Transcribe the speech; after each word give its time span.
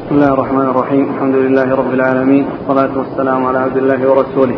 بسم 0.00 0.14
الله 0.14 0.34
الرحمن 0.34 0.60
الرحيم 0.60 1.04
الحمد 1.14 1.34
لله 1.34 1.74
رب 1.74 1.94
العالمين 1.94 2.44
والصلاة 2.46 2.98
والسلام 2.98 3.44
على 3.46 3.58
عبد 3.58 3.76
الله 3.76 4.10
ورسوله 4.10 4.56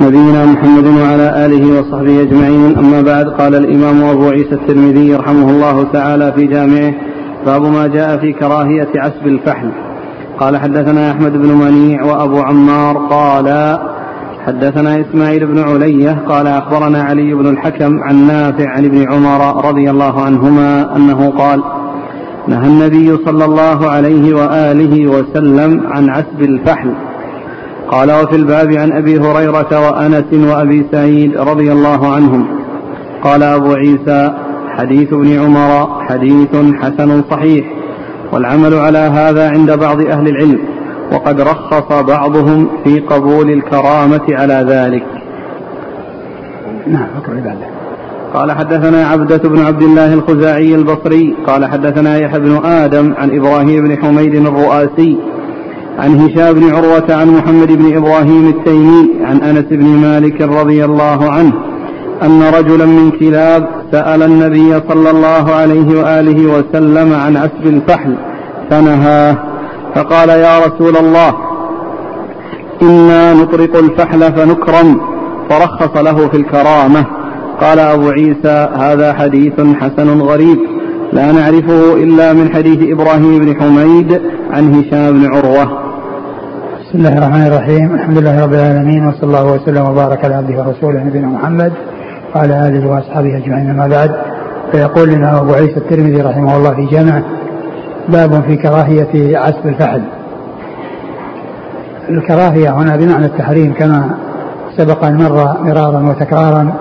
نبينا 0.00 0.46
محمد 0.46 0.86
وعلى 0.86 1.46
آله 1.46 1.80
وصحبه 1.80 2.22
أجمعين 2.22 2.78
أما 2.78 3.02
بعد 3.02 3.26
قال 3.28 3.54
الإمام 3.54 4.02
أبو 4.02 4.28
عيسى 4.28 4.54
الترمذي 4.54 5.14
رحمه 5.14 5.50
الله 5.50 5.82
تعالى 5.92 6.32
في 6.32 6.46
جامعه 6.46 6.94
باب 7.46 7.62
ما 7.62 7.86
جاء 7.86 8.18
في 8.18 8.32
كراهية 8.32 8.88
عسب 8.96 9.26
الفحل 9.26 9.72
قال 10.38 10.56
حدثنا 10.56 11.10
أحمد 11.10 11.32
بن 11.32 11.48
منيع 11.48 12.04
وأبو 12.04 12.40
عمار 12.40 12.96
قال 12.96 13.78
حدثنا 14.46 15.00
إسماعيل 15.00 15.46
بن 15.46 15.58
علية 15.58 16.22
قال 16.28 16.46
أخبرنا 16.46 17.02
علي 17.02 17.34
بن 17.34 17.46
الحكم 17.46 18.02
عن 18.02 18.26
نافع 18.26 18.68
عن 18.70 18.84
ابن 18.84 19.12
عمر 19.12 19.68
رضي 19.68 19.90
الله 19.90 20.22
عنهما 20.22 20.96
أنه 20.96 21.30
قال 21.30 21.62
نهى 22.48 22.66
النبي 22.66 23.16
صلى 23.24 23.44
الله 23.44 23.90
عليه 23.90 24.34
وآله 24.34 25.06
وسلم 25.06 25.86
عن 25.86 26.10
عسب 26.10 26.40
الفحل. 26.40 26.94
قال 27.88 28.12
وفي 28.12 28.36
الباب 28.36 28.72
عن 28.72 28.92
أبي 28.92 29.18
هريرة 29.18 29.90
وأنس 29.90 30.50
وأبي 30.50 30.86
سعيد 30.92 31.36
رضي 31.36 31.72
الله 31.72 32.14
عنهم. 32.14 32.46
قال 33.22 33.42
أبو 33.42 33.72
عيسى 33.72 34.34
حديث 34.68 35.12
ابن 35.12 35.38
عمر 35.38 36.02
حديث 36.08 36.56
حسن 36.80 37.22
صحيح 37.30 37.66
والعمل 38.32 38.74
على 38.74 38.98
هذا 38.98 39.50
عند 39.50 39.78
بعض 39.78 40.00
أهل 40.00 40.28
العلم 40.28 40.58
وقد 41.12 41.40
رخص 41.40 42.02
بعضهم 42.02 42.68
في 42.84 43.00
قبول 43.00 43.50
الكرامة 43.50 44.26
على 44.30 44.66
ذلك. 44.68 45.04
نعم 46.86 47.06
أقرأ 47.16 47.71
قال 48.34 48.52
حدثنا 48.52 49.06
عبدة 49.06 49.48
بن 49.48 49.60
عبد 49.60 49.82
الله 49.82 50.14
الخزاعي 50.14 50.74
البصري 50.74 51.36
قال 51.46 51.66
حدثنا 51.66 52.18
يحيى 52.18 52.40
بن 52.40 52.60
آدم 52.64 53.14
عن 53.18 53.36
إبراهيم 53.36 53.84
بن 53.84 54.02
حميد 54.02 54.34
الرؤاسي 54.34 55.18
عن 55.98 56.20
هشام 56.20 56.52
بن 56.52 56.74
عروة 56.74 57.04
عن 57.10 57.28
محمد 57.30 57.72
بن 57.72 57.96
إبراهيم 57.96 58.48
التيمي 58.48 59.10
عن 59.24 59.36
أنس 59.40 59.64
بن 59.70 59.86
مالك 59.86 60.40
رضي 60.40 60.84
الله 60.84 61.30
عنه 61.30 61.52
أن 62.22 62.42
رجلا 62.42 62.84
من 62.84 63.10
كلاب 63.10 63.68
سأل 63.92 64.22
النبي 64.22 64.80
صلى 64.88 65.10
الله 65.10 65.54
عليه 65.54 66.00
وآله 66.00 66.46
وسلم 66.52 67.14
عن 67.14 67.36
عسب 67.36 67.66
الفحل 67.66 68.16
فنهاه 68.70 69.36
فقال 69.94 70.28
يا 70.28 70.58
رسول 70.58 70.96
الله 70.96 71.34
إنا 72.82 73.34
نطرق 73.34 73.76
الفحل 73.76 74.32
فنكرم 74.32 75.00
فرخص 75.50 75.96
له 75.96 76.28
في 76.28 76.36
الكرامة. 76.36 77.21
قال 77.62 77.78
أبو 77.78 78.08
عيسى 78.08 78.68
هذا 78.78 79.12
حديث 79.12 79.60
حسن 79.80 80.20
غريب 80.20 80.58
لا 81.12 81.32
نعرفه 81.32 81.94
إلا 81.94 82.32
من 82.32 82.54
حديث 82.54 82.90
إبراهيم 82.90 83.38
بن 83.38 83.60
حميد 83.60 84.20
عن 84.50 84.74
هشام 84.74 85.12
بن 85.12 85.34
عروة. 85.34 85.64
بسم 86.80 86.98
الله 86.98 87.18
الرحمن 87.18 87.46
الرحيم 87.46 87.94
الحمد 87.94 88.18
لله 88.18 88.44
رب 88.44 88.54
العالمين 88.54 89.06
وصلى 89.06 89.22
الله 89.22 89.52
وسلم 89.52 89.86
وبارك 89.86 90.24
على 90.24 90.34
عبده 90.34 90.58
ورسوله 90.62 91.04
نبينا 91.04 91.26
محمد 91.26 91.72
وعلى 92.34 92.68
آله 92.68 92.90
وأصحابه 92.90 93.36
أجمعين 93.36 93.70
أما 93.70 93.88
بعد 93.88 94.10
فيقول 94.72 95.08
لنا 95.08 95.40
أبو 95.40 95.52
عيسى 95.52 95.76
الترمذي 95.76 96.20
رحمه 96.20 96.56
الله 96.56 96.74
في 96.74 96.86
جامعه 96.86 97.22
باب 98.08 98.42
في 98.42 98.56
كراهية 98.56 99.38
عسب 99.38 99.66
الفحل. 99.66 100.02
الكراهية 102.10 102.70
هنا 102.70 102.96
بمعنى 102.96 103.26
التحريم 103.26 103.74
كما 103.74 104.10
سبق 104.76 105.04
أن 105.04 105.16
مر 105.16 105.62
مرارا 105.62 106.00
وتكرارا 106.10 106.72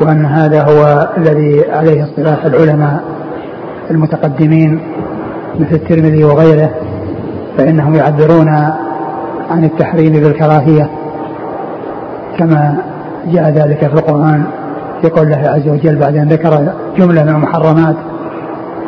وأن 0.00 0.24
هذا 0.24 0.62
هو 0.62 1.08
الذي 1.16 1.70
عليه 1.70 2.04
اصطلاح 2.04 2.44
العلماء 2.44 3.04
المتقدمين 3.90 4.80
مثل 5.60 5.74
الترمذي 5.74 6.24
وغيره 6.24 6.70
فإنهم 7.58 7.94
يعبرون 7.94 8.48
عن 9.50 9.64
التحريم 9.64 10.12
بالكراهية 10.12 10.90
كما 12.38 12.76
جاء 13.26 13.50
ذلك 13.50 13.78
في 13.78 13.94
القرآن 13.94 14.44
في 15.02 15.08
قول 15.08 15.26
الله 15.26 15.50
عز 15.50 15.68
وجل 15.68 15.96
بعد 15.96 16.16
أن 16.16 16.28
ذكر 16.28 16.72
جملة 16.98 17.22
من 17.22 17.28
المحرمات 17.28 17.96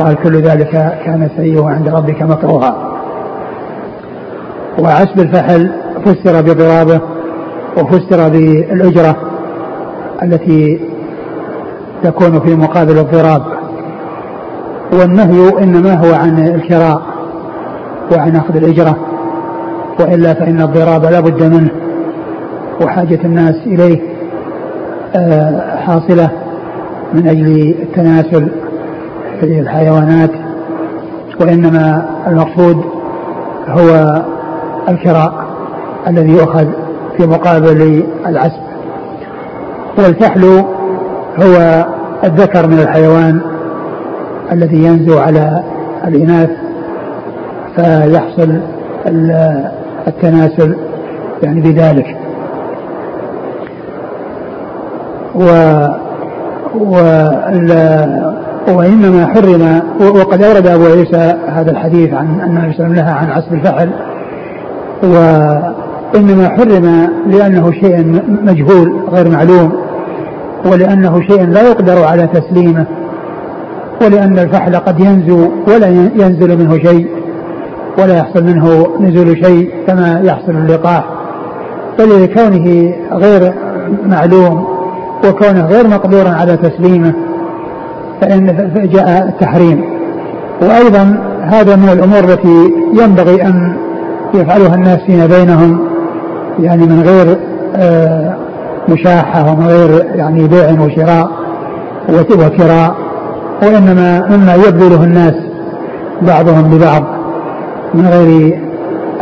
قال 0.00 0.14
كل 0.14 0.42
ذلك 0.42 0.70
كان 1.04 1.28
سيئه 1.36 1.66
عند 1.66 1.88
ربك 1.88 2.22
مكروها. 2.22 2.76
وعسب 4.78 5.20
الفحل 5.20 5.72
فسر 6.04 6.42
بضرابه 6.42 7.00
وفسر 7.76 8.28
بالأجرة 8.28 9.16
التي 10.22 10.91
تكون 12.02 12.40
في 12.40 12.54
مقابل 12.54 12.98
الضراب. 12.98 13.42
والنهي 14.92 15.62
إنما 15.62 15.94
هو 15.94 16.14
عن 16.14 16.38
الكراء 16.38 17.02
وعن 18.16 18.36
أخذ 18.36 18.56
الإجرة 18.56 18.96
وإلا 20.00 20.34
فإن 20.34 20.60
الضراب 20.60 21.04
لا 21.04 21.20
بد 21.20 21.42
منه 21.42 21.70
وحاجة 22.82 23.18
الناس 23.24 23.54
إليه 23.66 24.00
حاصلة 25.78 26.30
من 27.14 27.28
أجل 27.28 27.74
التناسل 27.82 28.48
في 29.40 29.60
الحيوانات 29.60 30.30
وإنما 31.40 32.06
المقصود 32.26 32.84
هو 33.69 34.22
الكراء 34.88 35.44
الذي 36.08 36.30
يؤخذ 36.32 36.66
في 37.16 37.26
مقابل 37.26 38.04
العسب. 38.26 38.62
والفحل 39.98 40.64
هو 41.42 41.84
الذكر 42.24 42.66
من 42.66 42.78
الحيوان 42.78 43.40
الذي 44.52 44.84
ينزو 44.84 45.18
على 45.18 45.62
الإناث 46.04 46.50
فيحصل 47.76 48.60
التناسل 50.06 50.76
يعني 51.42 51.60
بذلك. 51.60 52.16
و 55.34 55.44
و 56.74 56.94
وإنما 58.68 59.26
حرم 59.26 59.82
وقد 60.00 60.42
أورد 60.42 60.66
أبو 60.66 60.84
عيسى 60.84 61.34
هذا 61.48 61.70
الحديث 61.70 62.14
عن 62.14 62.40
أن 62.40 62.56
النبي 62.56 62.72
صلى 62.72 62.86
الله 62.86 63.02
عليه 63.02 63.12
وسلم 63.12 63.16
عن 63.16 63.30
عصب 63.30 63.52
الفحل. 63.52 63.90
وإنما 65.02 66.48
حرم 66.48 67.08
لأنه 67.26 67.72
شيء 67.72 68.22
مجهول 68.42 69.02
غير 69.12 69.28
معلوم. 69.28 69.81
ولأنه 70.66 71.20
شيء 71.20 71.46
لا 71.46 71.68
يقدر 71.68 72.04
على 72.04 72.26
تسليمه 72.26 72.86
ولأن 74.02 74.38
الفحل 74.38 74.76
قد 74.76 75.00
ينزو 75.00 75.48
ولا 75.68 75.86
ينزل 76.14 76.58
منه 76.58 76.78
شيء 76.78 77.08
ولا 77.98 78.16
يحصل 78.16 78.44
منه 78.44 78.86
نزول 79.00 79.44
شيء 79.44 79.70
كما 79.86 80.20
يحصل 80.24 80.50
اللقاح. 80.52 81.04
فلكونه 81.98 82.94
غير 83.12 83.54
معلوم 84.06 84.66
وكونه 85.28 85.66
غير 85.66 85.88
مقدور 85.88 86.28
على 86.28 86.56
تسليمه 86.56 87.14
فإن 88.20 88.46
جاء 88.92 89.28
التحريم 89.28 89.84
وأيضا 90.62 91.18
هذا 91.42 91.76
من 91.76 91.88
الأمور 91.88 92.18
التي 92.18 92.72
ينبغي 92.94 93.42
أن 93.42 93.76
يفعلها 94.34 94.74
الناس 94.74 95.00
فيما 95.06 95.26
بينهم 95.26 95.80
يعني 96.58 96.86
من 96.86 97.02
غير 97.02 97.38
آه 97.76 98.36
مشاحة 98.88 99.53
ومن 99.53 99.66
غير 99.66 100.04
يعني 100.15 100.48
بيع 100.48 100.70
وشراء 100.70 101.31
وكراء 102.32 102.94
وإنما 103.62 104.26
مما 104.31 104.54
يبذله 104.54 105.04
الناس 105.04 105.34
بعضهم 106.22 106.75
لبعض 106.75 107.03
من 107.94 108.06
غير 108.06 108.59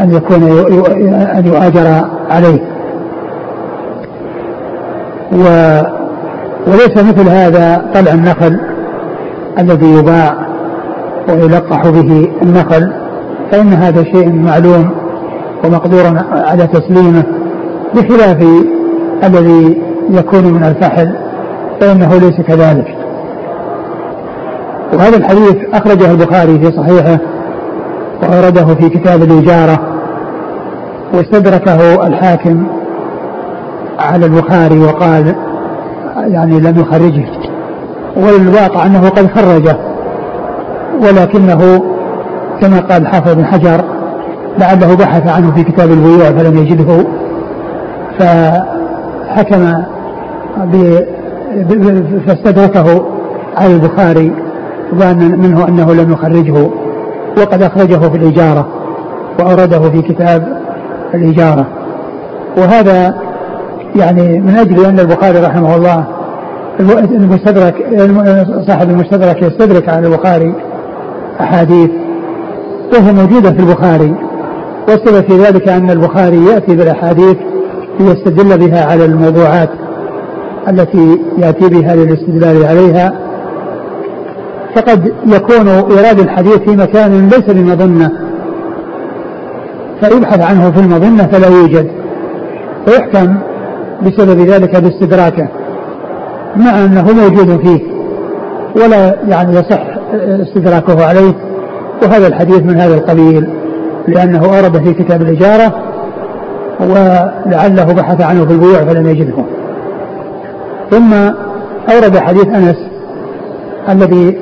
أن 0.01 0.15
يكون 0.15 0.43
أن 1.13 1.47
يؤاجر 1.47 2.05
عليه. 2.31 2.61
و 5.33 5.45
وليس 6.67 6.97
مثل 6.97 7.29
هذا 7.29 7.91
طلع 7.95 8.13
النخل 8.13 8.61
الذي 9.59 9.87
يباع 9.87 10.35
ويلقح 11.29 11.89
به 11.89 12.31
النخل 12.43 12.93
فإن 13.51 13.73
هذا 13.73 14.03
شيء 14.05 14.33
معلوم 14.33 14.91
ومقدور 15.65 16.03
على 16.33 16.67
تسليمه 16.67 17.25
بخلاف 17.95 18.45
الذي 19.25 19.83
يكون 20.11 20.45
من 20.45 20.65
الفحل 20.65 21.15
فإنه 21.81 22.17
ليس 22.19 22.41
كذلك. 22.41 22.97
وهذا 24.93 25.17
الحديث 25.17 25.57
أخرجه 25.73 26.11
البخاري 26.11 26.59
في 26.59 26.77
صحيحه 26.77 27.19
وأورده 28.23 28.75
في 28.75 28.89
كتاب 28.89 29.23
الإجارة 29.23 29.79
واستدركه 31.15 32.07
الحاكم 32.07 32.67
على 33.99 34.27
البخاري 34.27 34.79
وقال 34.79 35.35
يعني 36.17 36.61
لم 36.61 36.81
يخرجه 36.81 37.25
والواقع 38.17 38.87
أنه 38.87 39.09
قد 39.09 39.27
خرجه 39.27 39.77
ولكنه 41.03 41.83
كما 42.61 42.81
قال 42.81 43.07
حافظ 43.07 43.35
بن 43.35 43.45
حجر 43.45 43.85
لعله 44.59 44.95
بحث 44.97 45.29
عنه 45.29 45.53
في 45.55 45.63
كتاب 45.65 45.91
البيوع 45.91 46.31
فلم 46.31 46.59
يجده 46.59 47.05
فحكم 49.31 49.85
فاستدركه 52.27 53.07
على 53.57 53.75
البخاري 53.75 54.33
ظانا 54.95 55.37
منه 55.37 55.69
أنه 55.69 55.95
لم 55.95 56.13
يخرجه 56.13 56.71
وقد 57.39 57.63
أخرجه 57.63 58.09
في 58.09 58.17
الإجارة 58.17 58.69
وأورده 59.39 59.91
في 59.91 60.03
كتاب 60.03 60.61
الإجارة. 61.15 61.67
وهذا 62.59 63.15
يعني 63.97 64.41
من 64.41 64.57
أجل 64.57 64.85
أن 64.85 65.01
البخاري 65.01 65.39
رحمه 65.39 65.77
الله 65.77 66.05
المستدرك 67.11 67.75
صاحب 68.67 68.91
المستدرك 68.91 69.43
يستدرك 69.43 69.89
على 69.89 70.07
البخاري 70.07 70.55
أحاديث 71.41 71.91
وهي 72.93 73.13
موجودة 73.13 73.51
في 73.51 73.61
البخاري. 73.61 74.15
والسبب 74.89 75.25
في 75.25 75.37
ذلك 75.37 75.69
أن 75.69 75.91
البخاري 75.91 76.45
يأتي 76.45 76.77
بالأحاديث 76.77 77.37
ليستدل 78.01 78.59
بها 78.59 78.85
على 78.85 79.05
الموضوعات 79.05 79.69
التي 80.69 81.19
يأتي 81.39 81.69
بها 81.69 81.97
للاستدلال 81.97 82.65
عليها 82.65 83.13
فقد 84.77 85.13
يكون 85.27 85.69
إيراد 85.69 86.21
الحديث 86.21 86.57
في 86.59 86.71
مكان 86.71 87.29
ليس 87.29 87.45
بمظنة. 87.51 88.11
فيبحث 90.01 90.41
عنه 90.41 90.71
في 90.71 90.81
المظنة 90.81 91.27
فلا 91.27 91.49
يوجد 91.49 91.91
فيحكم 92.87 93.35
بسبب 94.03 94.41
ذلك 94.41 94.77
باستدراكه 94.77 95.49
مع 96.57 96.85
أنه 96.85 97.07
موجود 97.13 97.61
فيه 97.67 97.81
ولا 98.77 99.17
يعني 99.29 99.53
يصح 99.57 99.83
استدراكه 100.15 101.07
عليه 101.07 101.35
وهذا 102.03 102.27
الحديث 102.27 102.63
من 102.63 102.81
هذا 102.81 102.95
القبيل 102.95 103.49
لأنه 104.09 104.39
أورد 104.39 104.85
في 104.85 104.95
كتاب 104.95 105.23
الإجارة 105.23 105.90
ولعله 106.81 107.85
بحث 107.85 108.21
عنه 108.21 108.47
في 108.47 108.53
البيوع 108.53 108.85
فلم 108.85 109.07
يجده. 109.07 109.45
ثم 110.91 111.15
أورد 111.93 112.19
حديث 112.19 112.47
أنس 112.47 112.77
الذي 113.89 114.39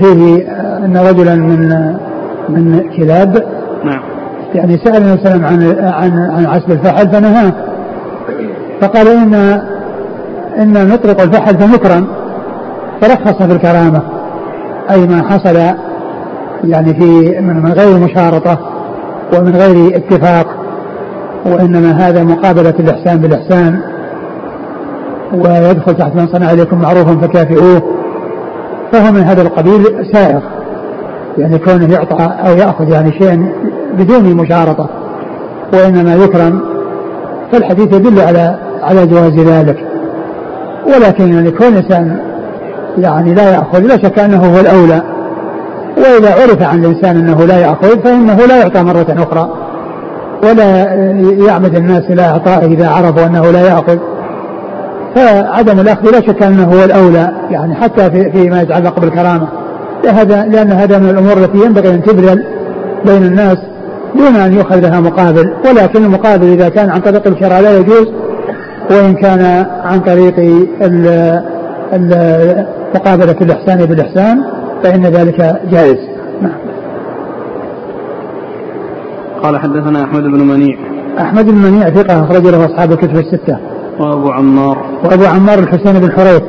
فيه 0.00 0.46
أن 0.84 0.96
رجلا 0.96 1.34
من 1.34 1.94
من 2.48 2.90
كلاب 2.96 3.46
نعم. 3.84 4.00
يعني 4.54 4.78
سأل 4.78 4.96
النبي 4.96 5.22
صلى 5.24 5.34
الله 5.34 5.46
عليه 5.46 5.56
وسلم 5.56 5.74
عن 5.84 5.92
عن 5.92 6.30
عن 6.30 6.46
عسب 6.46 6.70
الفحل 6.70 7.08
فنهاه. 7.08 7.52
فقال 8.80 9.08
إن 9.08 9.34
إن 10.58 10.88
نطلق 10.88 11.20
الفحل 11.20 11.58
فنكرم 11.58 12.06
فرخص 13.00 13.42
في 13.42 13.52
الكرامة. 13.52 14.02
أي 14.90 15.06
ما 15.06 15.22
حصل 15.22 15.56
يعني 16.64 16.94
في 16.94 17.40
من 17.40 17.72
غير 17.72 17.98
مشارطة 17.98 18.58
ومن 19.34 19.56
غير 19.56 19.96
اتفاق. 19.96 20.46
وإنما 21.46 21.90
هذا 21.90 22.24
مقابلة 22.24 22.74
الإحسان 22.80 23.18
بالإحسان. 23.18 23.80
ويدخل 25.32 25.96
تحت 25.96 26.14
من 26.14 26.26
صنع 26.26 26.52
إليكم 26.52 26.80
معروفا 26.80 27.16
فكافئوه. 27.16 27.82
فهو 28.92 29.12
من 29.12 29.20
هذا 29.20 29.42
القبيل 29.42 29.84
سائغ 30.12 30.40
يعني 31.38 31.58
كونه 31.58 31.92
يعطى 31.92 32.30
أو 32.48 32.56
يأخذ 32.56 32.88
يعني 32.88 33.12
شيئا 33.12 33.52
بدون 33.98 34.34
مشارطة. 34.34 34.88
وإنما 35.72 36.14
يكرم. 36.14 36.60
فالحديث 37.52 37.94
يدل 37.94 38.20
على 38.20 38.58
على 38.82 39.06
جواز 39.06 39.34
ذلك. 39.34 39.76
ولكن 40.86 41.32
يعني 41.32 41.50
كون 41.50 41.68
الإنسان 41.68 42.18
يعني 42.98 43.34
لا 43.34 43.50
يأخذ 43.50 43.78
لا 43.78 43.96
شك 43.96 44.18
أنه 44.18 44.54
هو 44.54 44.60
الأولى. 44.60 45.02
وإذا 45.96 46.32
عرف 46.42 46.62
عن 46.62 46.84
الإنسان 46.84 47.16
أنه 47.16 47.44
لا 47.44 47.58
يأخذ 47.58 47.98
فإنه 47.98 48.36
لا 48.36 48.56
يعطى 48.56 48.82
مرة 48.82 49.06
أخرى. 49.18 49.67
ولا 50.42 50.94
يعمد 51.46 51.74
الناس 51.74 52.04
إلى 52.10 52.22
إعطائه 52.22 52.66
إذا 52.66 52.88
عرفوا 52.88 53.26
أنه 53.26 53.50
لا 53.50 53.60
يأخذ 53.60 53.98
فعدم 55.14 55.80
الأخذ 55.80 56.10
لا 56.10 56.20
شك 56.20 56.42
أنه 56.42 56.64
هو 56.64 56.84
الأولى 56.84 57.32
يعني 57.50 57.74
حتى 57.74 58.10
في 58.10 58.30
فيما 58.30 58.62
يتعلق 58.62 59.00
بالكرامة. 59.00 59.48
لهذا 60.04 60.46
لأن 60.46 60.72
هذا 60.72 60.98
من 60.98 61.10
الأمور 61.10 61.32
التي 61.32 61.58
ينبغي 61.58 61.90
أن 61.94 62.02
تبذل 62.02 62.44
بين 63.06 63.22
الناس 63.22 63.56
دون 64.14 64.36
أن 64.36 64.52
يؤخذ 64.52 64.80
لها 64.80 65.00
مقابل. 65.00 65.52
ولكن 65.68 66.04
المقابل 66.04 66.46
إذا 66.46 66.68
كان 66.68 66.90
عن 66.90 67.00
طريق 67.00 67.26
الشرع 67.26 67.60
لا 67.60 67.78
يجوز 67.78 68.06
وإن 68.90 69.14
كان 69.14 69.66
عن 69.84 70.00
طريق 70.00 70.34
مقابلة 72.94 73.36
الإحسان 73.40 73.86
بالإحسان 73.86 74.42
فإن 74.82 75.06
ذلك 75.06 75.60
جائز. 75.70 75.98
نعم. 76.42 76.67
قال 79.42 79.58
حدثنا 79.60 80.04
أحمد 80.04 80.22
بن 80.22 80.40
منيع. 80.48 80.78
أحمد 81.20 81.44
بن 81.44 81.54
منيع 81.54 81.90
ثقة 81.90 82.24
أخرج 82.24 82.46
له 82.46 82.64
أصحاب 82.64 82.92
الكتب 82.92 83.16
الستة. 83.16 83.58
وأبو 84.00 84.30
عمار. 84.30 84.78
وأبو 85.04 85.24
عمار 85.24 85.58
الحسين 85.58 86.00
بن 86.00 86.12
حريث 86.12 86.42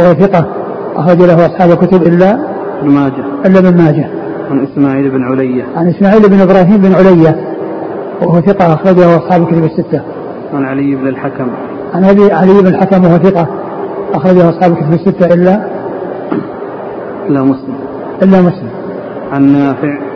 وهو 0.00 0.14
ثقة 0.14 0.46
أخرج 0.96 1.22
له 1.22 1.46
أصحاب 1.46 1.70
الكتب 1.70 2.02
إلا 2.02 2.38
ابن 2.80 2.90
ماجه. 2.90 3.24
إلا 3.46 3.58
ابن 3.58 3.76
ماجه. 3.78 4.10
عن 4.50 4.66
إسماعيل 4.72 5.10
بن 5.10 5.22
علية. 5.22 5.64
عن 5.76 5.88
إسماعيل 5.88 6.28
بن 6.28 6.40
إبراهيم 6.40 6.76
بن 6.76 6.94
علية 6.94 7.36
وهو 8.22 8.40
ثقة 8.40 8.74
أخرج 8.74 8.98
له 8.98 9.16
أصحاب 9.16 9.42
الكتب 9.42 9.64
الستة. 9.64 10.00
عن 10.54 10.64
علي 10.64 10.94
بن 10.94 11.08
الحكم. 11.08 11.48
عن 11.94 12.04
أبي 12.04 12.32
علي 12.32 12.52
بن 12.60 12.66
الحكم 12.66 13.04
وهو 13.04 13.18
ثقة 13.18 13.48
أخرجه 14.14 14.48
أصحاب 14.48 14.72
الكتب 14.72 14.92
الستة 14.92 15.34
إلا 15.34 15.60
إلا 17.28 17.42
مسلم. 17.42 17.74
إلا 18.22 18.40
مسلم. 18.40 18.70
عن 19.32 19.52
نافع. 19.52 20.07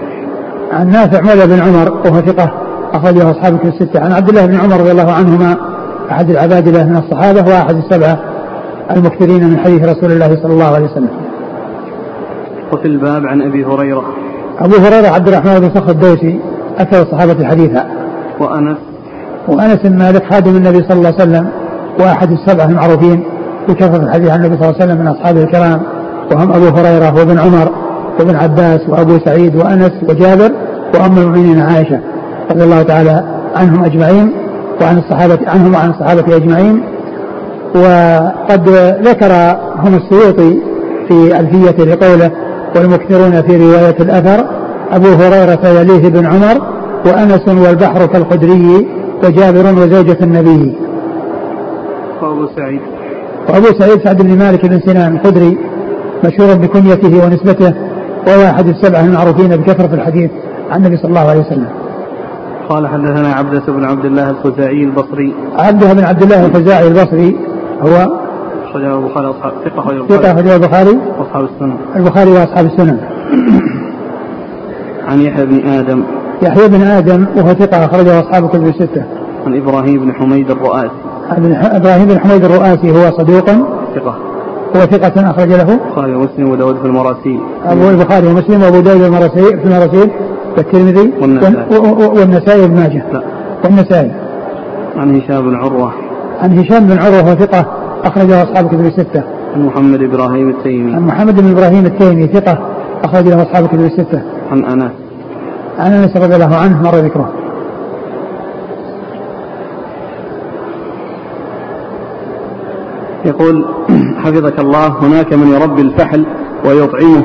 عن 0.73 0.91
نافع 0.91 1.21
مولى 1.21 1.47
بن 1.47 1.61
عمر 1.61 1.93
وهو 1.93 2.21
ثقة 2.21 2.53
أخرجه 2.93 3.31
أصحاب 3.31 3.55
الكتب 3.55 3.69
الستة. 3.69 4.01
عن 4.01 4.13
عبد 4.13 4.29
الله 4.29 4.47
بن 4.47 4.55
عمر 4.55 4.81
رضي 4.81 4.91
الله 4.91 5.13
عنهما 5.13 5.57
أحد 6.11 6.31
العبادلة 6.31 6.85
من 6.85 6.97
الصحابة 6.97 7.51
وأحد 7.51 7.77
السبعة 7.77 8.19
المكثرين 8.91 9.51
من 9.51 9.59
حديث 9.59 9.89
رسول 9.89 10.13
الله 10.13 10.39
صلى 10.43 10.53
الله 10.53 10.75
عليه 10.75 10.87
وسلم. 10.87 11.09
وفي 12.73 12.89
الباب 12.89 13.27
عن 13.27 13.43
أبي 13.43 13.65
هريرة. 13.65 14.05
أبو 14.59 14.75
هريرة 14.77 15.09
عبد 15.09 15.29
الرحمن 15.29 15.61
بن 15.61 15.71
صخر 15.75 15.91
الدوسي 15.91 16.41
أكثر 16.79 17.03
الصحابة 17.03 17.45
حديثا. 17.45 17.87
وأنس. 18.41 18.77
وأنس 19.49 19.79
بن 19.85 19.99
مالك 19.99 20.33
خادم 20.33 20.57
النبي 20.57 20.79
صلى 20.79 20.99
الله 20.99 21.07
عليه 21.07 21.23
وسلم 21.23 21.49
وأحد 22.01 22.31
السبعة 22.31 22.65
المعروفين 22.65 23.25
بكثرة 23.69 24.03
الحديث 24.03 24.31
عن 24.31 24.45
النبي 24.45 24.57
صلى 24.57 24.69
الله 24.69 24.81
عليه 24.81 24.93
وسلم 24.93 25.01
من 25.01 25.09
أصحابه 25.09 25.43
الكرام. 25.43 25.81
وهم 26.33 26.53
أبو 26.53 26.69
هريرة 26.69 27.15
وابن 27.15 27.39
عمر. 27.39 27.69
وابن 28.21 28.37
عباس 28.37 28.81
وأبو 28.89 29.19
سعيد 29.25 29.57
وأنس 29.57 29.93
وجابر 30.09 30.53
وأم 30.95 31.19
المؤمنين 31.19 31.61
عائشة 31.61 32.01
رضي 32.51 32.65
الله 32.65 32.83
تعالى 32.83 33.25
عنهم 33.57 33.85
أجمعين 33.85 34.33
وعن 34.83 34.99
الصحابة 34.99 35.39
عنهم 35.47 35.75
وعن 35.75 35.91
الصحابة 35.91 36.37
أجمعين. 36.37 36.83
وقد 37.75 38.69
ذكر 39.03 39.33
هم 39.77 39.95
السيوطي 39.95 40.59
في 41.09 41.41
ألفية 41.41 41.85
لقوله 41.85 42.31
والمكثرون 42.77 43.43
في 43.43 43.57
رواية 43.57 43.97
الأثر 44.01 44.47
أبو 44.93 45.07
هريرة 45.07 45.81
وليه 45.81 46.09
بن 46.09 46.27
عمر 46.27 46.63
وأنس 47.07 47.49
والبحر 47.49 48.07
كالخدري 48.07 48.87
وجابر 49.25 49.67
وزوجة 49.79 50.17
النبي. 50.23 50.77
وأبو 52.23 52.47
سعيد. 52.57 52.81
وأبو 53.49 53.67
سعيد 53.79 54.05
سعد 54.05 54.23
بن 54.23 54.39
مالك 54.39 54.67
بن 54.67 54.81
سنان 54.81 55.17
الخدري 55.17 55.59
مشهور 56.25 56.55
بكنيته 56.55 57.25
ونسبته 57.25 57.75
وهو 58.27 58.51
أحد 58.51 58.69
السبعة 58.69 59.01
المعروفين 59.01 59.57
بكثرة 59.57 59.95
الحديث 59.95 60.31
عن 60.71 60.79
النبي 60.79 60.97
صلى 60.97 61.09
الله 61.09 61.31
عليه 61.31 61.41
وسلم. 61.41 61.69
قال 62.69 62.89
حدثنا 62.89 63.33
عبدة 63.33 63.63
بن 63.69 63.85
عبد 63.85 64.05
الله 64.05 64.31
الخزاعي 64.31 64.85
البصري. 64.85 65.35
عبدة 65.59 65.93
بن 65.93 66.05
عبد 66.05 66.23
الله 66.23 66.47
الخزاعي 66.47 66.89
البصري 66.89 67.37
هو 67.81 68.23
أخرجه 68.65 68.99
البخاري 68.99 69.31
أصحاب 69.31 69.53
ثقة 69.65 70.33
أخرجه 70.33 70.57
البخاري. 70.57 70.99
وأصحاب 71.19 71.45
السنن. 71.45 71.77
البخاري 71.97 72.31
وأصحاب 72.31 72.67
السنن. 72.67 73.01
عن 75.09 75.21
يحيى 75.21 75.47
بن 75.47 75.69
آدم. 75.69 76.03
يحيى 76.43 76.69
بن 76.69 76.83
آدم 76.83 77.27
وهو 77.37 77.55
ثقة 77.55 77.85
أخرجه 77.85 78.21
أصحاب 78.21 78.45
الكتب 78.45 78.67
الستة. 78.67 79.05
عن 79.47 79.57
إبراهيم 79.57 80.01
بن 80.05 80.15
حميد 80.15 80.51
الرؤاسي. 80.51 80.91
إبراهيم 81.63 82.07
بن 82.07 82.19
حميد 82.19 82.45
الرؤاسي 82.45 82.91
هو 82.91 83.11
صدوق. 83.19 83.51
ثقة. 83.95 84.32
هو 84.77 84.81
ثقة 84.81 85.31
أخرج 85.31 85.49
له. 85.49 85.73
البخاري 85.73 86.15
ومسلم 86.15 86.51
وداود 86.51 86.77
في 86.77 86.85
المراسيل. 86.85 87.41
أبو 87.65 87.91
البخاري 87.91 88.27
ومسلم 88.27 88.63
وأبو 88.63 88.81
داود 88.81 89.03
المراسيل 89.03 89.59
في 89.61 89.65
المراسيل. 89.65 90.11
والترمذي 90.57 91.13
والنسائي. 91.21 92.61
وابن 92.61 92.75
ماجه. 92.75 93.03
لا. 93.13 93.23
والنسائي. 93.65 94.11
عن 94.97 95.17
هشام 95.17 95.43
بن 95.43 95.55
عروة. 95.55 95.93
عن 96.43 96.59
هشام 96.59 96.87
بن 96.87 96.99
عروة 96.99 97.25
وهو 97.25 97.35
ثقة 97.35 97.67
أخرجه 98.05 98.43
أصحاب 98.43 98.65
الكتب 98.65 98.87
الستة. 98.87 99.23
عن 99.55 99.67
محمد 99.67 100.03
إبراهيم 100.03 100.49
التيمي. 100.49 100.95
عن 100.95 101.07
محمد 101.07 101.41
بن 101.41 101.51
إبراهيم 101.51 101.87
التيمي 101.87 102.27
ثقة 102.27 102.59
أخرج 103.05 103.29
له 103.29 103.43
أصحاب 103.43 103.65
الكتب 103.65 103.81
الستة. 103.81 104.23
عن 104.51 104.65
أنس. 104.65 104.93
عن 105.79 105.93
أنس 105.93 106.17
رضي 106.17 106.35
الله 106.35 106.57
عنه 106.57 106.83
مر 106.83 106.95
ذكره. 106.95 107.33
يقول 113.25 113.65
حفظك 114.19 114.61
الله 114.61 114.87
هناك 114.87 115.33
من 115.33 115.49
يربي 115.49 115.83
الفحل 115.83 116.27
ويطعمه 116.65 117.25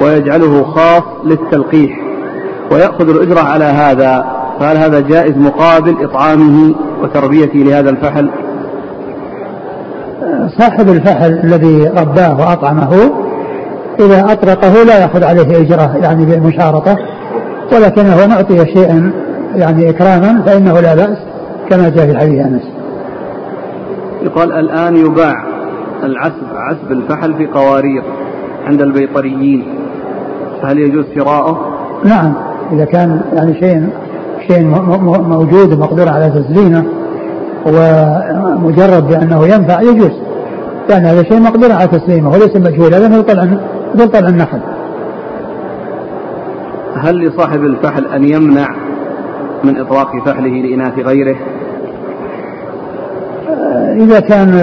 ويجعله 0.00 0.64
خاص 0.64 1.02
للتلقيح 1.24 2.00
ويأخذ 2.72 3.08
الأجرة 3.08 3.40
على 3.40 3.64
هذا. 3.64 4.44
فهل 4.60 4.76
هذا 4.76 5.00
جائز 5.00 5.36
مقابل 5.36 6.04
إطعامه 6.04 6.74
وتربيته 7.02 7.58
لهذا 7.58 7.90
الفحل؟ 7.90 8.30
صاحب 10.58 10.88
الفحل 10.88 11.32
الذي 11.44 11.88
رباه 11.88 12.40
وأطعمه 12.40 13.10
إذا 14.00 14.32
أطلقه 14.32 14.84
لا 14.84 14.98
يأخذ 14.98 15.24
عليه 15.24 15.60
إجرة 15.60 15.96
يعني 16.02 16.26
بالمشارطة 16.26 16.96
ولكنه 17.72 18.26
نعطي 18.26 18.66
شيئا 18.66 19.12
يعني 19.54 19.90
إكراما 19.90 20.42
فإنه 20.46 20.80
لا 20.80 20.94
بأس 20.94 21.18
كما 21.70 21.88
جاء 21.88 22.06
في 22.06 22.18
حديث 22.18 22.40
أنس. 22.40 22.62
يقال 24.22 24.52
الآن 24.52 24.96
يباع. 24.96 25.53
العسب 26.02 26.56
عسب 26.56 26.92
الفحل 26.92 27.34
في 27.34 27.46
قوارير 27.46 28.02
عند 28.66 28.82
البيطريين 28.82 29.64
فهل 30.62 30.78
يجوز 30.78 31.04
شراؤه؟ 31.14 31.58
نعم 32.04 32.32
إذا 32.72 32.84
كان 32.84 33.20
يعني 33.32 33.54
شيء 33.54 33.88
شيء 34.48 34.64
موجود 35.28 35.72
ومقدور 35.72 36.08
على 36.08 36.30
تسليمه 36.30 36.84
ومجرد 37.66 39.08
بأنه 39.08 39.46
ينفع 39.46 39.80
يجوز 39.80 40.12
لأن 40.88 41.04
هذا 41.04 41.22
شيء 41.22 41.40
مقدور 41.40 41.72
على 41.72 41.86
تسليمه 41.88 42.30
وليس 42.30 42.56
مجهول 42.56 42.94
هذا 42.94 43.08
مثل 43.08 43.22
طلع 43.22 43.44
مثل 43.94 44.08
طلع 44.08 44.28
النخل 44.28 44.60
هل 46.96 47.26
لصاحب 47.26 47.64
الفحل 47.64 48.06
أن 48.06 48.24
يمنع 48.24 48.68
من 49.64 49.78
إطلاق 49.80 50.24
فحله 50.26 50.48
لإناث 50.48 50.98
غيره؟ 50.98 51.36
إذا 53.96 54.20
كان 54.20 54.54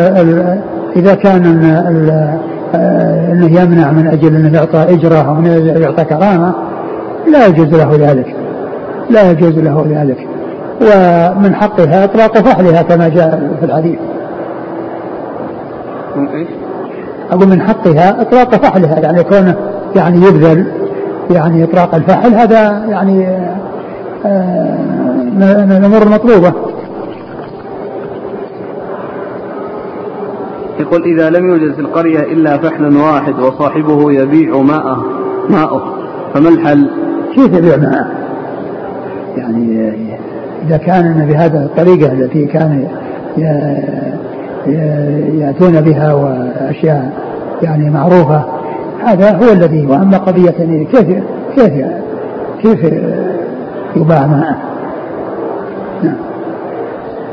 إذا 0.96 1.16
كان 1.16 1.46
أنه 3.32 3.62
يمنع 3.62 3.92
من 3.92 4.08
أجل 4.08 4.36
أنه 4.36 4.58
يعطى 4.58 4.94
إجرة 4.94 5.18
أو 5.18 5.42
يعطى 5.82 6.04
كرامة 6.04 6.54
لا 7.32 7.48
يجوز 7.48 7.68
له 7.68 7.92
ذلك. 8.00 8.36
لا 9.10 9.32
يجوز 9.32 9.60
له 9.60 9.86
ذلك. 9.90 10.28
ومن 10.82 11.56
حقها 11.56 12.04
إطلاق 12.04 12.38
فحلها 12.38 12.82
كما 12.82 13.10
جاء 13.10 13.58
في 13.60 13.66
الحديث؟ 13.66 14.00
أقول 17.32 17.48
من 17.48 17.62
حقها 17.62 18.22
إطلاق 18.22 18.56
فحلها 18.56 19.00
يعني 19.00 19.24
كونه 19.24 19.56
يعني 19.96 20.18
يبذل 20.18 20.66
يعني 21.32 21.64
إطلاق 21.64 21.96
الفحل 21.96 22.34
هذا 22.34 22.86
يعني 22.90 23.28
آه، 24.26 24.78
من 25.68 25.78
الأمور 25.78 26.04
المطلوبة 26.04 26.54
يقول 30.82 31.04
إذا 31.04 31.30
لم 31.30 31.50
يوجد 31.50 31.74
في 31.74 31.82
القرية 31.82 32.20
إلا 32.20 32.58
فحل 32.58 32.98
واحد 32.98 33.40
وصاحبه 33.40 34.12
يبيع 34.12 34.62
ماءه 34.62 35.06
ماءه 35.50 35.94
فما 36.34 36.50
الحل؟ 36.50 36.90
كيف 37.36 37.54
يبيع 37.54 37.78
ماءه؟ 37.78 38.08
يعني 39.38 39.94
إذا 40.68 40.78
كان 40.78 41.26
بهذا 41.30 41.66
الطريقة 41.66 42.14
التي 42.14 42.46
كان 42.46 42.88
يأتون 45.40 45.82
بها 45.82 46.14
وأشياء 46.14 47.14
يعني 47.62 47.90
معروفة 47.90 48.46
هذا 49.06 49.32
هو 49.32 49.52
الذي 49.52 49.86
وأما 49.86 50.18
قضية 50.18 50.54
يعني 50.60 50.86
كيف 50.86 51.24
كيف 51.56 51.86
كيف 52.62 52.94
يباع 53.96 54.28
ماءه 54.28 54.58
نعم 56.04 56.16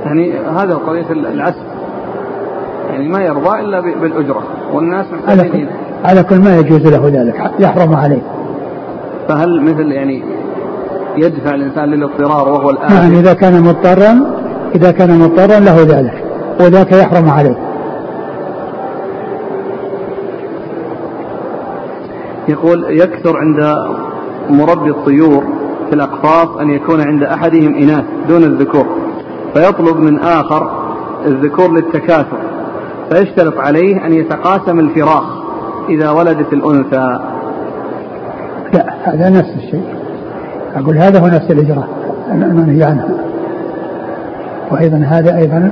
يعني 0.04 0.38
هذا 0.38 0.74
قضية 0.74 1.12
العسل 1.12 1.67
يعني 2.90 3.08
ما 3.08 3.22
يرضى 3.22 3.60
إلا 3.60 3.80
بالأجرة. 3.80 4.42
والناس 4.72 5.06
محتاجين. 5.12 5.68
على 6.04 6.22
كل 6.22 6.38
ما 6.38 6.58
يجوز 6.58 6.86
له 6.86 7.08
ذلك 7.08 7.50
يحرم 7.58 7.94
عليه. 7.94 8.22
فهل 9.28 9.62
مثل 9.62 9.92
يعني 9.92 10.22
يدفع 11.16 11.54
الإنسان 11.54 11.84
للاضطرار 11.84 12.48
وهو 12.48 12.70
الآن؟ 12.70 12.94
نعم 12.94 13.12
إذا 13.12 13.32
كان 13.32 13.62
مضطرا 13.62 14.20
إذا 14.74 14.90
كان 14.90 15.18
مضطرا 15.18 15.60
له 15.60 15.82
ذلك 15.82 16.24
وذاك 16.60 16.92
يحرم 16.92 17.30
عليه. 17.30 17.58
يقول 22.48 22.84
يكثر 22.88 23.36
عند 23.36 23.74
مربي 24.50 24.90
الطيور 24.90 25.44
في 25.88 25.94
الأقفاص 25.94 26.56
أن 26.60 26.70
يكون 26.70 27.00
عند 27.00 27.22
أحدهم 27.22 27.74
إناث 27.74 28.04
دون 28.28 28.42
الذكور 28.42 28.86
فيطلب 29.54 29.96
من 29.96 30.18
آخر 30.18 30.70
الذكور 31.26 31.72
للتكاثر. 31.72 32.38
فيشترط 33.10 33.58
عليه 33.58 34.06
أن 34.06 34.12
يتقاسم 34.12 34.78
الفراخ 34.78 35.24
إذا 35.88 36.10
ولدت 36.10 36.52
الأنثى. 36.52 37.18
لا 38.74 38.94
هذا 39.04 39.30
نفس 39.30 39.50
الشيء. 39.56 39.84
أقول 40.76 40.98
هذا 40.98 41.20
هو 41.20 41.26
نفس 41.26 41.50
الإجراء. 41.50 41.88
المنهي 42.32 42.84
عنه. 42.84 43.08
وأيضا 44.70 44.96
هذا 44.96 45.36
أيضا 45.36 45.70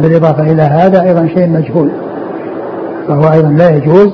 بالإضافة 0.00 0.52
إلى 0.52 0.62
هذا 0.62 1.02
أيضا 1.02 1.26
شيء 1.26 1.48
مجهول. 1.48 1.90
فهو 3.08 3.32
أيضا 3.32 3.48
لا 3.48 3.70
يجوز 3.70 4.10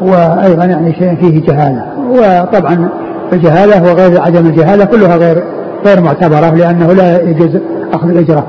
وأيضا 0.00 0.64
يعني 0.64 0.94
شيء 0.94 1.14
فيه 1.14 1.46
جهالة. 1.46 1.84
وطبعا 2.08 2.88
الجهالة 3.32 3.82
وغير 3.82 4.20
عدم 4.20 4.46
الجهالة 4.46 4.84
كلها 4.84 5.16
غير 5.16 5.44
غير 5.86 6.00
معتبرة 6.00 6.54
لأنه 6.54 6.92
لا 6.92 7.22
يجوز 7.22 7.58
أخذ 7.92 8.08
الإجرة 8.08 8.46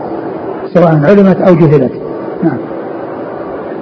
سواء 0.73 0.89
علمت 0.89 1.41
أو 1.41 1.55
جهلت. 1.55 1.91
نعم. 2.43 2.57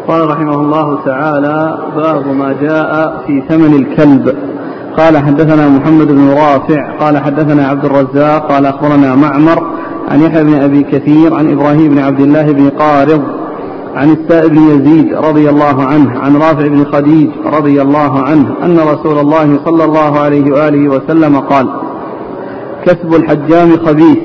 قال 0.09 0.29
رحمه 0.29 0.55
الله 0.55 0.99
تعالى 1.05 1.77
باب 1.95 2.27
ما 2.27 2.53
جاء 2.61 3.23
في 3.27 3.43
ثمن 3.49 3.73
الكلب. 3.73 4.35
قال 4.97 5.17
حدثنا 5.17 5.69
محمد 5.69 6.07
بن 6.07 6.29
رافع 6.29 6.97
قال 6.99 7.17
حدثنا 7.17 7.67
عبد 7.67 7.85
الرزاق 7.85 8.51
قال 8.51 8.65
أخبرنا 8.65 9.15
معمر 9.15 9.63
عن 10.07 10.21
يحيى 10.21 10.43
بن 10.43 10.53
أبي 10.53 10.83
كثير 10.83 11.33
عن 11.33 11.51
إبراهيم 11.51 11.89
بن 11.89 11.99
عبد 11.99 12.19
الله 12.19 12.51
بن 12.51 12.69
قارض 12.69 13.21
عن 13.95 14.11
السائب 14.11 14.51
بن 14.51 14.57
يزيد 14.57 15.13
رضي 15.13 15.49
الله 15.49 15.83
عنه 15.83 16.19
عن 16.19 16.35
رافع 16.35 16.67
بن 16.67 16.85
خديج 16.85 17.29
رضي 17.45 17.81
الله 17.81 18.19
عنه 18.19 18.55
أن 18.63 18.79
رسول 18.79 19.19
الله 19.19 19.59
صلى 19.65 19.83
الله 19.83 20.19
عليه 20.19 20.51
وآله 20.51 20.89
وسلم 20.89 21.39
قال 21.39 21.69
كسب 22.85 23.15
الحجام 23.15 23.77
خبيث 23.85 24.17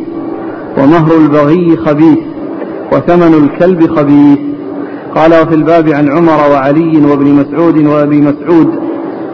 ومهر 0.79 1.17
البغي 1.17 1.77
خبيث 1.77 2.19
وثمن 2.93 3.35
الكلب 3.45 3.97
خبيث. 3.97 4.54
قال 5.15 5.31
وفي 5.43 5.55
الباب 5.55 5.89
عن 5.89 6.09
عمر 6.09 6.51
وعلي 6.53 7.07
وابن 7.07 7.27
مسعود 7.27 7.87
وأبي 7.87 8.21
مسعود 8.21 8.69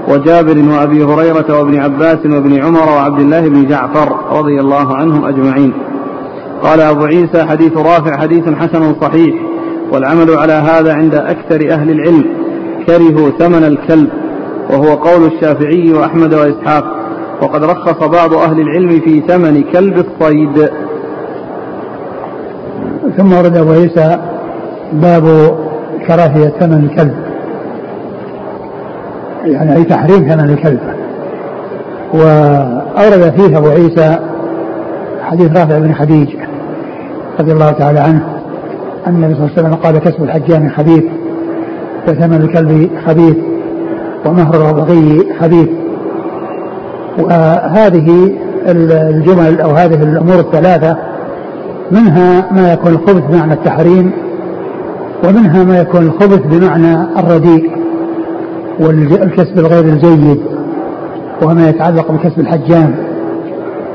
وجابر 0.09 0.59
وأبي 0.71 1.05
هريرة 1.05 1.59
وابن 1.59 1.79
عباس 1.81 2.19
وابن 2.27 2.63
عمر 2.63 2.89
وعبد 2.89 3.21
الله 3.21 3.41
بن 3.41 3.67
جعفر 3.67 4.37
رضي 4.39 4.61
الله 4.61 4.97
عنهم 4.97 5.25
أجمعين. 5.25 5.73
قال 6.63 6.81
أبو 6.81 7.05
عيسى 7.05 7.45
حديث 7.45 7.77
رافع 7.77 8.17
حديث 8.17 8.49
حسن 8.49 8.95
صحيح 9.01 9.35
والعمل 9.93 10.31
على 10.31 10.53
هذا 10.53 10.95
عند 10.95 11.15
أكثر 11.15 11.71
أهل 11.71 11.91
العلم 11.91 12.25
كرهوا 12.87 13.31
ثمن 13.39 13.65
الكلب 13.65 14.11
وهو 14.71 14.95
قول 14.95 15.25
الشافعي 15.25 15.93
وأحمد 15.93 16.35
وإسحاق 16.35 16.85
وقد 17.43 17.65
رخص 17.65 18.09
بعض 18.09 18.35
أهل 18.35 18.61
العلم 18.61 19.01
في 19.01 19.23
ثمن 19.29 19.63
كلب 19.63 19.99
الصيد. 19.99 20.71
ثم 23.17 23.33
ورد 23.33 23.57
أبو 23.57 23.73
عيسى 23.73 24.19
باب 24.93 25.55
كراهيه 26.11 26.53
ثمن 26.61 26.89
الكلب 26.91 27.15
يعني 29.45 29.77
أي 29.77 29.85
تحريم 29.85 30.29
ثمن 30.29 30.51
الكلب. 30.51 30.81
وأورد 32.15 33.33
فيه 33.37 33.59
أبو 33.59 33.69
عيسى 33.69 34.19
حديث 35.23 35.59
رافع 35.59 35.79
بن 35.79 35.95
خديج 35.95 36.29
رضي 37.41 37.53
الله 37.53 37.71
تعالى 37.71 38.01
عنه 38.01 38.25
أن 39.07 39.15
النبي 39.15 39.35
صلى 39.35 39.45
الله 39.45 39.53
عليه 39.57 39.63
وسلم 39.63 39.75
قال 39.75 39.99
كسب 39.99 40.25
الحجام 40.25 40.69
خبيث 40.69 41.05
وثمن 42.09 42.43
الكلب 42.43 42.91
خبيث 43.07 43.37
ومهر 44.27 44.55
الرضغي 44.55 45.27
خبيث. 45.41 45.69
وهذه 47.19 48.35
الجمل 48.69 49.61
أو 49.61 49.71
هذه 49.71 50.03
الأمور 50.03 50.41
الثلاثة 50.41 50.97
منها 51.91 52.53
ما 52.53 52.73
يكون 52.73 52.93
الخبث 52.93 53.23
بمعنى 53.31 53.53
التحريم 53.53 54.13
ومنها 55.25 55.65
ما 55.65 55.79
يكون 55.79 56.03
الخبث 56.03 56.41
بمعنى 56.47 57.03
الرديء 57.19 57.71
والكسب 58.81 59.59
الغير 59.59 59.85
الجيد 59.85 60.41
وما 61.43 61.69
يتعلق 61.69 62.13
بكسب 62.13 62.41
الحجام 62.41 62.95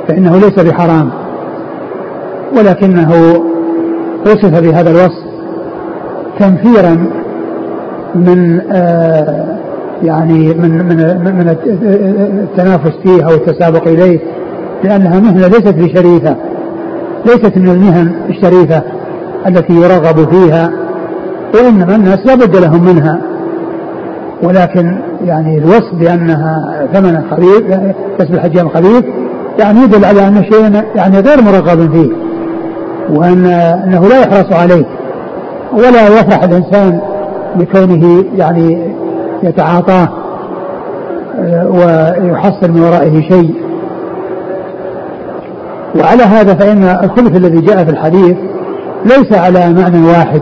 فإنه 0.07 0.37
ليس 0.37 0.59
بحرام 0.59 1.09
ولكنه 2.57 3.11
وصف 4.25 4.59
بهذا 4.61 4.89
الوصف 4.89 5.25
تنفيرا 6.39 7.05
من 8.15 8.61
آه 8.71 9.57
يعني 10.03 10.53
من 10.53 10.71
من 10.71 10.97
من 11.35 11.55
التنافس 12.43 12.93
فيه 13.03 13.23
أو 13.23 13.33
التسابق 13.33 13.87
إليه 13.87 14.19
لأنها 14.83 15.19
مهنة 15.19 15.47
ليست 15.47 15.73
بشريفة 15.73 16.35
ليست 17.25 17.57
من 17.57 17.69
المهن 17.69 18.11
الشريفة 18.29 18.81
التي 19.47 19.73
يرغب 19.73 20.29
فيها 20.29 20.71
وانما 21.53 21.95
الناس 21.95 22.19
لا 22.25 22.35
بد 22.35 22.55
لهم 22.55 22.85
منها. 22.85 23.21
ولكن 24.43 24.97
يعني 25.25 25.57
الوصف 25.57 25.93
بأنها 25.99 26.87
ثمن 26.93 27.23
خبيث 27.31 27.79
كسب 28.19 28.33
الحجام 28.33 28.69
خبيث 28.69 29.03
يعني 29.59 29.79
يدل 29.81 30.05
على 30.05 30.27
أن 30.27 30.43
شيء 30.43 30.83
يعني 30.95 31.19
غير 31.19 31.41
مرغب 31.41 31.91
فيه 31.91 32.09
وأن 33.09 33.45
أنه 33.85 34.07
لا 34.07 34.21
يحرص 34.21 34.53
عليه 34.53 34.85
ولا 35.73 36.07
يفرح 36.07 36.43
الإنسان 36.43 36.99
بكونه 37.55 38.25
يعني 38.35 38.91
يتعاطاه 39.43 40.09
ويحصل 41.69 42.71
من 42.71 42.81
ورائه 42.81 43.21
شيء. 43.21 43.55
وعلى 45.99 46.23
هذا 46.23 46.53
فإن 46.53 46.83
الخلف 46.83 47.35
الذي 47.35 47.61
جاء 47.61 47.83
في 47.83 47.91
الحديث 47.91 48.37
ليس 49.05 49.33
على 49.33 49.73
معنى 49.73 50.07
واحد. 50.07 50.41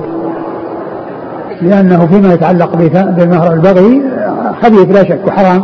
لأنه 1.61 2.07
فيما 2.07 2.33
يتعلق 2.33 2.75
بمهر 3.17 3.53
البغي 3.53 4.01
خبيث 4.63 4.91
لا 4.91 5.03
شك 5.03 5.19
وحرام 5.27 5.63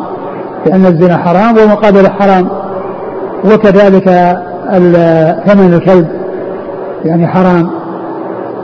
لأن 0.66 0.86
الزنا 0.86 1.18
حرام 1.18 1.58
ومقابله 1.58 2.10
حرام 2.10 2.48
وكذلك 3.46 4.10
ثمن 5.46 5.74
الكلب 5.74 6.08
يعني 7.06 7.28
حرام 7.28 7.70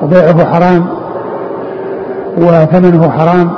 وبيعه 0.03 0.46
حرام 0.46 0.86
وثمنه 2.38 3.10
حرام. 3.10 3.51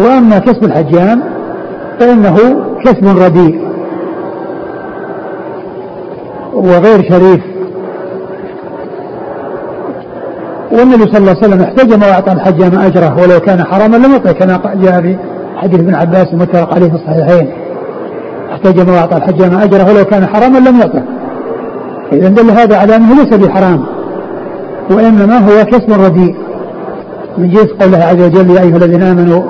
وأما 0.00 0.38
كسب 0.38 0.64
الحجام 0.64 1.22
فإنه 2.00 2.36
كسب 2.84 3.18
رديء 3.18 3.68
وغير 6.54 7.02
شريف. 7.10 7.51
والنبي 10.72 11.02
صلى 11.02 11.18
الله 11.18 11.30
عليه 11.30 11.38
وسلم 11.38 11.62
احتجم 11.62 12.02
واعطى 12.02 12.32
الحجام 12.32 12.78
أجره 12.80 13.16
ولو 13.22 13.40
كان 13.40 13.64
حراما 13.64 13.96
لم 13.96 14.12
يعطه 14.12 14.32
كما 14.32 14.60
جاء 14.82 15.00
في 15.02 15.16
حديث 15.56 15.80
ابن 15.80 15.94
عباس 15.94 16.26
المتفق 16.32 16.74
عليه 16.74 16.88
في 16.88 16.94
الصحيحين. 16.94 17.48
احتجم 18.52 18.92
واعطى 18.92 19.16
الحجام 19.16 19.54
أجره 19.58 19.92
ولو 19.92 20.04
كان 20.04 20.26
حراما 20.26 20.58
لم 20.58 20.80
يعطه 20.80 21.02
اذا 22.12 22.28
دل 22.28 22.50
هذا 22.50 22.76
على 22.76 22.96
أنه 22.96 23.14
ليس 23.14 23.34
بحرام 23.34 23.84
وإنما 24.90 25.38
هو 25.38 25.64
كسب 25.64 25.92
رديء. 26.04 26.34
من 27.38 27.48
جنس 27.48 27.70
قوله 27.80 27.98
عز 27.98 28.20
وجل 28.20 28.50
يا 28.50 28.62
أيها 28.62 28.76
الذين 28.76 29.02
آمنوا 29.02 29.42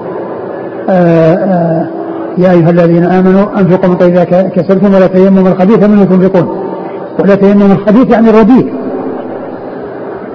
آآ 0.89 1.35
آآ 1.35 1.87
يا 2.39 2.51
أيها 2.51 2.71
الذين 2.71 3.05
آمنوا 3.05 3.61
أنفقوا 3.61 3.89
من 3.89 3.97
طيب 3.97 4.19
كسبتم 4.57 4.95
ولا 4.95 5.07
تيمموا 5.07 5.49
الخبيث 5.49 5.89
منه 5.89 6.05
تنفقون 6.05 6.49
ولا 7.19 7.35
تيمموا 7.35 7.67
الخبيث 7.67 8.11
يعني 8.11 8.31
الرديء. 8.31 8.73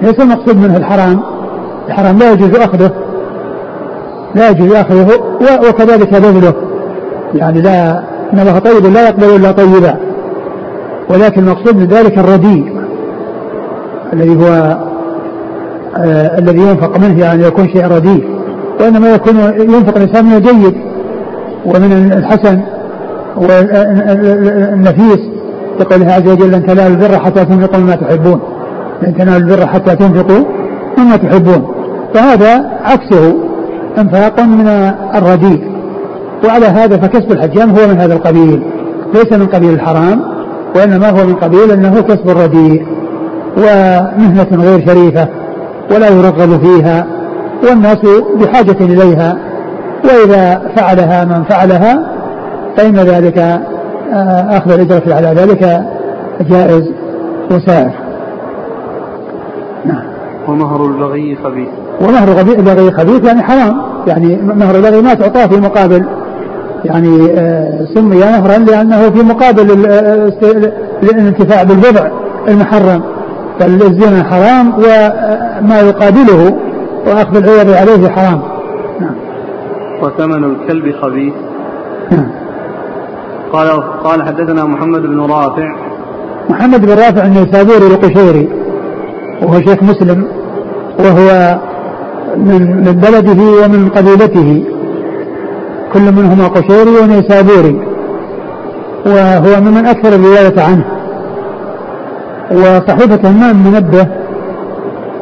ليس 0.02 0.20
المقصود 0.20 0.56
منه 0.56 0.76
الحرام. 0.76 1.20
الحرام 1.88 2.18
لا 2.18 2.32
يجوز 2.32 2.56
أخذه. 2.56 2.90
لا 4.34 4.50
يجوز 4.50 4.72
أخذه 4.74 5.08
وكذلك 5.68 6.14
بذله. 6.14 6.54
يعني 7.34 7.60
لا 7.62 8.02
إن 8.32 8.38
الله 8.38 8.58
طيب 8.58 8.86
لا 8.86 9.08
يقبل 9.08 9.36
إلا 9.36 9.52
طيبا. 9.52 9.96
ولكن 11.10 11.40
المقصود 11.40 11.76
من 11.76 11.86
ذلك 11.86 12.18
الرديء. 12.18 12.78
الذي 14.12 14.36
هو 14.36 14.78
آه 15.96 16.38
الذي 16.38 16.58
ينفق 16.58 16.98
منه 16.98 17.20
يعني 17.20 17.42
يكون 17.42 17.68
شيء 17.68 17.86
رديء. 17.86 18.28
وإنما 18.80 19.14
يكون 19.14 19.36
ينفق 19.60 19.96
الإنسان 19.96 20.24
من 20.24 20.32
الجيد 20.32 20.74
ومن 21.66 22.12
الحسن 22.12 22.60
والنفيس. 23.36 25.20
يقول 25.80 26.02
عز 26.02 26.28
وجل 26.28 26.50
لن 26.50 26.66
تنالوا 26.66 26.86
البر 26.86 27.18
حتى 27.18 27.44
تنفقوا 27.44 27.78
مما 27.78 27.94
تحبون. 27.94 28.40
لن 29.02 29.14
تنالوا 29.14 29.36
البر 29.36 29.66
حتى 29.66 29.96
تنفقوا 29.96 30.44
مما 30.98 31.16
تحبون. 31.16 31.74
فهذا 32.14 32.70
عكسه 32.84 33.34
أنفاق 33.98 34.40
من 34.40 34.68
الرديء. 35.14 35.62
وعلى 36.44 36.66
هذا 36.66 36.96
فكسب 36.96 37.32
الحجام 37.32 37.70
هو 37.70 37.86
من 37.86 38.00
هذا 38.00 38.14
القبيل 38.14 38.62
ليس 39.14 39.32
من 39.32 39.46
قبيل 39.46 39.70
الحرام 39.70 40.20
وإنما 40.76 41.10
هو 41.10 41.26
من 41.26 41.34
قبيل 41.34 41.70
أنه 41.70 42.00
كسب 42.00 42.28
الرديء. 42.28 42.86
ومهنة 43.56 44.46
غير 44.52 44.86
شريفة 44.86 45.28
ولا 45.90 46.08
يرغب 46.08 46.60
فيها 46.60 47.06
والناس 47.68 48.06
بحاجة 48.40 48.76
إليها. 48.80 49.38
وإذا 50.04 50.62
فعلها 50.76 51.24
من 51.24 51.44
فعلها 51.44 52.18
فإن 52.76 52.94
ذلك 52.94 53.38
آه، 54.12 54.58
أخذ 54.58 54.72
الأجرة 54.72 55.14
على 55.14 55.28
ذلك 55.28 55.82
جائز 56.50 56.90
وسائر. 57.50 58.07
ومهر 60.48 60.86
البغي 60.86 61.36
خبيث. 61.44 61.68
ومهر 62.00 62.40
البغي 62.40 62.90
خبيث 62.90 63.24
يعني 63.24 63.42
حرام. 63.42 63.76
يعني 64.06 64.36
مهر 64.36 64.76
البغي 64.76 65.02
ما 65.02 65.14
تعطاه 65.14 65.46
في 65.46 65.56
مقابل 65.56 66.04
يعني 66.84 67.30
آه، 67.30 67.86
سمي 67.94 68.16
مهرا 68.16 68.58
لأنه 68.58 69.10
في 69.10 69.22
مقابل 69.22 69.86
آه، 69.86 70.32
الانتفاع 71.02 71.62
بالبضع 71.62 72.10
المحرم. 72.48 73.02
فالزنا 73.60 74.24
حرام 74.24 74.72
وما 74.74 75.80
يقابله 75.80 76.58
وأخذ 77.06 77.36
العوض 77.36 77.70
عليه 77.70 78.08
حرام. 78.08 78.40
نعم. 79.00 79.14
وثمن 80.02 80.44
الكلب 80.44 80.94
خبيث. 81.02 81.32
نعم. 82.10 82.30
قال 83.52 83.82
قال 84.04 84.22
حدثنا 84.22 84.64
محمد 84.64 85.02
بن 85.02 85.20
رافع. 85.20 85.76
محمد 86.50 86.86
بن 86.86 86.90
رافع 86.90 87.26
النيسابوري 87.26 87.86
القشيري 87.86 88.48
وهو 89.42 89.60
شيخ 89.60 89.82
مسلم 89.82 90.26
وهو 90.98 91.58
من 92.36 92.76
من 92.84 92.92
بلده 92.92 93.64
ومن 93.64 93.88
قبيلته. 93.88 94.64
كل 95.92 96.12
منهما 96.12 96.48
قشيري 96.48 96.90
ونيسابوري 97.02 97.80
وهو 99.06 99.60
ممن 99.60 99.86
أكثر 99.86 100.08
الرواية 100.14 100.60
عنه. 100.68 100.84
وصحيفة 102.52 103.30
همام 103.30 103.56
منبه 103.56 104.06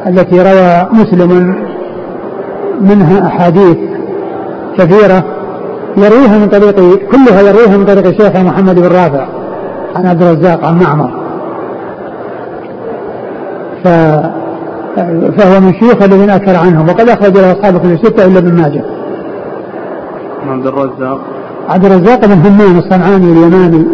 التي 0.07 0.41
روى 0.41 0.89
مسلم 0.93 1.55
منها 2.81 3.27
أحاديث 3.27 3.77
كثيرة 4.77 5.23
يرويها 5.97 6.37
من 6.37 6.47
طريق 6.47 6.75
كلها 7.11 7.41
يرويها 7.41 7.77
من 7.77 7.85
طريق 7.85 8.07
الشيخ 8.07 8.35
محمد 8.35 8.75
بن 8.75 8.87
رافع 8.87 9.25
عن 9.95 10.05
عبد 10.05 10.23
الرزاق 10.23 10.65
عن 10.65 10.79
معمر. 10.79 11.11
ف 13.83 13.87
فهو 15.37 15.59
من 15.59 15.73
شيوخ 15.73 16.03
الذين 16.03 16.29
اكل 16.29 16.55
عنهم 16.55 16.89
وقد 16.89 17.09
أخرج 17.09 17.37
له 17.37 17.51
أصحاب 17.51 17.77
كل 17.77 17.97
سته 17.97 18.25
إلا 18.25 18.39
ابن 18.39 18.53
ماجه. 18.53 18.83
عبد 20.47 20.67
الرزاق 20.67 21.19
عبد 21.69 21.85
الرزاق 21.85 22.25
بن 22.25 22.33
همام 22.33 22.77
الصنعاني 22.77 23.31
اليماني 23.31 23.85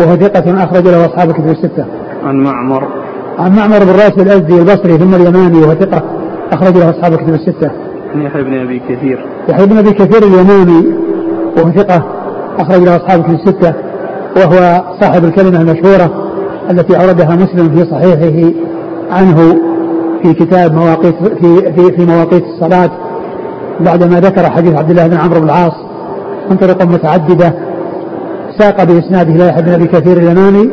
وهو 0.00 0.16
ثقة 0.16 0.64
أخرج 0.64 0.88
له 0.88 1.06
أصحاب 1.06 1.30
الكتب 1.30 1.48
الستة. 1.48 1.84
عن 2.24 2.36
معمر 2.36 2.88
عن 3.38 3.56
معمر 3.56 3.78
بن 3.78 3.90
راشد 3.90 4.20
الأزدي 4.20 4.58
البصري 4.58 4.98
ثم 4.98 5.14
اليماني 5.14 5.58
وهو 5.58 5.74
ثقة 5.74 6.02
أخرج 6.52 6.76
له 6.76 6.90
أصحاب 6.90 7.12
الكتب 7.12 7.34
الستة. 7.34 7.70
عن 8.14 8.22
يحيى 8.22 8.42
بن 8.42 8.60
أبي 8.60 8.78
كثير. 8.78 9.26
يحيى 9.48 9.66
بن 9.66 9.78
أبي 9.78 9.90
كثير 9.90 10.22
اليماني 10.22 10.86
وهو 11.56 11.70
ثقة 11.70 12.02
أخرج 12.58 12.82
له 12.82 12.96
أصحاب 12.96 13.20
الكتب 13.20 13.34
الستة 13.34 13.74
وهو 14.36 14.82
صاحب 15.00 15.24
الكلمة 15.24 15.60
المشهورة 15.60 16.32
التي 16.70 16.96
أوردها 16.96 17.36
مسلم 17.36 17.68
في 17.68 17.90
صحيحه 17.90 18.52
عنه 19.12 19.56
في 20.22 20.34
كتاب 20.34 20.74
مواقيت 20.74 21.14
في 21.40 21.72
في, 21.72 21.92
في 21.92 22.06
مواقيت 22.06 22.44
الصلاة 22.44 22.90
بعدما 23.80 24.20
ذكر 24.20 24.50
حديث 24.50 24.74
عبد 24.74 24.90
الله 24.90 25.06
بن 25.06 25.16
عمرو 25.16 25.40
بن 25.40 25.46
العاص 25.46 25.72
من 26.50 26.56
طرق 26.56 26.82
متعددة 26.82 27.54
ساق 28.58 28.84
بإسناده 28.84 29.32
لا 29.32 29.48
يحب 29.48 29.68
أبي 29.68 29.86
كثير 29.86 30.16
اليماني 30.16 30.70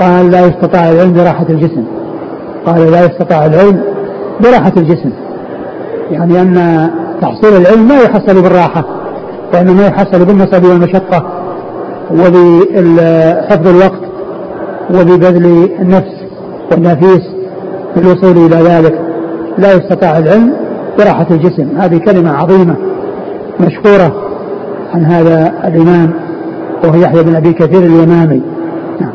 قال 0.00 0.30
لا 0.30 0.46
يستطاع 0.46 0.90
العلم 0.90 1.12
براحة 1.12 1.46
الجسم. 1.50 1.84
قال 2.66 2.90
لا 2.92 3.04
يستطاع 3.04 3.46
العلم 3.46 3.80
براحة 4.44 4.72
الجسم. 4.76 5.10
يعني 6.10 6.42
أن 6.42 6.90
تحصيل 7.22 7.56
العلم 7.56 7.88
ما 7.88 7.94
يحصل 7.94 8.42
بالراحة 8.42 8.84
وإنما 9.54 9.86
يحصل 9.86 10.24
بالنصب 10.24 10.64
والمشقة 10.64 11.26
وبحفظ 12.10 13.68
الوقت 13.68 14.04
وببذل 14.90 15.68
النفس 15.80 16.14
والنفيس 16.70 17.22
في 17.94 18.00
الوصول 18.00 18.36
إلى 18.36 18.56
ذلك 18.56 19.00
لا 19.58 19.72
يستطاع 19.72 20.18
العلم 20.18 20.52
براحة 20.98 21.26
الجسم. 21.30 21.68
هذه 21.78 21.98
كلمة 21.98 22.32
عظيمة 22.32 22.76
مشكورة 23.60 24.14
عن 24.94 25.04
هذا 25.04 25.54
الإمام 25.64 26.10
وهو 26.84 27.00
يحيى 27.00 27.22
بن 27.22 27.34
أبي 27.34 27.52
كثير 27.52 27.82
اليمامي. 27.82 28.42
نعم. 29.00 29.12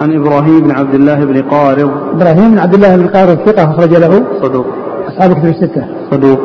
عن 0.00 0.16
إبراهيم 0.16 0.60
بن 0.60 0.70
عبد 0.70 0.94
الله 0.94 1.24
بن 1.24 1.42
قارض. 1.42 1.90
إبراهيم 2.14 2.50
بن 2.50 2.58
عبد 2.58 2.74
الله 2.74 2.96
بن 2.96 3.06
قارض 3.06 3.38
ثقة 3.46 3.70
أخرج 3.70 3.94
له 3.94 4.22
صدوق. 4.42 4.66
أصحاب 5.08 5.32
كتب 5.32 5.46
الستة. 5.46 5.84
صدوق. 6.10 6.38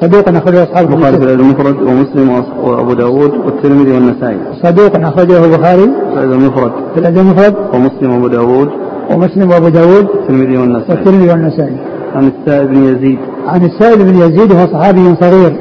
صدوق 0.00 0.28
أخرجه 0.28 0.62
أصحاب 0.62 0.90
البخاري 0.90 1.16
في 1.16 1.34
المفرد 1.34 1.82
ومسلم 1.82 2.44
وأبو 2.62 2.92
داود 2.92 3.32
والترمذي 3.44 3.92
والنسائي. 3.92 4.38
صدوق 4.62 4.96
أخرجه 4.96 5.44
البخاري 5.44 5.90
في 6.14 6.24
المفرد 6.24 6.72
في 6.94 7.08
المفرد 7.08 7.54
ومسلم 7.74 8.14
وأبو 8.14 8.28
داود 8.28 8.68
ومسلم 9.10 9.50
وأبو 9.50 9.68
داود 9.68 10.08
والترمذي 10.08 10.58
والنسائي. 10.58 10.98
والترمذي 10.98 11.30
والنسائي. 11.30 11.76
عن 12.14 12.26
السائب 12.26 12.68
بن 12.68 12.84
يزيد. 12.84 13.18
عن 13.46 13.64
السائب 13.64 13.98
بن 13.98 14.16
يزيد 14.16 14.52
وهو 14.52 14.66
صحابي 14.66 15.14
صغير. 15.20 15.56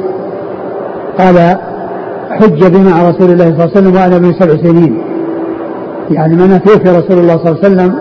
قال 1.19 1.57
حج 2.29 2.67
بنا 2.67 2.89
مع 2.89 3.09
رسول 3.09 3.29
الله 3.31 3.45
صلى 3.45 3.51
الله 3.51 3.61
عليه 3.61 3.71
وسلم 3.71 3.95
وأنا 3.95 4.15
ابن 4.15 4.33
سبع 4.33 4.55
سنين. 4.55 5.01
يعني 6.11 6.35
من 6.35 6.61
توفي 6.63 6.89
رسول 6.89 7.17
الله 7.19 7.37
صلى 7.37 7.51
الله 7.51 7.59
عليه 7.63 7.67
وسلم 7.67 7.95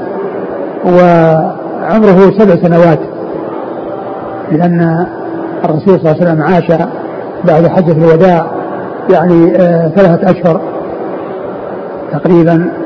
وعمره 0.86 2.38
سبع 2.38 2.54
سنوات. 2.68 2.98
لأن 4.52 5.06
الرسول 5.64 6.00
صلى 6.00 6.10
الله 6.10 6.16
عليه 6.20 6.22
وسلم 6.22 6.42
عاش 6.42 6.72
بعد 7.44 7.66
حجة 7.66 7.92
الوداع 7.92 8.46
يعني 9.10 9.56
آه 9.56 9.88
ثلاثة 9.88 10.30
أشهر 10.30 10.60
تقريبا. 12.12 12.81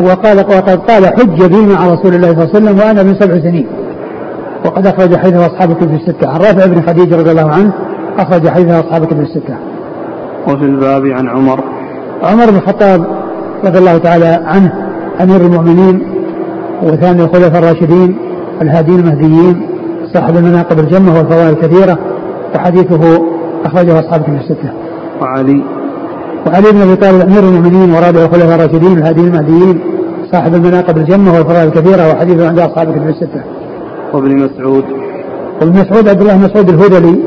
وقال 0.00 0.38
وقد 0.38 0.70
قال 0.70 1.06
حج 1.06 1.44
بي 1.44 1.66
مع 1.66 1.86
رسول 1.86 2.14
الله 2.14 2.32
صلى 2.32 2.42
الله 2.44 2.50
عليه 2.54 2.64
وسلم 2.64 2.78
وأنا 2.78 3.02
من 3.02 3.14
سبع 3.20 3.38
سنين 3.38 3.66
وقد 4.64 4.86
أخرج 4.86 5.16
حديثه 5.16 5.46
أصحاب 5.46 5.70
الكتب 5.70 5.94
الستة 5.94 6.28
عن 6.28 6.40
رافع 6.40 6.66
بن 6.66 6.82
خديجة 6.82 7.16
رضي 7.16 7.30
الله 7.30 7.50
عنه 7.50 7.72
أخرج 8.18 8.48
حديثه 8.48 8.80
أصحاب 8.80 9.02
الكتب 9.02 9.20
الستة. 9.20 9.56
وفي 10.48 10.64
الباب 10.64 11.06
عن 11.06 11.28
عمر 11.28 11.60
عمر 12.22 12.50
بن 12.50 12.56
الخطاب 12.56 13.06
رضي 13.64 13.78
الله 13.78 13.98
تعالى 13.98 14.40
عنه 14.44 14.72
أمير 15.22 15.40
المؤمنين 15.40 16.06
وثاني 16.82 17.24
الخلفاء 17.24 17.58
الراشدين 17.58 18.18
الهادين 18.62 18.98
المهديين 18.98 19.66
صاحب 20.14 20.36
المناقب 20.36 20.78
الجمة 20.78 21.18
والفوائد 21.18 21.48
الكثيرة 21.48 21.98
وحديثه 22.54 23.22
أخرجه 23.64 24.00
أصحاب 24.00 24.20
الكتب 24.20 24.34
الستة. 24.34 24.72
وعلي 25.20 25.62
وعلي 26.46 26.72
بن 26.72 26.80
أبي 26.82 26.96
طالب 26.96 27.20
أمير 27.20 27.38
المؤمنين 27.38 27.94
ورابع 27.94 28.20
الخلفاء 28.24 28.54
الراشدين 28.54 28.98
الهادين 28.98 29.24
المهديين 29.24 29.80
صاحب 30.32 30.54
المناقب 30.54 30.96
الجمة 30.96 31.32
والفضائل 31.34 31.68
الكثيره 31.68 32.10
وحديثه 32.10 32.48
عند 32.48 32.58
اصحاب 32.58 32.88
الكتب 32.88 33.08
السته. 33.08 33.42
وابن 34.12 34.36
مسعود 34.36 34.84
وابن 35.60 35.80
مسعود 35.80 36.08
عبد 36.08 36.20
الله 36.20 36.38
مسعود 36.38 36.68
الهذلي 36.68 37.18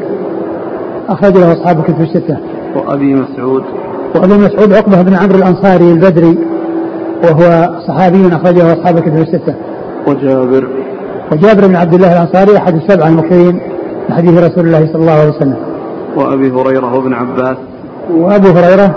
أخرج 1.09 1.37
له 1.37 1.53
اصحاب 1.53 1.79
الكتب 1.79 2.01
السته. 2.01 2.37
وأبي 2.75 3.13
مسعود 3.13 3.63
وأبي 4.15 4.33
مسعود 4.33 4.73
عقبة 4.73 5.01
بن 5.01 5.13
عمرو 5.13 5.35
الأنصاري 5.35 5.91
البدري 5.91 6.37
وهو 7.23 7.69
صحابي 7.87 8.27
أخرجه 8.27 8.73
اصحاب 8.73 8.97
الكتب 8.97 9.17
السته. 9.17 9.55
وجابر 10.07 10.67
وجابر 11.31 11.67
بن 11.67 11.75
عبد 11.75 11.93
الله 11.93 12.13
الأنصاري 12.13 12.57
أحد 12.57 12.75
السبعة 12.75 13.07
المكثرين 13.07 13.59
من 14.09 14.15
حديث 14.15 14.43
رسول 14.43 14.65
الله 14.65 14.85
صلى 14.93 15.01
الله 15.01 15.11
عليه 15.11 15.29
وسلم. 15.29 15.57
وأبي 16.15 16.51
هريرة 16.51 16.95
وابن 16.95 17.13
عباس 17.13 17.57
وأبو 18.11 18.47
هريرة 18.47 18.95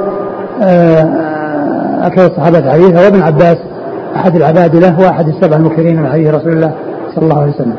آه، 0.62 2.06
أكثر 2.06 2.26
الصحابة 2.26 2.70
حديثا 2.72 3.04
وابن 3.04 3.22
عباس 3.22 3.58
أحد 4.16 4.36
العباد 4.36 4.76
له 4.76 5.00
وأحد 5.00 5.28
السبع 5.28 5.56
المكثرين 5.56 6.02
من 6.02 6.08
حديث 6.08 6.34
رسول 6.34 6.52
الله 6.52 6.74
صلى 7.14 7.24
الله 7.24 7.40
عليه 7.40 7.52
وسلم. 7.52 7.76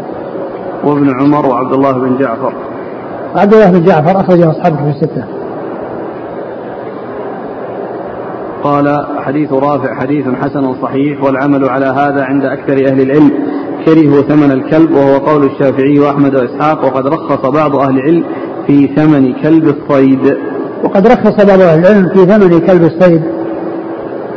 وابن 0.84 1.22
عمر 1.22 1.46
وعبد 1.46 1.74
الله 1.74 1.94
بن 1.94 2.18
جعفر 2.18 2.54
عبد 3.36 3.54
الله 3.54 3.72
بن 3.72 3.86
جعفر 3.86 4.20
أخرجه 4.20 4.52
أصحابه 4.52 4.76
في 4.76 4.90
الستة. 4.90 5.24
قال 8.64 9.06
حديث 9.18 9.54
رافع 9.54 9.96
حديث 9.96 10.26
حسن 10.42 10.74
صحيح 10.82 11.24
والعمل 11.24 11.70
على 11.70 11.86
هذا 11.86 12.24
عند 12.24 12.46
أكثر 12.46 12.74
أهل 12.74 13.02
العلم 13.02 13.32
كرهوا 13.86 14.22
ثمن 14.22 14.52
الكلب 14.52 14.92
وهو 14.92 15.18
قول 15.18 15.44
الشافعي 15.44 16.00
وأحمد 16.00 16.36
وإسحاق 16.36 16.86
وقد 16.86 17.08
رخص 17.08 17.50
بعض 17.50 17.76
أهل 17.76 17.98
العلم 17.98 18.24
في 18.68 18.88
ثمن 18.88 19.34
كلب 19.34 19.64
الصيد 19.64 20.38
وقد 20.84 21.08
رخص 21.08 21.46
بعض 21.46 21.62
أهل 21.62 21.80
العلم 21.80 22.10
في 22.10 22.26
ثمن 22.26 22.60
كلب 22.60 22.84
الصيد 22.84 23.22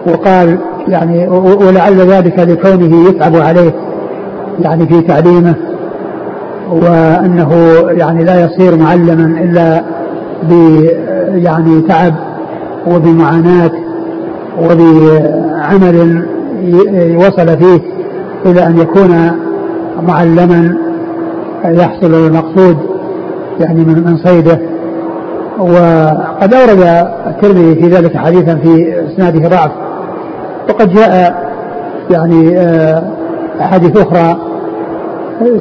وقال 0.07 0.59
يعني 0.89 1.29
ولعل 1.69 1.97
ذلك 1.97 2.39
لكونه 2.39 3.09
يتعب 3.09 3.37
عليه 3.37 3.75
يعني 4.61 4.87
في 4.87 5.01
تعليمه 5.01 5.55
وأنه 6.71 7.55
يعني 7.89 8.25
لا 8.25 8.45
يصير 8.45 8.77
معلما 8.77 9.41
إلا 9.41 9.85
ب 10.43 10.53
يعني 11.35 11.81
تعب 11.81 12.15
وبمعاناة 12.87 13.71
وبعمل 14.63 16.27
وصل 17.17 17.59
فيه 17.59 17.81
إلى 18.47 18.67
أن 18.67 18.79
يكون 18.79 19.31
معلما 20.09 20.77
يحصل 21.65 22.15
المقصود 22.15 22.77
يعني 23.61 23.81
من 23.81 24.17
صيده. 24.17 24.59
وقد 25.59 26.55
أورد 26.55 27.09
الترمذي 27.27 27.75
في 27.75 27.89
ذلك 27.89 28.17
حديثا 28.17 28.55
في 28.55 28.95
إسناده 29.07 29.49
ضعف. 29.49 29.71
وقد 30.69 30.95
جاء 30.95 31.45
يعني 32.11 32.59
آه، 32.59 33.03
أحاديث 33.61 33.97
أخرى 33.97 34.39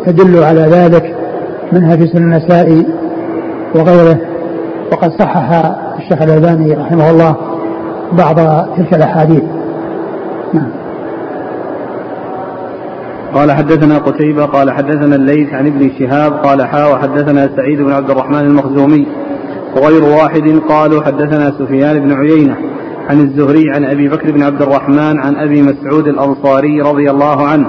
تدل 0.06 0.44
على 0.44 0.62
ذلك 0.62 1.16
منها 1.72 1.96
في 1.96 2.08
سنن 2.08 2.24
النسائي 2.24 2.86
وغيره. 3.76 4.18
وقد 4.92 5.12
صحح 5.12 5.76
الشيخ 6.00 6.22
الألباني 6.22 6.74
رحمه 6.74 7.10
الله 7.10 7.36
بعض 8.12 8.36
تلك 8.78 8.94
الأحاديث. 8.94 9.44
نعم. 10.54 10.70
قال 13.34 13.52
حدثنا 13.52 13.98
قتيبة 13.98 14.46
قال 14.46 14.72
حدثنا 14.72 15.16
الليث 15.16 15.54
عن 15.54 15.68
ابن 15.68 15.92
شهاب 16.00 16.34
قال 16.34 16.68
حا 16.68 16.86
وحدثنا 16.86 17.50
سعيد 17.56 17.82
بن 17.82 17.92
عبد 17.92 18.10
الرحمن 18.10 18.40
المخزومي 18.40 19.08
وغير 19.76 20.04
واحد 20.04 20.60
قالوا 20.70 21.02
حدثنا 21.02 21.54
سفيان 21.60 22.00
بن 22.00 22.14
عيينة 22.14 22.58
عن 23.10 23.20
الزهري 23.20 23.72
عن 23.72 23.86
أبي 23.86 24.08
بكر 24.08 24.32
بن 24.32 24.44
عبد 24.44 24.62
الرحمن 24.62 25.20
عن 25.20 25.36
أبي 25.36 25.62
مسعود 25.62 26.08
الأنصاري 26.08 26.82
رضي 26.82 27.12
الله 27.12 27.48
عنه. 27.48 27.68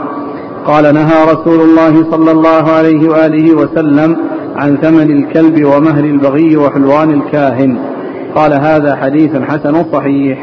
قال 0.66 0.94
نهى 0.94 1.24
رسول 1.32 1.60
الله 1.60 2.10
صلى 2.10 2.30
الله 2.30 2.72
عليه 2.72 3.08
وآله 3.08 3.54
وسلم 3.54 4.16
عن 4.56 4.76
ثمن 4.76 5.10
الكلب 5.10 5.64
ومهر 5.64 6.04
البغي 6.04 6.56
وحلوان 6.56 7.10
الكاهن. 7.10 7.78
قال 8.34 8.52
هذا 8.52 8.96
حديث 8.96 9.36
حسن 9.36 9.84
صحيح. 9.92 10.38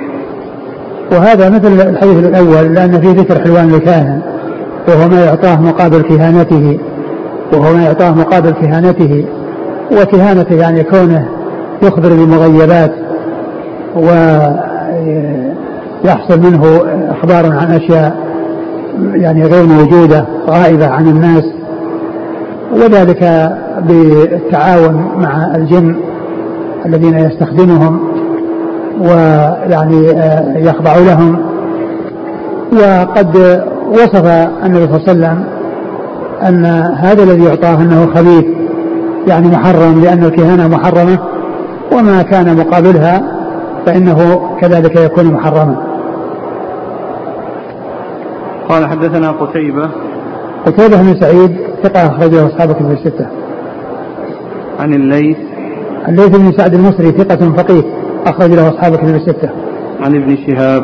وهذا 1.12 1.50
مثل 1.50 1.90
الحديث 1.90 2.18
الأول 2.18 2.74
لأن 2.74 3.02
فيه 3.02 3.10
ذكر 3.10 3.40
حلوان 3.44 3.74
الكاهن 3.74 4.22
وهو 4.88 5.10
ما 5.10 5.26
يعطاه 5.26 5.62
مقابل 5.62 6.02
كهانته 6.02 6.80
وهو 7.54 7.74
ما 7.74 7.84
يعطاه 7.84 8.12
مقابل 8.12 8.52
كهانته 8.52 9.26
وكهانته 9.92 10.56
يعني 10.56 10.84
كونه 10.84 11.41
يخبر 11.84 12.10
بمغيبات 12.10 12.92
ويحصل 16.06 16.40
منه 16.40 16.82
إخبار 17.10 17.46
عن 17.46 17.72
أشياء 17.72 18.16
يعني 19.14 19.44
غير 19.44 19.66
موجودة 19.66 20.26
غائبة 20.48 20.88
عن 20.88 21.08
الناس. 21.08 21.44
وذلك 22.74 23.52
بالتعاون 23.88 25.12
مع 25.18 25.56
الجن 25.56 25.96
الذين 26.86 27.18
يستخدمهم 27.18 28.00
ويعني 29.00 30.08
يخضع 30.56 30.96
لهم. 30.96 31.40
وقد 32.74 33.62
وصف 33.92 34.26
النبي 34.66 34.86
صلى 34.88 34.98
الله 34.98 35.02
عليه 35.08 35.12
وسلم 35.12 35.44
أن 36.48 36.66
هذا 36.98 37.24
الذي 37.24 37.44
يعطاه 37.44 37.82
أنه 37.82 38.08
خبيث 38.16 38.46
يعني 39.28 39.48
محرم 39.48 40.02
لأن 40.04 40.24
الكهانة 40.24 40.68
محرمة. 40.68 41.20
وما 41.92 42.22
كان 42.22 42.58
مقابلها 42.58 43.22
فإنه 43.86 44.50
كذلك 44.62 44.96
يكون 44.96 45.26
محرما. 45.26 45.76
قال 48.70 48.88
حدثنا 48.88 49.32
قتيبة. 49.32 49.90
قتيبة 50.66 51.02
بن 51.02 51.20
سعيد 51.22 51.58
ثقة 51.84 52.08
أخرجه 52.08 52.48
أصحاب 52.48 52.72
كتب 52.72 52.92
الستة. 52.92 53.28
عن 54.80 54.94
الليث. 54.94 55.38
الليث 56.08 56.38
بن 56.38 56.52
سعد 56.58 56.74
المصري 56.74 57.12
ثقة 57.12 57.54
فقيه 57.58 57.84
أخرج 58.26 58.52
له 58.52 58.70
أصحاب 58.70 58.96
كتب 58.96 59.16
الستة. 59.16 59.50
عن 60.02 60.16
ابن 60.16 60.38
شهاب. 60.48 60.84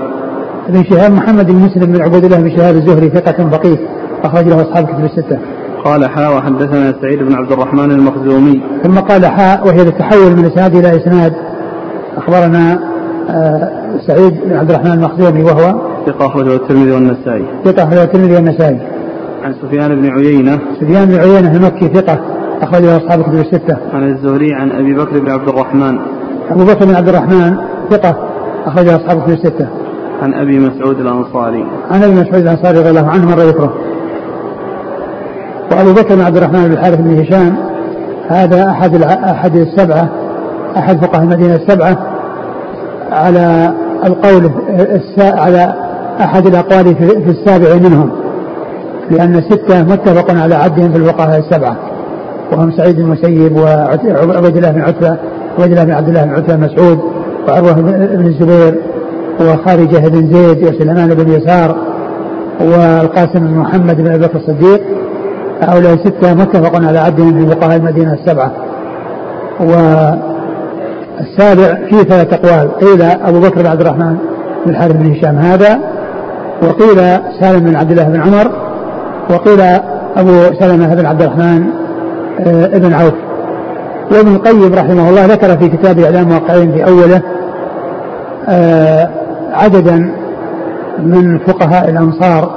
ابن 0.69 0.83
شهاب 0.83 1.11
محمد 1.11 1.47
بن 1.51 1.55
مسلم 1.55 1.85
بن 1.85 2.01
عبد 2.01 2.25
الله 2.25 2.37
بن 2.37 2.57
شهاب 2.57 2.75
الزهري 2.75 3.09
ثقة 3.09 3.49
فقيه 3.49 3.77
أخرج 4.23 4.47
له 4.47 4.61
أصحاب 4.61 4.85
كتب 4.85 5.05
الستة. 5.05 5.39
قال 5.87 6.09
حاء 6.09 6.37
وحدثنا 6.37 6.93
سعيد 7.01 7.19
بن 7.19 7.33
عبد 7.33 7.51
الرحمن 7.51 7.91
المخزومي. 7.91 8.61
ثم 8.83 8.99
قال 8.99 9.25
حاء 9.25 9.67
وهي 9.67 9.81
التحول 9.81 10.35
من 10.35 10.45
إسناد 10.45 10.75
إلى 10.75 10.95
إسناد. 10.97 11.33
أخبرنا 12.17 12.79
آه، 13.29 13.69
سعيد 14.07 14.33
بن 14.45 14.57
عبد 14.57 14.71
الرحمن 14.71 14.91
المخزومي 14.91 15.43
وهو 15.43 15.81
ثقة 16.05 16.25
أخرجه 16.25 16.55
الترمذي 16.55 16.91
والنسائي. 16.91 17.45
ثقة 17.65 17.83
أخرجه 17.83 18.03
الترمذي 18.03 18.35
والنسائي. 18.35 18.79
عن 19.43 19.53
سفيان 19.53 19.95
بن 19.95 20.09
عيينة. 20.09 20.59
سفيان 20.81 21.05
بن 21.05 21.15
عيينة 21.15 21.55
المكي 21.55 21.87
ثقة 21.87 22.19
أخرجه 22.61 22.97
أصحاب 22.97 23.19
الكتب 23.19 23.39
الستة. 23.39 23.77
عن 23.93 24.09
الزهري 24.09 24.53
عن 24.53 24.71
أبي 24.71 24.93
بكر 24.93 25.19
بن 25.19 25.31
عبد 25.31 25.49
الرحمن. 25.49 25.99
أبو 26.49 26.63
بكر 26.63 26.85
بن 26.85 26.95
عبد 26.95 27.09
الرحمن 27.09 27.57
ثقة 27.89 28.15
أخرجه 28.65 28.95
أصحاب 28.95 29.17
الكتب 29.17 29.33
الستة. 29.33 29.67
عن 30.21 30.33
أبي 30.33 30.59
مسعود 30.59 30.99
الأنصاري. 30.99 31.65
عن 31.91 32.03
أبي 32.03 32.13
مسعود 32.13 32.41
الأنصاري 32.41 32.79
رضي 32.79 32.89
الله 32.89 33.07
عنه 33.07 33.25
مرة 33.25 33.43
ذكره 33.43 33.73
وأبو 35.71 35.93
بكر 35.93 36.15
بن 36.15 36.21
عبد 36.21 36.37
الرحمن 36.37 36.67
بن 36.67 36.73
الحارث 36.73 37.01
بن 37.01 37.19
هشام 37.19 37.55
هذا 38.29 38.69
أحد 38.69 39.01
أحد 39.03 39.55
السبعة 39.55 40.09
أحد 40.77 41.05
فقهاء 41.05 41.23
المدينة 41.23 41.55
السبعة 41.55 41.97
على 43.11 43.73
القول 44.05 44.51
على 45.19 45.73
أحد 46.19 46.47
الأقوال 46.47 46.95
في 46.95 47.29
السابع 47.29 47.75
منهم 47.75 48.11
لأن 49.11 49.41
ستة 49.41 49.83
متفق 49.83 50.33
على 50.41 50.55
عدهم 50.55 50.91
في 50.91 50.97
الفقهاء 50.97 51.39
السبعة 51.39 51.77
وهم 52.51 52.71
سعيد 52.71 52.95
بن 52.95 53.01
المسيب 53.01 53.57
وعبيد 53.57 54.57
الله 54.57 54.71
بن 54.71 54.81
عتبة 54.81 55.17
عبيد 55.59 55.71
الله 55.71 55.83
بن 55.83 55.91
عبد 55.91 56.07
الله 56.07 56.23
بن 56.23 56.33
عتبة 56.33 56.55
مسعود 56.55 56.99
وعروة 57.47 57.73
بن 57.73 58.25
الزبير 58.25 58.75
وخارجة 59.41 60.07
بن 60.07 60.33
زيد 60.33 60.63
وسليمان 60.63 61.13
بن 61.13 61.31
يسار 61.31 61.75
والقاسم 62.61 63.39
بن 63.39 63.57
محمد 63.57 63.97
بن 63.97 64.11
أبي 64.11 64.27
بكر 64.27 64.35
الصديق 64.35 64.81
هؤلاء 65.61 65.97
ستة 65.97 66.33
متفق 66.33 66.87
على 66.87 66.99
عدهم 66.99 67.33
من 67.33 67.49
فقهاء 67.49 67.77
المدينة 67.77 68.13
السبعة. 68.13 68.51
والسابع 69.59 70.19
فيه 71.89 71.97
ثلاث 71.97 72.33
أقوال. 72.33 72.71
قيل 72.71 73.01
أبو 73.01 73.39
بكر 73.39 73.61
بن 73.61 73.67
عبد 73.67 73.81
الرحمن 73.81 74.17
بن 74.65 74.71
الحارث 74.71 74.95
بن 74.95 75.11
هشام 75.11 75.37
هذا 75.37 75.79
وقيل 76.61 76.97
سالم 77.39 77.59
بن 77.59 77.75
عبد 77.75 77.91
الله 77.91 78.03
بن 78.03 78.21
عمر 78.21 78.51
وقيل 79.29 79.61
أبو 80.17 80.55
سلمة 80.59 80.95
بن 80.95 81.05
عبد 81.05 81.21
الرحمن 81.21 81.63
آه، 82.39 82.77
بن 82.77 82.93
عوف. 82.93 83.13
وابن 84.11 84.35
القيم 84.35 84.73
رحمه 84.73 85.09
الله 85.09 85.25
ذكر 85.25 85.57
في 85.57 85.69
كتاب 85.69 85.99
إعلام 85.99 86.31
واقعين 86.31 86.71
في 86.71 86.85
أوله 86.85 87.21
آه، 88.49 89.09
عددا 89.53 90.13
من 90.99 91.39
فقهاء 91.39 91.89
الأنصار 91.89 92.51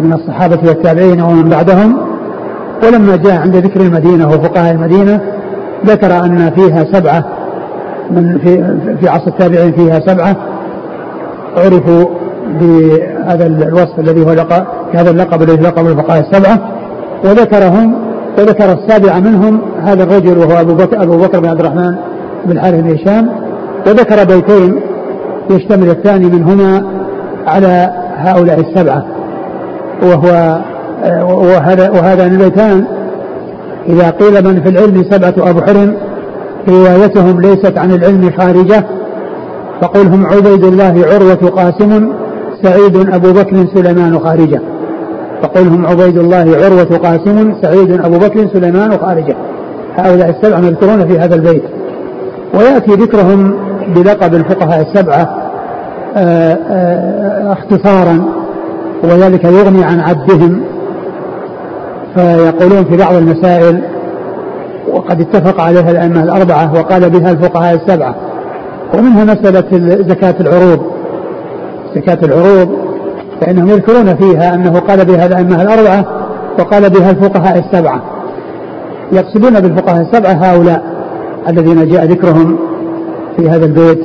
من 0.00 0.12
الصحابة 0.12 0.58
والتابعين 0.68 1.20
ومن 1.20 1.48
بعدهم 1.48 2.07
ولما 2.86 3.16
جاء 3.16 3.34
عند 3.34 3.56
ذكر 3.56 3.80
المدينة 3.80 4.28
وفقهاء 4.28 4.72
المدينة 4.72 5.20
ذكر 5.86 6.24
أن 6.24 6.50
فيها 6.50 6.84
سبعة 6.92 7.24
من 8.10 8.38
في 8.38 8.78
في 9.00 9.08
عصر 9.08 9.26
التابعين 9.26 9.72
فيها 9.72 10.00
سبعة 10.00 10.36
عرفوا 11.56 12.04
بهذا 12.60 13.46
الوصف 13.46 13.98
الذي 13.98 14.26
هو 14.26 14.32
لقب 14.32 14.64
هذا 14.92 15.10
اللقب 15.10 15.42
الذي 15.42 15.62
لقب 15.62 15.86
الفقهاء 15.86 16.20
السبعة 16.20 16.58
وذكرهم 17.24 17.94
وذكر 18.38 18.72
السابع 18.72 19.18
منهم 19.18 19.60
هذا 19.82 20.02
الرجل 20.02 20.38
وهو 20.38 20.60
أبو 20.60 20.74
بكر, 20.74 21.02
أبو 21.02 21.16
بكر 21.18 21.40
بن 21.40 21.48
عبد 21.48 21.60
الرحمن 21.60 21.94
بن 22.44 22.60
حارث 22.60 22.80
بن 22.80 22.94
هشام 22.94 23.28
وذكر 23.86 24.24
بيتين 24.24 24.80
يشتمل 25.50 25.90
الثاني 25.90 26.26
منهما 26.26 26.84
على 27.46 27.90
هؤلاء 28.16 28.60
السبعة 28.60 29.04
وهو 30.02 30.58
وهذا 31.22 31.90
وهذان 31.90 32.32
البيتان 32.32 32.84
إذا 33.88 34.10
قيل 34.10 34.44
من 34.44 34.62
في 34.62 34.68
العلم 34.68 35.04
سبعة 35.10 35.34
أبحر 35.50 35.94
روايتهم 36.68 37.40
ليست 37.40 37.78
عن 37.78 37.92
العلم 37.92 38.30
خارجة 38.38 38.84
فقل 39.80 40.06
هم 40.06 40.26
عبيد 40.26 40.64
الله 40.64 41.04
عروة 41.12 41.50
قاسم 41.50 42.12
سعيد 42.62 42.96
أبو 43.14 43.32
بكر 43.32 43.66
سليمان 43.74 44.18
خارجة. 44.18 44.60
فقل 45.42 45.68
هم 45.68 45.86
عبيد 45.86 46.18
الله 46.18 46.56
عروة 46.64 46.98
قاسم 46.98 47.54
سعيد 47.62 48.00
أبو 48.04 48.18
بكر 48.18 48.48
سليمان 48.52 48.98
خارجة. 48.98 49.36
هؤلاء 49.96 50.30
السبعة 50.30 50.60
مذكورون 50.60 51.06
في 51.08 51.18
هذا 51.18 51.34
البيت. 51.34 51.62
ويأتي 52.54 52.90
ذكرهم 52.90 53.54
بلقب 53.94 54.34
الفقهاء 54.34 54.82
السبعة 54.82 55.28
آآ 56.16 56.58
آآ 56.70 57.52
اختصارا 57.52 58.24
وذلك 59.04 59.44
يغني 59.44 59.84
عن 59.84 60.00
عدهم 60.00 60.60
فيقولون 62.18 62.84
في 62.84 62.96
بعض 62.96 63.14
المسائل 63.14 63.82
وقد 64.92 65.20
اتفق 65.20 65.60
عليها 65.60 65.90
الأئمة 65.90 66.22
الأربعة 66.22 66.74
وقال 66.74 67.10
بها 67.10 67.30
الفقهاء 67.30 67.74
السبعة. 67.74 68.14
ومنها 68.94 69.24
مسألة 69.24 69.98
زكاة 70.08 70.34
العروض. 70.40 70.80
زكاة 71.96 72.18
العروض 72.22 72.68
فإنهم 73.40 73.68
يذكرون 73.68 74.16
فيها 74.16 74.54
أنه 74.54 74.78
قال 74.78 75.04
بها 75.04 75.26
الأئمة 75.26 75.62
الأربعة 75.62 76.04
وقال 76.58 76.90
بها 76.90 77.10
الفقهاء 77.10 77.58
السبعة. 77.58 78.02
يقصدون 79.12 79.60
بالفقهاء 79.60 80.00
السبعة 80.00 80.32
هؤلاء 80.32 80.82
الذين 81.48 81.88
جاء 81.88 82.04
ذكرهم 82.04 82.58
في 83.36 83.48
هذا 83.50 83.64
البيت 83.66 84.00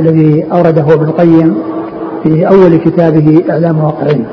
الذي 0.00 0.46
أورده 0.52 0.94
ابن 0.94 1.04
القيم 1.04 1.54
في 2.22 2.48
أول 2.48 2.76
كتابه 2.76 3.44
إعلام 3.50 3.84
واقعين 3.84 4.26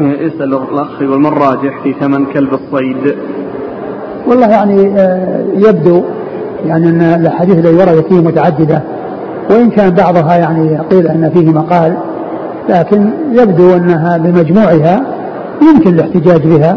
يسأل 0.00 0.54
الأخ 0.54 1.02
يقول 1.02 1.20
ما 1.20 1.28
الراجح 1.28 1.82
في 1.82 1.92
ثمن 2.00 2.26
كلب 2.26 2.50
الصيد؟ 2.54 3.14
والله 4.26 4.48
يعني 4.48 5.00
آه، 5.00 5.44
يبدو 5.54 6.02
يعني 6.66 6.88
أن 6.88 7.00
الأحاديث 7.00 7.58
التي 7.58 7.74
وردت 7.74 8.06
فيه 8.08 8.20
متعددة 8.20 8.82
وإن 9.50 9.70
كان 9.70 9.90
بعضها 9.90 10.36
يعني 10.36 10.78
قيل 10.78 11.08
أن 11.08 11.30
فيه 11.34 11.50
مقال 11.50 11.96
لكن 12.68 13.10
يبدو 13.32 13.76
أنها 13.76 14.18
بمجموعها 14.18 15.02
يمكن 15.62 15.90
الاحتجاج 15.90 16.46
بها 16.46 16.76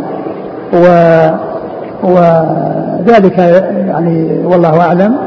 و 0.73 0.87
وذلك 2.03 3.37
يعني 3.87 4.41
والله 4.45 4.81
أعلم 4.81 5.17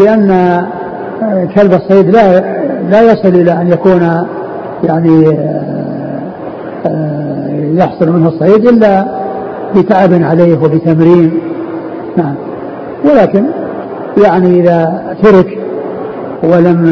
بأن 0.00 0.30
آه، 0.30 1.44
كلب 1.54 1.72
الصيد 1.72 2.10
لا 2.10 2.40
لا 2.90 3.02
يصل 3.02 3.28
إلى 3.28 3.52
أن 3.52 3.68
يكون 3.72 4.26
يعني 4.84 5.28
آه، 5.28 5.79
يحصل 7.78 8.12
منه 8.12 8.28
الصيد 8.28 8.68
إلا 8.68 9.06
بتعب 9.76 10.12
عليه 10.12 10.58
وبتمرين. 10.58 11.38
نعم. 12.16 12.34
ولكن 13.04 13.44
يعني 14.24 14.60
إذا 14.60 15.02
ترك 15.22 15.58
ولم 16.42 16.86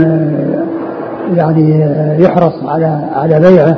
يعني 1.37 1.95
يحرص 2.19 2.55
على 2.65 3.01
على 3.15 3.41
بيعه 3.41 3.77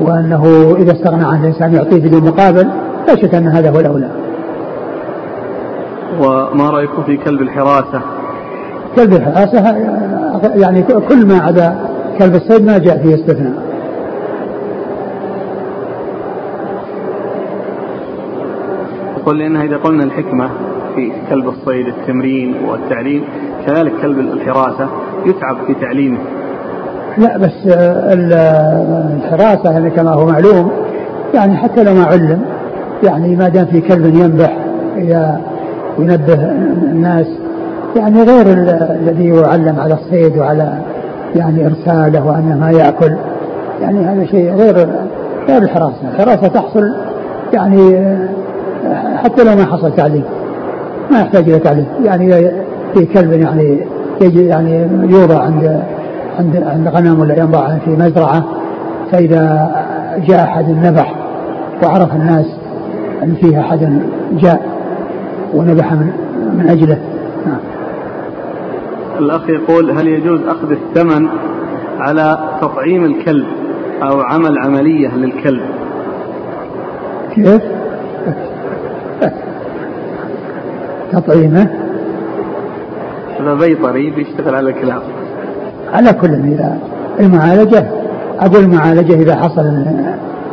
وأنه 0.00 0.74
إذا 0.78 0.92
استغنى 0.92 1.24
عن 1.24 1.40
الإنسان 1.40 1.74
يعطيه 1.74 2.08
بدون 2.08 2.24
مقابل 2.24 2.68
لا 3.08 3.16
شك 3.16 3.34
أن 3.34 3.48
هذا 3.48 3.70
هو 3.70 3.80
الأولى. 3.80 4.10
وما 6.20 6.70
رأيكم 6.70 7.02
في 7.02 7.16
كلب 7.16 7.42
الحراسة؟ 7.42 8.00
كلب 8.96 9.12
الحراسة 9.12 9.76
يعني 10.54 10.82
كل 10.82 11.26
ما 11.26 11.38
عدا 11.38 11.74
كلب 12.18 12.34
الصيد 12.34 12.66
ما 12.66 12.78
جاء 12.78 12.98
فيه 13.02 13.14
استثناء. 13.14 13.69
يقول 19.20 19.38
لأنها 19.38 19.64
إذا 19.64 19.76
قلنا 19.76 20.04
الحكمة 20.04 20.48
في 20.94 21.12
كلب 21.30 21.48
الصيد 21.48 21.86
التمرين 21.86 22.54
والتعليم. 22.68 23.24
كذلك 23.66 23.92
كلب 24.02 24.18
الحراسة 24.18 24.88
يتعب 25.26 25.56
في 25.66 25.74
تعليمه. 25.74 26.18
لا 27.18 27.38
بس 27.38 27.66
الحراسة 29.16 29.72
يعني 29.72 29.90
كما 29.90 30.10
هو 30.10 30.26
معلوم 30.26 30.70
يعني 31.34 31.56
حتى 31.56 31.84
لو 31.84 31.94
ما 31.94 32.04
علم 32.04 32.42
يعني 33.02 33.36
ما 33.36 33.48
دام 33.48 33.66
في 33.66 33.80
كلب 33.80 34.14
ينبح 34.14 34.56
ينبه 35.98 36.34
الناس 36.90 37.26
يعني 37.96 38.22
غير 38.22 38.46
الذي 39.00 39.28
يعلم 39.28 39.80
على 39.80 39.94
الصيد 39.94 40.38
وعلى 40.38 40.78
يعني 41.36 41.66
إرساله 41.66 42.26
وانه 42.26 42.58
ما 42.58 42.70
يأكل 42.70 43.16
يعني 43.80 44.04
هذا 44.04 44.24
شيء 44.24 44.54
غير 44.54 44.88
غير 45.48 45.62
الحراسة، 45.62 46.08
الحراسة 46.14 46.48
تحصل 46.48 46.94
يعني 47.52 48.06
حتى 49.16 49.44
لو 49.44 49.56
ما 49.56 49.64
حصل 49.64 49.96
تعليم 49.96 50.24
ما 51.10 51.20
يحتاج 51.20 51.48
إلى 51.48 51.58
تعليم 51.58 51.86
يعني 52.04 52.50
في 52.94 53.06
كلب 53.06 53.32
يعني 53.32 53.86
يجي 54.20 54.46
يعني 54.46 54.88
يوضع 55.10 55.42
عند 55.42 55.82
عند 56.38 56.56
عند 56.56 56.88
غنم 56.88 57.20
ولا 57.20 57.38
ينضع 57.38 57.78
في 57.84 57.90
مزرعة 57.90 58.44
فإذا 59.12 59.70
جاء 60.28 60.44
أحد 60.44 60.68
نبح 60.68 61.14
وعرف 61.82 62.14
الناس 62.14 62.46
أن 63.22 63.34
فيها 63.34 63.60
أحد 63.60 64.02
جاء 64.32 64.62
ونبح 65.54 65.92
من 65.92 66.12
من 66.58 66.68
أجله 66.68 66.98
نعم. 67.46 67.58
الأخ 69.18 69.48
يقول 69.48 69.90
هل 69.90 70.08
يجوز 70.08 70.40
أخذ 70.48 70.70
الثمن 70.70 71.28
على 71.98 72.38
تطعيم 72.60 73.04
الكلب 73.04 73.46
أو 74.02 74.20
عمل 74.20 74.58
عملية 74.58 75.08
للكلب؟ 75.16 75.62
كيف؟ 77.34 77.62
تطعيمه؟ 81.12 81.66
هذا 83.40 83.54
بيطري 83.54 84.10
بيشتغل 84.10 84.54
على 84.54 84.70
الكلاب. 84.70 85.02
على 85.92 86.12
كل 86.12 86.34
إذا 86.34 86.78
المعالجة 87.20 87.86
أقول 88.40 88.64
المعالجة 88.64 89.14
إذا 89.14 89.36
حصل 89.36 89.84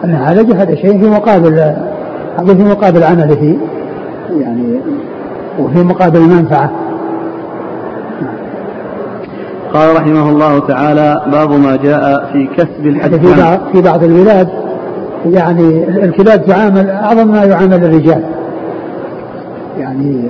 المعالجة 0.03 0.61
هذا 0.61 0.75
شيء 0.75 0.99
في 0.99 1.09
مقابل 1.09 1.73
أقول 2.37 2.57
في 2.57 2.63
مقابل 2.63 3.03
عمله 3.03 3.57
يعني 4.39 4.79
وفي 5.59 5.83
مقابل 5.83 6.17
المنفعة 6.17 6.71
قال 9.73 9.95
رحمه 9.95 10.29
الله 10.29 10.59
تعالى 10.59 11.21
باب 11.31 11.51
ما 11.51 11.75
جاء 11.75 12.29
في 12.33 12.47
كسب 12.57 12.85
الحج 12.85 13.19
في 13.19 13.41
بعض 13.41 13.59
في 13.73 13.81
بعض 13.81 14.03
البلاد 14.03 14.49
يعني 15.25 15.83
الكلاب 16.03 16.45
تعامل 16.45 16.89
أعظم 16.89 17.27
ما 17.27 17.43
يعامل 17.43 17.83
الرجال. 17.83 18.23
يعني 19.79 20.23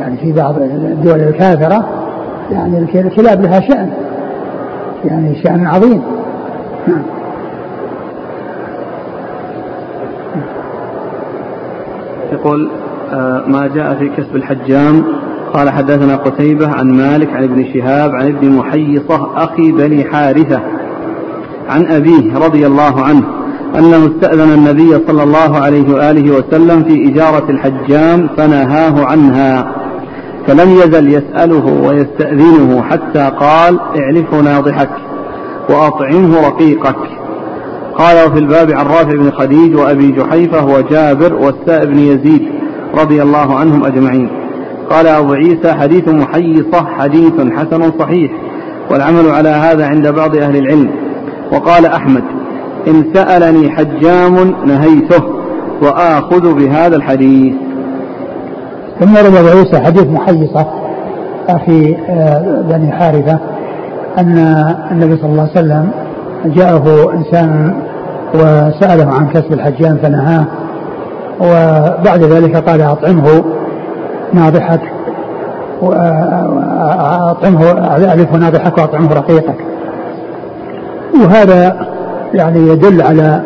يعني 0.00 0.16
في 0.16 0.32
بعض 0.32 0.54
الدول 0.60 1.20
الكافرة 1.20 1.88
يعني 2.52 2.78
الكلاب 2.78 3.42
لها 3.42 3.60
شأن 3.60 3.90
يعني 5.04 5.42
شأن 5.42 5.66
عظيم. 5.66 6.02
نعم 6.88 7.02
يقول 12.32 12.70
آه، 13.12 13.42
ما 13.46 13.66
جاء 13.66 13.94
في 13.94 14.08
كسب 14.08 14.36
الحجام 14.36 15.04
قال 15.52 15.70
حدثنا 15.70 16.16
قتيبة 16.16 16.68
عن 16.68 16.86
مالك 16.86 17.32
عن 17.32 17.42
ابن 17.42 17.64
شهاب 17.74 18.10
عن 18.10 18.26
ابن 18.26 18.50
محيصة 18.50 19.44
أخي 19.44 19.72
بني 19.72 20.04
حارثة 20.04 20.60
عن 21.68 21.86
أبيه 21.86 22.38
رضي 22.38 22.66
الله 22.66 23.04
عنه. 23.04 23.35
أنه 23.74 24.06
استأذن 24.06 24.52
النبي 24.54 24.98
صلى 25.06 25.22
الله 25.22 25.58
عليه 25.58 25.94
وآله 25.94 26.34
وسلم 26.34 26.84
في 26.84 27.08
إجارة 27.08 27.50
الحجام 27.50 28.28
فنهاه 28.36 29.06
عنها 29.06 29.72
فلم 30.46 30.70
يزل 30.70 31.08
يسأله 31.08 31.64
ويستأذنه 31.88 32.82
حتى 32.82 33.30
قال 33.40 33.80
اعلف 33.80 34.34
ناضحك 34.34 34.90
وأطعمه 35.70 36.48
رقيقك. 36.48 36.96
قال 37.98 38.26
وفي 38.26 38.38
الباب 38.38 38.70
عن 38.70 38.86
رافع 38.86 39.12
بن 39.12 39.30
خديج 39.30 39.76
وأبي 39.76 40.12
جحيفة 40.12 40.64
وجابر 40.64 41.34
والساء 41.34 41.86
بن 41.86 41.98
يزيد 41.98 42.42
رضي 42.94 43.22
الله 43.22 43.58
عنهم 43.58 43.84
أجمعين. 43.84 44.30
قال 44.90 45.06
أبو 45.06 45.32
عيسى 45.32 45.72
حديث 45.72 46.08
محيصة 46.08 46.86
حديث 46.98 47.32
حسن 47.52 47.92
صحيح 47.98 48.32
والعمل 48.90 49.30
على 49.30 49.48
هذا 49.48 49.86
عند 49.86 50.08
بعض 50.08 50.36
أهل 50.36 50.56
العلم. 50.56 50.90
وقال 51.52 51.86
أحمد 51.86 52.24
إن 52.86 53.04
سألني 53.14 53.70
حجام 53.70 54.54
نهيته 54.66 55.22
وآخذ 55.82 56.54
بهذا 56.54 56.96
الحديث. 56.96 57.54
ثم 59.00 59.16
روى 59.16 59.50
عيسى 59.50 59.80
حديث 59.80 60.06
محيصة 60.06 60.66
في 61.66 61.96
آه، 62.08 62.62
بني 62.62 62.92
حارثة 62.92 63.38
أن 64.18 64.38
النبي 64.90 65.16
صلى 65.16 65.30
الله 65.30 65.42
عليه 65.42 65.52
وسلم 65.52 65.90
جاءه 66.44 67.12
إنسان 67.14 67.74
وسأله 68.34 69.14
عن 69.14 69.28
كسب 69.28 69.52
الحجام 69.52 69.96
فنهاه 69.96 70.44
وبعد 71.40 72.22
ذلك 72.22 72.56
قال 72.68 72.80
أطعمه 72.82 73.44
ناضحك 74.32 74.80
وأطعمه 75.82 77.70
ألفه 77.96 78.36
ناضحك 78.36 78.78
وأطعمه 78.78 79.14
رقيقك. 79.14 79.56
وهذا 81.22 81.86
يعني 82.36 82.68
يدل 82.68 83.02
على 83.02 83.40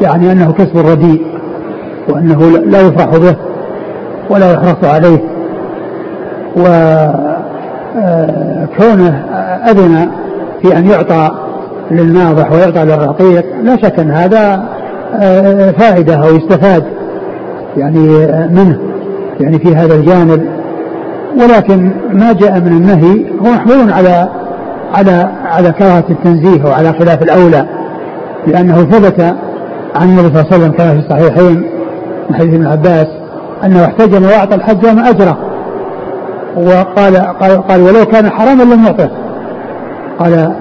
يعني 0.00 0.32
أنه 0.32 0.52
كسب 0.52 0.76
رديء 0.76 1.26
وأنه 2.08 2.50
لا 2.50 2.80
يفرح 2.80 3.16
به 3.16 3.36
ولا 4.30 4.52
يحرص 4.52 4.84
عليه 4.84 5.18
وكونه 7.96 9.24
أذن 9.70 10.08
في 10.62 10.78
أن 10.78 10.86
يعطى 10.90 11.30
للناضح 11.90 12.52
ويعطى 12.52 12.84
للرقيق 12.84 13.44
لا 13.62 13.76
شك 13.76 13.98
أن 13.98 14.10
هذا 14.10 14.64
آه، 15.20 15.70
فائدة 15.70 16.14
أو 16.14 16.36
يستفاد 16.36 16.84
يعني 17.76 18.24
آه، 18.24 18.46
منه 18.46 18.78
يعني 19.40 19.58
في 19.58 19.76
هذا 19.76 19.94
الجانب. 19.94 20.46
ولكن 21.36 21.90
ما 22.12 22.32
جاء 22.32 22.60
من 22.60 22.72
النهي 22.72 23.24
هو 23.40 23.52
محمول 23.52 23.92
على 23.92 24.28
على 24.94 25.28
على 25.44 25.72
كراهة 25.72 26.04
التنزيه 26.10 26.64
وعلى 26.64 26.92
خلاف 26.92 27.22
الأولى. 27.22 27.66
لأنه 28.46 28.76
ثبت 28.76 29.20
عن 29.94 30.08
النبي 30.08 30.28
صلى 30.28 30.40
الله 30.40 30.46
عليه 30.52 30.56
وسلم 30.56 30.72
كما 30.72 30.92
في 30.92 30.98
الصحيحين 30.98 31.62
من 32.30 32.36
حديث 32.36 32.54
ابن 32.54 32.66
عباس 32.66 33.06
أنه 33.64 33.84
احتجم 33.84 34.24
وأعطى 34.24 34.54
الحجام 34.54 34.98
أجرة. 34.98 35.38
وقال 36.56 37.16
قال, 37.16 37.62
قال 37.68 37.80
ولو 37.80 38.04
كان 38.04 38.30
حراما 38.30 38.62
لم 38.62 38.84
يعطه. 38.84 39.10
قال 40.18 40.52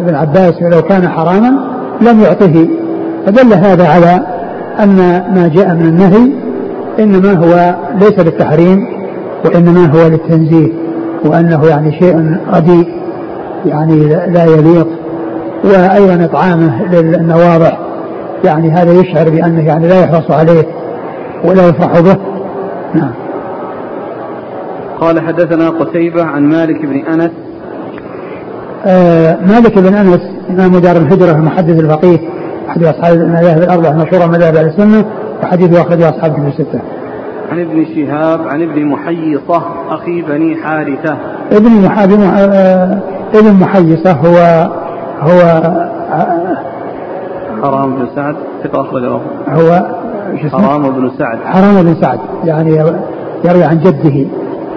ابن 0.00 0.14
عباس 0.14 0.62
ولو 0.62 0.82
كان 0.82 1.08
حراما 1.08 1.52
لم 2.00 2.20
يعطه. 2.20 2.68
فدل 3.26 3.52
هذا 3.54 3.88
على 3.88 4.20
أن 4.80 4.96
ما 5.34 5.50
جاء 5.54 5.74
من 5.74 5.86
النهي 5.86 6.32
إنما 6.98 7.32
هو 7.32 7.74
ليس 8.00 8.18
للتحريم 8.18 8.86
وإنما 9.44 9.86
هو 9.86 10.08
للتنزيه 10.08 10.72
وأنه 11.24 11.66
يعني 11.66 11.92
شيء 11.98 12.36
رديء 12.54 12.88
يعني 13.66 14.08
لا 14.08 14.44
يليق 14.44 14.88
وأيضا 15.66 16.24
إطعامه 16.24 16.84
للنواضح 16.92 17.78
يعني 18.44 18.70
هذا 18.70 18.92
يشعر 18.92 19.30
بأنه 19.30 19.66
يعني 19.66 19.88
لا 19.88 20.00
يحرص 20.04 20.30
عليه 20.30 20.66
ولا 21.44 21.68
يفرح 21.68 22.00
به 22.00 22.16
نعم 22.94 23.12
قال 25.00 25.20
حدثنا 25.20 25.68
قتيبة 25.68 26.24
عن 26.24 26.42
مالك 26.42 26.86
بن 26.86 26.96
أنس 26.98 27.30
آه 28.86 29.36
مالك 29.46 29.78
بن 29.78 29.94
أنس 29.94 30.20
إمام 30.50 30.78
دار 30.78 30.96
الهجرة 30.96 31.30
المحدث 31.32 31.80
الفقيه 31.80 32.18
أحد 32.68 32.84
أصحاب 32.84 33.16
المذاهب 33.16 33.62
الأربعة 33.62 33.90
المشهورة 33.90 34.26
مذاهب 34.26 34.56
أهل 34.56 34.66
السنة 34.66 35.04
وحديثه 35.42 35.82
أخرجه 35.82 36.08
أصحاب 36.08 36.32
كتب 36.32 36.46
الستة. 36.46 36.80
عن 37.52 37.60
ابن 37.60 37.86
شهاب 37.94 38.48
عن 38.48 38.62
ابن 38.62 38.84
محيصة 38.84 39.62
أخي 39.88 40.22
بني 40.22 40.56
حارثة. 40.56 41.16
ابن 41.52 41.70
محيصة 41.84 42.28
آه 42.28 42.98
ابن 43.34 43.52
محيصة 43.52 44.12
هو 44.12 44.66
هو 45.20 45.62
حرام 47.62 47.96
بن 47.96 48.06
سعد 48.14 48.36
ثقة 48.64 48.80
أخرجه. 48.80 49.20
هو 49.48 49.86
حرام 50.52 50.90
بن 50.90 51.10
سعد. 51.18 51.38
حرام 51.44 51.82
بن 51.82 51.94
سعد. 52.02 52.18
يعني 52.44 52.70
يروي 53.44 53.64
عن 53.64 53.78
جده. 53.78 54.26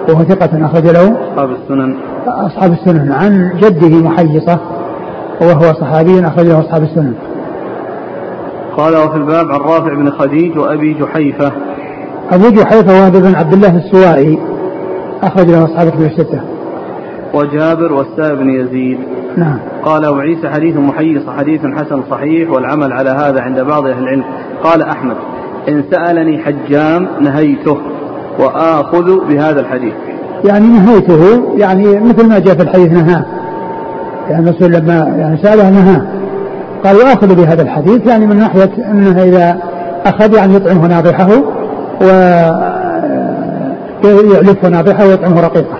وهو 0.08 0.24
ثقة 0.24 0.66
أخرج 0.66 0.86
له. 0.86 1.16
أصحاب 1.32 1.50
السنن. 1.50 1.94
أصحاب 2.26 2.72
السنن. 2.72 3.12
عن 3.12 3.52
جده 3.60 4.08
محيصة. 4.08 4.58
وهو 5.40 5.60
صحابي 5.60 6.26
أخرجه 6.26 6.60
أصحاب 6.60 6.82
السنن. 6.82 7.14
قال 8.76 8.96
وفي 8.96 9.16
الباب 9.16 9.52
عن 9.52 9.60
رافع 9.60 9.94
بن 9.94 10.10
خديج 10.10 10.58
وأبي 10.58 10.94
جحيفة. 10.94 11.52
أبو 12.32 12.48
جحيفة 12.50 12.92
وهذا 12.92 13.20
بن 13.20 13.34
عبد 13.34 13.52
الله 13.52 13.76
السوائي 13.76 14.38
أخرج 15.22 15.50
له 15.50 15.64
أصحاب 15.64 15.86
الكتب 15.86 16.02
الستة. 16.02 16.40
وجابر 17.34 17.92
والسائب 17.92 18.38
بن 18.38 18.50
يزيد. 18.50 18.98
نعم. 19.36 19.58
قال 19.84 20.20
عيسى 20.20 20.48
حديث 20.48 20.76
محيص 20.76 21.22
حديث 21.38 21.60
حسن 21.76 22.02
صحيح 22.10 22.50
والعمل 22.50 22.92
على 22.92 23.10
هذا 23.10 23.40
عند 23.40 23.60
بعض 23.60 23.86
أهل 23.86 24.02
العلم. 24.02 24.24
قال 24.64 24.82
أحمد 24.82 25.16
إن 25.68 25.84
سألني 25.90 26.38
حجام 26.38 27.08
نهيته 27.20 27.76
وآخذ 28.38 29.28
بهذا 29.28 29.60
الحديث. 29.60 29.92
يعني 30.44 30.66
نهيته 30.66 31.52
يعني 31.56 32.00
مثل 32.00 32.28
ما 32.28 32.38
جاء 32.38 32.54
في 32.54 32.62
الحديث 32.62 32.92
نهاه. 32.92 33.24
يعني 34.30 34.50
الرسول 34.50 34.72
لما 34.72 35.14
يعني 35.18 35.36
سأله 35.42 35.70
نهاه. 35.70 36.06
قال 36.84 36.96
وآخذ 36.96 37.34
بهذا 37.34 37.62
الحديث 37.62 38.06
يعني 38.06 38.26
من 38.26 38.36
ناحية 38.36 38.70
أنه 38.90 39.22
إذا 39.22 39.58
أخذ 40.06 40.34
يعني 40.34 40.54
يطعمه 40.54 40.86
ناضحه 40.86 41.28
ويعلفه 44.04 44.68
ناضحه 44.68 45.06
ويطعمه 45.06 45.40
رقيقه. 45.40 45.79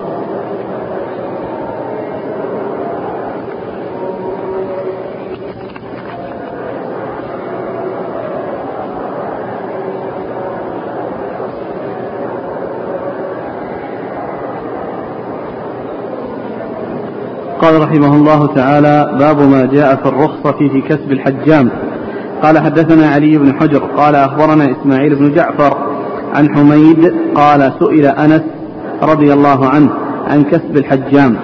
قال 17.71 17.81
رحمه 17.81 18.15
الله 18.15 18.47
تعالى 18.55 19.17
باب 19.19 19.49
ما 19.49 19.65
جاء 19.65 19.95
في 19.95 20.09
الرخصة 20.09 20.51
في 20.51 20.81
كسب 20.81 21.11
الحجام. 21.11 21.69
قال 22.43 22.59
حدثنا 22.59 23.07
علي 23.07 23.37
بن 23.37 23.53
حجر 23.59 23.79
قال 23.97 24.15
أخبرنا 24.15 24.65
إسماعيل 24.71 25.15
بن 25.15 25.33
جعفر 25.33 25.77
عن 26.35 26.55
حميد 26.55 27.13
قال 27.35 27.73
سئل 27.79 28.05
أنس 28.05 28.41
رضي 29.03 29.33
الله 29.33 29.65
عنه 29.65 29.89
عن 30.27 30.43
كسب 30.43 30.77
الحجام. 30.77 31.35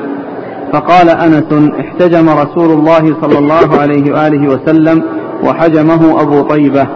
فقال 0.74 1.10
أنس 1.10 1.72
احتجم 1.80 2.30
رسول 2.30 2.72
الله 2.72 3.16
صلى 3.22 3.40
الله 3.40 3.80
عليه 3.80 4.12
وآله 4.12 4.50
وسلم 4.50 5.04
وحجمه 5.44 6.22
أبو 6.22 6.42
طيبة 6.42 6.88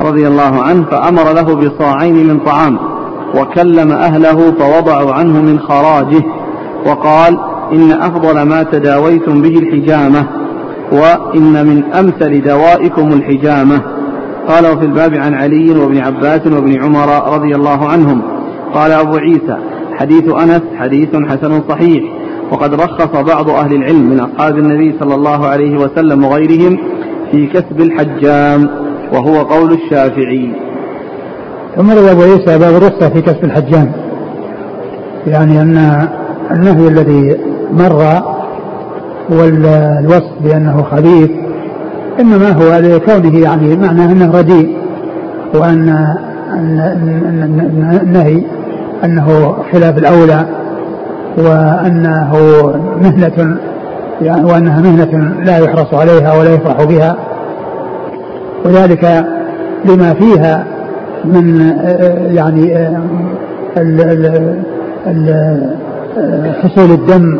رضي 0.00 0.28
الله 0.28 0.62
عنه 0.62 0.84
فأمر 0.90 1.32
له 1.32 1.54
بصاعين 1.54 2.26
من 2.28 2.38
طعام 2.38 2.78
وكلم 3.38 3.90
أهله 3.92 4.52
فوضعوا 4.52 5.12
عنه 5.12 5.42
من 5.42 5.58
خراجه 5.58 6.22
وقال 6.86 7.53
إن 7.72 7.92
أفضل 7.92 8.42
ما 8.42 8.62
تداويتم 8.62 9.42
به 9.42 9.58
الحجامة 9.58 10.26
وإن 10.92 11.66
من 11.66 11.84
أمثل 11.84 12.42
دوائكم 12.42 13.08
الحجامة. 13.08 13.80
قال 14.48 14.66
وفي 14.66 14.84
الباب 14.84 15.14
عن 15.14 15.34
علي 15.34 15.70
وابن 15.70 15.98
عباس 15.98 16.46
وابن 16.46 16.82
عمر 16.82 17.34
رضي 17.34 17.54
الله 17.54 17.88
عنهم. 17.88 18.22
قال 18.74 18.92
أبو 18.92 19.16
عيسى 19.16 19.56
حديث 19.94 20.28
أنس 20.28 20.62
حديث 20.76 21.16
حسن 21.16 21.62
صحيح 21.68 22.04
وقد 22.50 22.74
رخص 22.74 23.22
بعض 23.34 23.50
أهل 23.50 23.74
العلم 23.74 24.10
من 24.10 24.20
أصحاب 24.20 24.58
النبي 24.58 24.94
صلى 25.00 25.14
الله 25.14 25.46
عليه 25.46 25.78
وسلم 25.78 26.24
وغيرهم 26.24 26.78
في 27.32 27.46
كسب 27.46 27.80
الحجام 27.80 28.70
وهو 29.12 29.36
قول 29.36 29.72
الشافعي. 29.72 30.50
ثم 31.76 31.90
روى 31.90 32.10
أبو 32.10 32.22
عيسى 32.22 32.58
باب 32.58 32.74
الرخصة 32.74 33.08
في 33.08 33.20
كسب 33.20 33.44
الحجام 33.44 33.92
يعني 35.26 35.60
أن 35.62 36.08
النهي 36.50 36.88
الذي 36.88 37.36
مر 37.78 38.22
والوصف 39.30 40.32
بأنه 40.44 40.82
خبيث 40.82 41.30
إنما 42.20 42.52
هو 42.52 42.78
لكونه 42.78 43.38
يعني 43.38 43.76
معناه 43.76 44.12
أنه 44.12 44.38
رديء 44.38 44.76
وأن 45.54 46.06
النهي 48.02 48.42
أنه 49.04 49.56
خلاف 49.72 49.98
الأولى 49.98 50.46
وأنه 51.38 52.32
مهنة 53.02 53.56
يعني 54.22 54.44
وأنها 54.44 54.80
مهنة 54.80 55.34
لا 55.44 55.58
يحرص 55.58 55.94
عليها 55.94 56.38
ولا 56.38 56.54
يفرح 56.54 56.84
بها. 56.84 57.16
وذلك 58.64 59.26
لما 59.84 60.14
فيها 60.14 60.64
من 61.24 61.72
يعني 62.34 62.88
حصول 66.62 66.90
الدم 66.90 67.38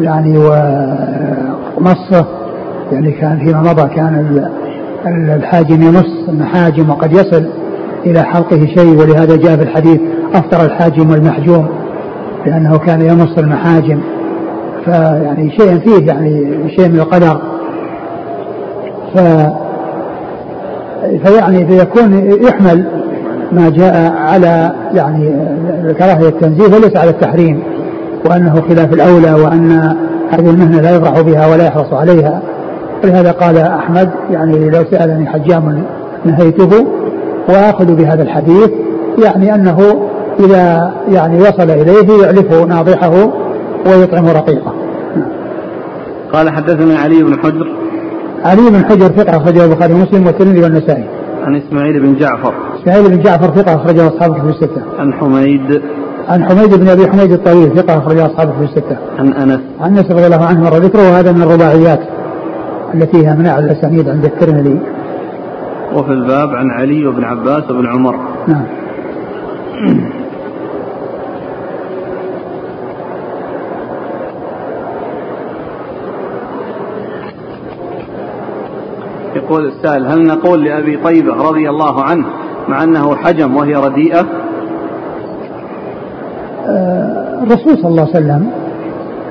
يعني 0.00 0.38
ومصه 1.78 2.26
يعني 2.92 3.12
كان 3.12 3.38
فيما 3.38 3.60
مضى 3.60 3.94
كان 3.94 4.48
الحاجم 5.06 5.82
يمص 5.82 6.28
المحاجم 6.28 6.90
وقد 6.90 7.12
يصل 7.12 7.46
إلى 8.06 8.22
حلقه 8.22 8.66
شيء 8.66 8.98
ولهذا 8.98 9.36
جاء 9.36 9.56
في 9.56 9.62
الحديث 9.62 10.00
أفطر 10.34 10.64
الحاجم 10.64 11.10
والمحجوم 11.10 11.68
لأنه 12.46 12.78
كان 12.78 13.00
يمص 13.00 13.38
المحاجم. 13.38 14.00
فيعني 14.84 15.50
شيء 15.50 15.78
فيه 15.78 16.06
يعني 16.06 16.54
شيء 16.76 16.88
من 16.88 17.00
القدر. 17.00 17.40
ف 19.14 19.18
فيعني 21.26 21.66
فيكون 21.66 22.32
يحمل 22.42 22.84
ما 23.52 23.70
جاء 23.70 24.12
على 24.12 24.72
يعني 24.94 25.34
كراهية 25.98 26.28
التنزيه 26.28 26.76
وليس 26.76 26.96
على 26.96 27.10
التحريم. 27.10 27.62
وأنه 28.26 28.60
خلاف 28.68 28.92
الأولى 28.92 29.34
وأن 29.34 29.96
هذه 30.30 30.50
المهنة 30.50 30.80
لا 30.80 30.96
يفرح 30.96 31.20
بها 31.20 31.46
ولا 31.46 31.66
يحرص 31.66 31.92
عليها. 31.92 32.42
ولهذا 33.04 33.32
قال 33.32 33.58
أحمد 33.58 34.10
يعني 34.30 34.70
لو 34.70 34.84
سألني 34.90 35.26
حجام 35.26 35.84
نهيته 36.24 36.86
وآخذ 37.48 37.96
بهذا 37.96 38.22
الحديث 38.22 38.70
يعني 39.24 39.54
أنه 39.54 40.08
إذا 40.40 40.92
يعني 41.08 41.38
وصل 41.40 41.70
إليه 41.70 42.22
يعلف 42.22 42.52
ناضحه 42.68 43.30
ويطعم 43.86 44.26
رقيقه. 44.26 44.72
قال 46.32 46.50
حدثنا 46.50 46.98
علي 46.98 47.22
بن 47.22 47.38
حجر. 47.38 47.72
علي 48.44 48.70
بن 48.70 48.84
حجر 48.84 49.06
ثقة 49.06 49.36
أخرجه 49.36 49.64
البخاري 49.64 49.94
ومسلم 49.94 50.26
والترمذي 50.26 50.62
والنسائي. 50.62 51.04
عن 51.42 51.56
إسماعيل 51.56 52.00
بن 52.00 52.14
جعفر. 52.14 52.54
إسماعيل 52.82 53.08
بن 53.08 53.22
جعفر 53.22 53.50
ثقة 53.50 53.74
أخرجه 53.74 54.08
أصحاب 54.08 54.32
الكتب 54.32 54.48
الستة. 54.48 54.82
عن 54.98 55.12
حميد. 55.12 55.82
عن 56.28 56.44
حميد 56.44 56.74
بن 56.74 56.88
أبي 56.88 57.10
حميد 57.10 57.32
الطويل 57.32 57.76
ثقة 57.76 57.98
أخرجه 57.98 58.26
أصحاب 58.26 58.48
الكتب 58.48 58.62
الستة. 58.62 58.96
عن 59.18 59.32
أنس. 59.32 59.60
عن 59.80 59.98
أنس 59.98 60.10
رضي 60.10 60.26
الله 60.26 60.44
عنه 60.44 60.64
مر 60.64 60.76
ذكره 60.76 61.10
وهذا 61.10 61.32
من 61.32 61.42
الرباعيات 61.42 62.00
التي 62.94 63.26
هي 63.26 63.34
من 63.34 63.46
أعلى 63.46 63.64
الأسانيد 63.64 64.08
عند 64.08 64.24
الترمذي. 64.24 64.80
وفي 65.94 66.12
الباب 66.12 66.48
عن 66.48 66.70
علي 66.70 67.06
وابن 67.06 67.24
عباس 67.24 67.70
وابن 67.70 67.86
عمر. 67.86 68.16
نعم. 68.48 68.64
يقول 79.36 79.66
السائل 79.66 80.06
هل 80.06 80.26
نقول 80.26 80.64
لأبي 80.64 80.96
طيبة 80.96 81.34
رضي 81.34 81.70
الله 81.70 82.02
عنه 82.02 82.26
مع 82.68 82.84
أنه 82.84 83.16
حجم 83.16 83.56
وهي 83.56 83.74
رديئة؟ 83.74 84.26
الرسول 87.42 87.78
صلى 87.78 87.88
الله 87.88 88.02
عليه 88.02 88.10
وسلم 88.10 88.50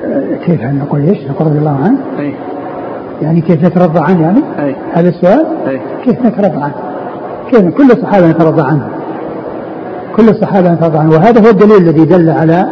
آه، 0.04 0.36
كيف 0.46 0.64
نقول 0.64 1.00
إيش؟ 1.00 1.18
نقول 1.30 1.46
رضي 1.46 1.58
الله 1.58 1.78
عنه؟ 1.84 1.98
أي 2.18 2.34
يعني 3.22 3.40
كيف 3.40 3.64
نترضى 3.64 4.00
عنه 4.00 4.22
يعني؟ 4.22 4.40
أي 4.58 4.76
هذا 4.92 5.08
السؤال؟ 5.08 5.46
أي 5.68 5.80
كيف 6.04 6.26
نترضى 6.26 6.62
عنه؟ 6.62 6.74
كيف 7.50 7.60
كل 7.60 7.90
الصحابة 7.90 8.30
نترضى 8.30 8.62
عنه 8.62 8.88
كل 10.16 10.28
الصحابة 10.28 10.72
نترضى 10.72 10.98
عنه 10.98 11.10
وهذا 11.10 11.40
هو 11.46 11.50
الدليل 11.50 11.76
الذي 11.76 12.04
دل 12.04 12.30
على 12.30 12.66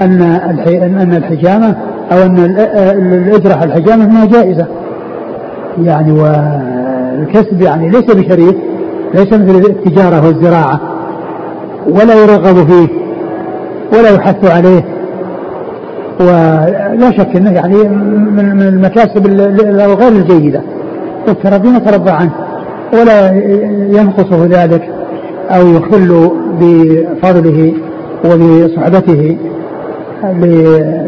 أن 0.00 0.22
أن 0.22 1.12
الحجامة 1.16 1.76
أو 2.12 2.22
أن 2.22 2.36
الإجرة 3.12 3.64
الحجامة 3.64 4.04
أنها 4.04 4.24
جائزة 4.24 4.66
يعني 5.82 6.12
والكسب 6.12 7.62
يعني 7.62 7.88
ليس 7.88 8.04
بشريف 8.04 8.54
ليس 9.14 9.32
مثل 9.32 9.70
التجارة 9.70 10.26
والزراعة 10.26 10.80
ولا 11.86 12.14
يرغب 12.14 12.66
فيه 12.66 12.97
ولا 13.92 14.10
يحث 14.10 14.50
عليه. 14.50 14.84
ولا 16.20 17.10
شك 17.10 17.36
إنه 17.36 17.50
يعني 17.50 17.74
من 18.30 18.62
المكاسب 18.62 19.26
الغير 19.26 20.08
الجيدة. 20.08 20.62
والتربي 21.28 21.68
نتربى 21.68 22.10
عنه. 22.10 22.30
ولا 22.92 23.30
ينقصه 24.00 24.44
ذلك 24.44 24.90
أو 25.50 25.66
يخل 25.68 26.30
بفضله 26.60 27.72
وبصحبته. 28.24 29.36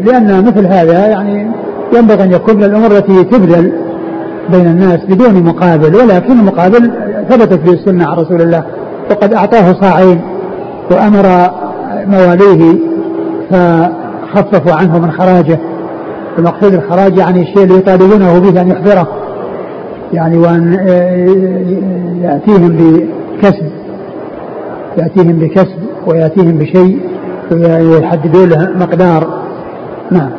لأن 0.05 0.45
مثل 0.45 0.65
هذا 0.65 1.07
يعني 1.07 1.47
ينبغي 1.97 2.23
أن 2.23 2.31
يكون 2.31 2.55
من 2.55 2.63
الأمور 2.63 2.91
التي 2.91 3.23
تبذل 3.23 3.71
بين 4.49 4.67
الناس 4.67 4.99
بدون 5.09 5.43
مقابل. 5.43 5.95
ولكن 5.95 6.31
المقابل 6.31 6.91
ثبتت 7.29 7.59
في 7.59 7.69
السنة 7.69 8.09
عن 8.09 8.17
رسول 8.17 8.41
الله. 8.41 8.63
وقد 9.11 9.33
أعطاه 9.33 9.73
صاعين 9.81 10.21
وأمر 10.91 11.25
مواليه 12.07 12.75
فخففوا 13.49 14.73
عنه 14.73 14.99
من 14.99 15.11
خراجه. 15.11 15.59
المقصود 16.37 16.73
الخراج 16.73 17.17
يعني 17.17 17.41
الشيء 17.41 17.63
اللي 17.63 17.75
يطالبونه 17.75 18.39
به 18.39 18.61
أن 18.61 18.67
يحضره 18.67 19.07
يعني 20.13 20.37
وأن 20.37 20.73
يأتيهم 22.21 22.67
بكسب 22.69 23.71
يأتيهم 24.97 25.31
بكسب 25.31 25.79
ويأتيهم 26.07 26.57
بشيء 26.57 26.99
ويحددون 27.51 28.49
له 28.49 28.69
مقدار. 28.79 29.41
نعم. 30.11 30.29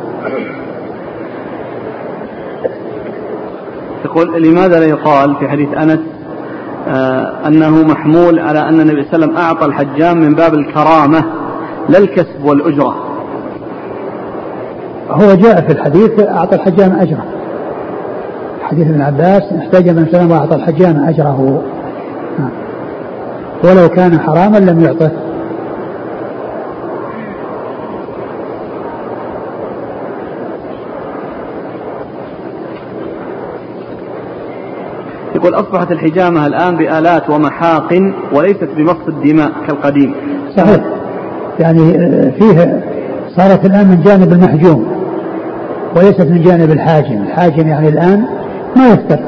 يقول 4.05 4.43
لماذا 4.43 4.79
لا 4.79 4.85
يقال 4.85 5.35
في 5.35 5.47
حديث 5.47 5.69
أنس 5.77 5.99
آه 6.87 7.47
أنه 7.47 7.83
محمول 7.83 8.39
على 8.39 8.59
أن 8.59 8.79
النبي 8.79 9.03
صلى 9.03 9.15
الله 9.15 9.25
عليه 9.25 9.25
وسلم 9.25 9.37
أعطى 9.37 9.65
الحجام 9.65 10.17
من 10.17 10.35
باب 10.35 10.53
الكرامة؟ 10.53 11.23
لا 11.89 11.97
الكسب 11.97 12.45
والأجرة. 12.45 12.95
هو 15.09 15.33
جاء 15.33 15.61
في 15.61 15.73
الحديث 15.73 16.19
أعطى 16.19 16.55
الحجام 16.55 16.99
أجره. 16.99 17.25
حديث 18.63 18.87
ابن 18.87 19.01
عباس 19.01 19.41
احتاج 19.59 19.89
من 19.89 20.07
سلم 20.11 20.31
وأعطى 20.31 20.55
الحجام. 20.55 20.93
نعم. 22.39 22.51
ولو 23.63 23.89
كان 23.89 24.19
حراما 24.19 24.57
لم 24.57 24.83
يعطه. 24.83 25.11
يقول 35.35 35.55
أصبحت 35.55 35.91
الحجامة 35.91 36.47
الآن 36.47 36.75
بآلات 36.75 37.29
ومحاق 37.29 37.93
وليست 38.33 38.69
بمص 38.77 39.07
الدماء 39.07 39.51
كالقديم 39.67 40.15
صحيح 40.57 40.92
يعني 41.59 41.93
فيه 42.31 42.83
صارت 43.37 43.65
الآن 43.65 43.87
من 43.87 44.01
جانب 44.05 44.33
المحجوم 44.33 44.85
وليست 45.95 46.21
من 46.21 46.41
جانب 46.41 46.71
الحاجم. 46.71 47.21
الحاجم 47.23 47.67
يعني 47.67 47.89
الآن 47.89 48.25
ما 48.75 48.87
يفتر. 48.87 49.19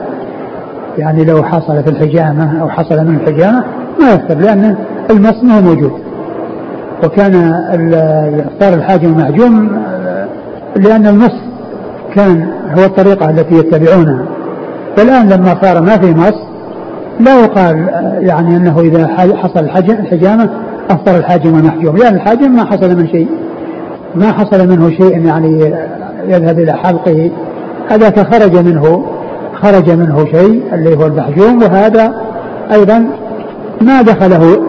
يعني 0.98 1.26
لو 1.26 1.44
حصل 1.44 1.84
في 1.84 1.90
الحجامة 1.90 2.62
أو 2.62 2.70
حصل 2.70 3.06
من 3.06 3.16
الحجامة 3.16 3.64
ما 4.00 4.14
يفتر 4.14 4.38
لأن 4.38 4.76
المص 5.10 5.44
ما 5.44 5.58
هو 5.58 5.62
موجود. 5.62 5.92
وكان 7.04 7.34
صار 8.60 8.74
الحاجم 8.74 9.08
المحجوم 9.08 9.82
لأن 10.76 11.08
المص 11.08 11.42
كان 12.16 12.48
هو 12.78 12.84
الطريقة 12.86 13.30
التي 13.30 13.56
يتبعونها. 13.56 14.26
والآن 14.98 15.30
لما 15.30 15.58
صار 15.62 15.82
ما 15.82 15.98
في 15.98 16.14
مص 16.14 16.46
لا 17.20 17.40
يقال 17.44 17.88
يعني 18.20 18.58
أنه 18.58 18.80
إذا 18.80 19.08
حصل 19.18 19.60
الحجامة 19.60 20.50
أفطر 20.90 21.16
الحاجم 21.18 21.54
والمحجوم 21.54 21.98
لأن 21.98 22.16
الحاجم 22.16 22.52
ما 22.52 22.66
حصل 22.66 22.98
من 22.98 23.08
شيء. 23.08 23.28
ما 24.16 24.32
حصل 24.32 24.68
منه 24.70 24.90
شيء 24.90 25.26
يعني 25.26 25.74
يذهب 26.28 26.60
إلى 26.60 26.74
حلقه. 26.74 27.32
هذاك 27.90 28.20
خرج 28.34 28.58
منه 28.58 29.06
خرج 29.54 29.90
منه 29.90 30.26
شيء 30.26 30.64
اللي 30.74 30.98
هو 30.98 31.06
المحجوم. 31.06 31.64
وهذا 31.64 32.14
أيضا 32.72 33.08
ما 33.82 34.02
دخله 34.02 34.64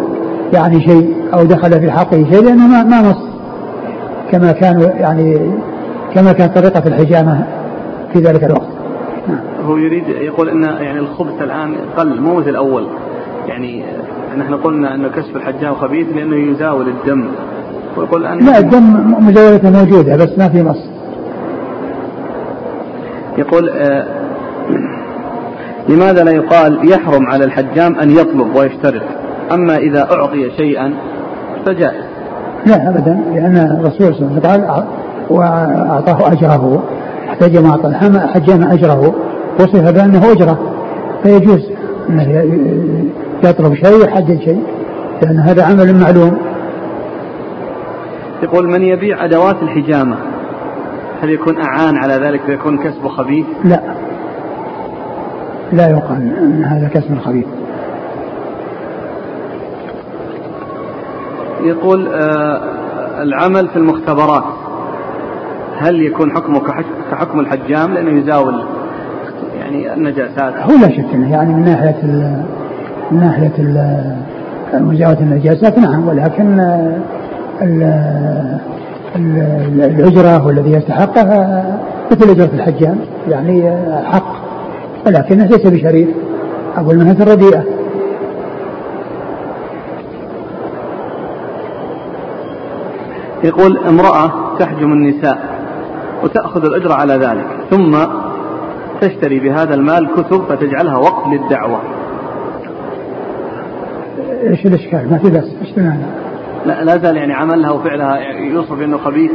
يعني 0.52 0.80
شيء 0.80 1.14
أو 1.34 1.44
دخل 1.44 1.80
في 1.80 1.90
حلقه 1.90 2.24
شيء 2.30 2.42
لأنه 2.44 2.66
ما, 2.66 2.82
ما 2.82 3.02
مص 3.02 3.26
كما 4.32 4.52
كان 4.52 4.80
يعني 4.80 5.50
كما 6.14 6.32
كانت 6.32 6.58
طريقة 6.58 6.82
الحجامة 6.86 7.46
في 8.12 8.18
ذلك 8.18 8.44
الوقت. 8.44 8.68
هو 9.64 9.76
يريد 9.76 10.08
يقول 10.08 10.48
إن 10.48 10.62
يعني 10.62 10.98
الخبث 10.98 11.42
الآن 11.42 11.74
قل 11.96 12.20
مو 12.20 12.34
مثل 12.34 12.48
الأول. 12.48 12.86
يعني 13.48 13.84
نحن 14.38 14.54
قلنا 14.54 14.94
أن 14.94 15.08
كشف 15.08 15.36
الحجام 15.36 15.74
خبيث 15.74 16.06
لأنه 16.16 16.52
يزاول 16.52 16.88
الدم. 16.88 17.28
ويقول 17.96 18.26
أن 18.26 18.38
لا 18.38 18.58
الدم 18.58 19.14
مزاولته 19.26 19.70
موجودة 19.70 20.16
بس 20.16 20.38
ما 20.38 20.48
في 20.48 20.62
نص 20.62 20.90
يقول 23.38 23.68
آه 23.68 24.06
لماذا 25.88 26.24
لا 26.24 26.30
يقال 26.30 26.92
يحرم 26.92 27.26
على 27.26 27.44
الحجام 27.44 27.94
أن 27.94 28.10
يطلب 28.10 28.56
ويشترط؟ 28.56 29.02
أما 29.52 29.76
إذا 29.76 30.08
أعطي 30.12 30.50
شيئا 30.56 30.94
فجائز. 31.66 32.04
لا 32.66 32.88
ابدا 32.88 33.20
لأن 33.34 33.56
الرسول 33.80 34.14
صلى 34.14 34.26
الله 34.26 34.40
عليه 34.44 34.48
وسلم 34.48 34.50
قال 34.50 34.84
وأعطاه 35.30 36.32
أجره 36.32 36.82
احتج 37.28 37.56
ما 37.56 37.70
اعطى 37.70 37.88
الحجام 38.06 38.62
أجره 38.62 39.14
وصف 39.60 39.90
بأنه 39.90 40.32
أجرة. 40.32 40.58
فيجوز 41.22 41.70
أنه 42.10 42.44
يطلب 43.44 43.74
شيء 43.74 43.96
ويحدد 44.00 44.40
شيء 44.40 44.62
لأن 45.22 45.38
هذا 45.38 45.64
عمل 45.64 46.00
معلوم. 46.00 46.38
يقول 48.42 48.68
من 48.68 48.82
يبيع 48.82 49.24
أدوات 49.24 49.56
الحجامة 49.62 50.16
هل 51.22 51.30
يكون 51.30 51.60
أعان 51.60 51.96
على 51.96 52.14
ذلك 52.14 52.40
فيكون 52.46 52.78
كسبه 52.78 53.08
خبيث؟ 53.08 53.46
لا. 53.64 53.80
لا 55.72 55.88
يقال 55.90 56.36
أن 56.38 56.64
هذا 56.64 56.88
كسب 56.88 57.18
خبيث. 57.18 57.46
يقول 61.62 62.08
آه 62.08 62.60
العمل 63.22 63.68
في 63.68 63.76
المختبرات 63.76 64.44
هل 65.78 66.02
يكون 66.02 66.32
حكمه 66.36 66.60
كحكم 67.10 67.40
الحجام؟ 67.40 67.94
لأنه 67.94 68.20
يزاول 68.20 68.64
يعني 69.58 69.94
النجاسات. 69.94 70.54
هو 70.54 70.72
لا 70.80 70.88
شك 70.88 71.14
إنه 71.14 71.32
يعني 71.32 71.54
من 71.54 71.64
ناحية 71.64 71.96
من 73.10 73.20
ناحية 73.20 73.52
مجاوزه 74.74 75.20
النجاسات 75.20 75.78
نعم 75.78 76.08
ولكن 76.08 76.60
الأجرة 79.84 80.46
والذي 80.46 80.72
يستحقها 80.72 81.64
مثل 82.10 82.30
أجرة 82.30 82.50
الحجام 82.54 82.98
يعني 83.28 83.76
حق 84.04 84.32
ولكنه 85.06 85.44
ليس 85.46 85.66
بشريف. 85.66 86.08
أو 86.78 86.90
المهنة 86.90 87.22
الرديئة. 87.22 87.64
يقول 93.44 93.78
امرأة 93.78 94.32
تحجم 94.58 94.92
النساء 94.92 95.38
وتأخذ 96.24 96.64
الأجرة 96.64 96.94
على 96.94 97.14
ذلك 97.14 97.46
ثم 97.70 97.96
تشتري 99.00 99.40
بهذا 99.40 99.74
المال 99.74 100.08
كتب 100.16 100.42
فتجعلها 100.48 100.96
وقف 100.98 101.26
للدعوة. 101.28 101.78
إيش 104.42 104.66
الإشكال؟ 104.66 105.10
ما 105.10 105.18
في 105.18 105.30
بس 105.30 105.44
إيش 105.62 105.78
لا 106.66 106.84
لا 106.84 106.98
زال 106.98 107.16
يعني 107.16 107.32
عملها 107.32 107.70
وفعلها 107.70 108.18
يوصف 108.52 108.72
بأنه 108.72 108.98
خبيث. 108.98 109.30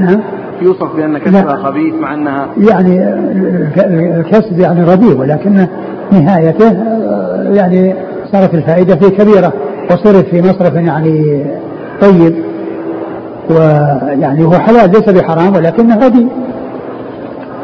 نعم. 0.00 0.20
يوصف 0.62 0.96
بأن 0.96 1.18
كسبها 1.18 1.56
خبيث 1.56 1.94
مع 1.94 2.14
أنها 2.14 2.48
يعني 2.56 3.14
الكسب 4.20 4.60
يعني 4.60 4.84
رديء 4.84 5.18
ولكن 5.18 5.66
نهايته 6.12 6.72
يعني 7.54 7.94
صارت 8.32 8.54
الفائدة 8.54 8.96
فيه 8.96 9.08
كبيرة 9.08 9.52
وصرف 9.90 10.28
في 10.28 10.42
مصرف 10.42 10.74
يعني 10.74 11.46
طيب 12.00 12.34
ويعني 13.50 14.44
هو 14.44 14.52
حلال 14.52 14.90
ليس 14.90 15.08
بحرام 15.08 15.54
ولكنه 15.54 16.06
رديء 16.06 16.28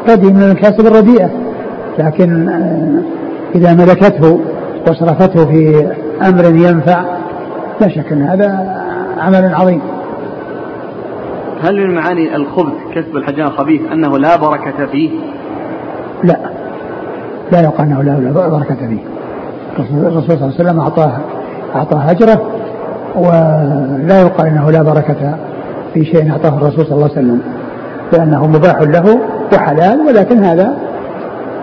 رديء 0.09 0.33
من 0.33 0.43
الكاسب 0.43 0.87
الرديئه 0.87 1.29
لكن 1.99 2.49
إذا 3.55 3.73
ملكته 3.73 4.39
وصرفته 4.87 5.45
في 5.45 5.87
أمر 6.21 6.45
ينفع 6.45 7.03
لا 7.81 7.89
شك 7.89 8.11
إن 8.11 8.21
هذا 8.21 8.75
عمل 9.19 9.55
عظيم. 9.55 9.81
هل 11.63 11.87
من 11.87 11.95
معاني 11.95 12.35
الخبث 12.35 12.73
كسب 12.95 13.15
الحجام 13.15 13.49
خبيث 13.49 13.81
أنه 13.91 14.17
لا 14.17 14.35
بركة 14.35 14.85
فيه؟ 14.85 15.09
لا. 16.23 16.37
لا 17.51 17.61
يقال 17.61 17.87
أنه 17.87 18.01
لا 18.01 18.47
بركة 18.49 18.75
فيه. 18.75 18.99
الرسول 19.79 20.23
صلى 20.23 20.35
الله 20.35 20.53
عليه 20.59 20.69
وسلم 20.69 20.79
أعطاه 20.79 21.17
أعطاه 21.75 22.11
أجره 22.11 22.41
ولا 23.15 24.21
يقال 24.21 24.47
أنه 24.47 24.71
لا 24.71 24.83
بركة 24.83 25.37
في 25.93 26.05
شيء 26.05 26.31
أعطاه 26.31 26.57
الرسول 26.57 26.85
صلى 26.85 26.95
الله 26.95 27.09
عليه 27.15 27.19
وسلم 27.19 27.41
لأنه 28.13 28.47
مباح 28.47 28.81
له 28.81 29.19
وحلال 29.53 29.99
ولكن 30.07 30.43
هذا 30.43 30.77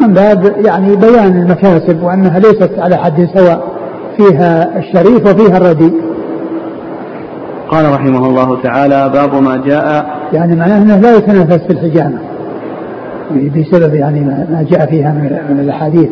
من 0.01 0.13
باب 0.13 0.53
يعني 0.67 0.97
بيان 0.97 1.37
المكاسب 1.43 2.03
وأنها 2.03 2.39
ليست 2.39 2.71
على 2.79 2.97
حد 2.97 3.29
سواء. 3.35 3.72
فيها 4.17 4.79
الشريف 4.79 5.27
وفيها 5.27 5.57
الرديء 5.57 5.95
قال 7.69 7.93
رحمه 7.93 8.27
الله 8.27 8.63
تعالى 8.63 9.11
باب 9.15 9.43
ما 9.43 9.57
جاء 9.57 10.07
يعني 10.33 10.57
معناه 10.57 10.83
إنه 10.83 10.97
لا 10.97 11.17
يتنافس 11.17 11.63
في 11.67 11.73
الحجامة. 11.73 12.19
بسبب 13.31 13.95
يعني 13.95 14.21
ما 14.21 14.67
جاء 14.71 14.87
فيها 14.87 15.13
من 15.51 15.61
الأحاديث. 15.61 16.09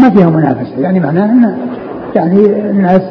ما 0.00 0.10
فيها 0.10 0.30
منافسة. 0.30 0.80
يعني 0.80 1.00
معناه 1.00 1.24
انه 1.24 1.56
يعني 2.16 2.46
الناس 2.46 3.02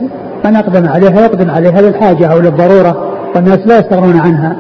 من 0.46 0.56
أقدم 0.56 0.88
عليها 0.88 1.22
يقدم 1.22 1.52
عليها 1.52 1.82
للحاجة 1.82 2.28
أو 2.28 2.40
للضرورة 2.40 3.12
والناس 3.36 3.68
لا 3.68 3.80
يستغنون 3.80 4.18
عنها. 4.18 4.56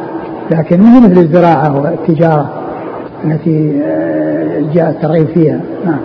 لكن 0.51 0.81
مو 0.81 0.99
مثل 0.99 1.17
الزراعة 1.17 1.81
والتجارة 1.81 2.49
التي 3.25 3.81
آه، 3.85 4.61
جاء 4.73 4.89
الترغيب 4.89 5.27
فيها؟ 5.27 5.59
نعم. 5.85 5.99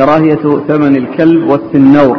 كراهية 0.00 0.64
ثمن 0.68 0.96
الكلب 0.96 1.50
والسنور 1.50 2.16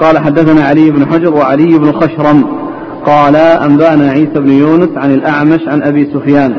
قال 0.00 0.18
حدثنا 0.18 0.64
علي 0.64 0.90
بن 0.90 1.06
حجر 1.06 1.34
وعلي 1.34 1.78
بن 1.78 1.92
خشرم. 1.92 2.44
قال 3.06 3.36
أنبأنا 3.36 4.10
عيسى 4.10 4.40
بن 4.40 4.52
يونس 4.52 4.88
عن 4.96 5.14
الأعمش 5.14 5.68
عن 5.68 5.82
أبي 5.82 6.10
سفيان. 6.14 6.56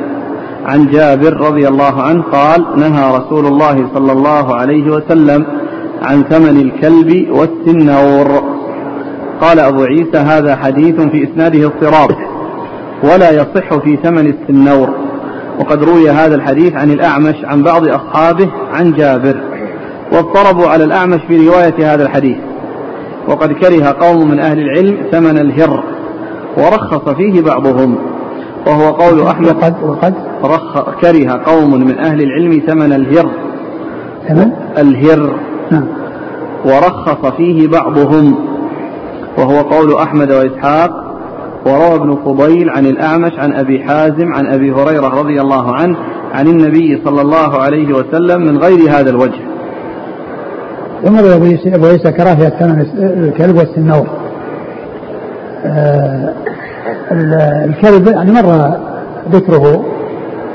عن 0.66 0.88
جابر 0.88 1.34
رضي 1.34 1.68
الله 1.68 2.02
عنه 2.02 2.24
قال 2.24 2.66
نهى 2.78 3.18
رسول 3.18 3.46
الله 3.46 3.90
صلى 3.94 4.12
الله 4.12 4.56
عليه 4.56 4.92
وسلم 4.92 5.46
عن 6.02 6.24
ثمن 6.24 6.62
الكلب 6.62 7.28
والسنور 7.32 8.44
قال 9.42 9.60
أبو 9.60 9.84
عيسى 9.84 10.18
هذا 10.18 10.56
حديث 10.56 11.02
في 11.02 11.24
إسناده 11.24 11.66
اضطراب 11.66 12.10
ولا 13.04 13.32
يصح 13.32 13.78
في 13.84 13.98
ثمن 14.04 14.34
السنور 14.34 14.90
وقد 15.60 15.84
روي 15.84 16.10
هذا 16.10 16.36
الحديث 16.36 16.74
عن 16.74 16.92
الأعمش 16.92 17.36
عن 17.44 17.64
بعض 17.64 17.88
أصحابه 17.88 18.52
عن 18.74 18.94
جابر. 18.94 19.51
واضطربوا 20.12 20.68
على 20.68 20.84
الأعمش 20.84 21.20
في 21.28 21.48
رواية 21.48 21.94
هذا 21.94 22.04
الحديث. 22.04 22.38
وقد 23.28 23.52
كره 23.52 23.96
قوم 24.00 24.32
من 24.32 24.40
أهل 24.40 24.60
العلم 24.60 24.98
ثمن 25.12 25.38
الهر 25.38 25.84
ورخص 26.58 27.10
فيه 27.10 27.42
بعضهم. 27.42 27.96
وهو 28.68 28.92
قول 28.92 29.28
أحمد 29.28 29.48
وقد 29.48 29.76
وقد؟ 29.84 30.14
رخ 30.44 30.90
كره 31.02 31.42
قوم 31.46 31.80
من 31.80 32.00
أهل 32.00 32.22
العلم 32.22 32.62
ثمن 32.68 32.94
الهر. 32.94 33.30
ثمن؟ 34.28 34.52
الهر. 34.78 35.40
نعم. 35.72 35.88
ورخص 36.66 37.32
فيه 37.38 37.68
بعضهم. 37.68 38.36
وهو 39.38 39.62
قول 39.62 39.94
أحمد 39.94 40.32
وإسحاق 40.32 41.12
وروى 41.66 41.96
ابن 41.96 42.18
فضيل 42.26 42.70
عن 42.70 42.86
الأعمش 42.86 43.32
عن 43.40 43.54
أبي 43.54 43.84
حازم 43.84 44.34
عن 44.34 44.48
أبي 44.48 44.72
هريرة 44.72 45.08
رضي 45.08 45.42
الله 45.42 45.76
عنه 45.76 45.98
عن 46.34 46.48
النبي 46.48 47.02
صلى 47.06 47.22
الله 47.22 47.62
عليه 47.62 47.94
وسلم 47.94 48.42
من 48.42 48.58
غير 48.58 48.90
هذا 48.90 49.10
الوجه. 49.10 49.51
ثم 51.06 51.18
أبو 51.18 51.86
عيسى 51.86 52.12
كراهية 52.12 52.50
ثمن 52.50 52.86
الكلب 53.00 53.58
والسنور. 53.58 54.08
آه 55.66 56.34
الكلب 57.66 58.08
يعني 58.08 58.32
مر 58.32 58.78
ذكره 59.32 59.86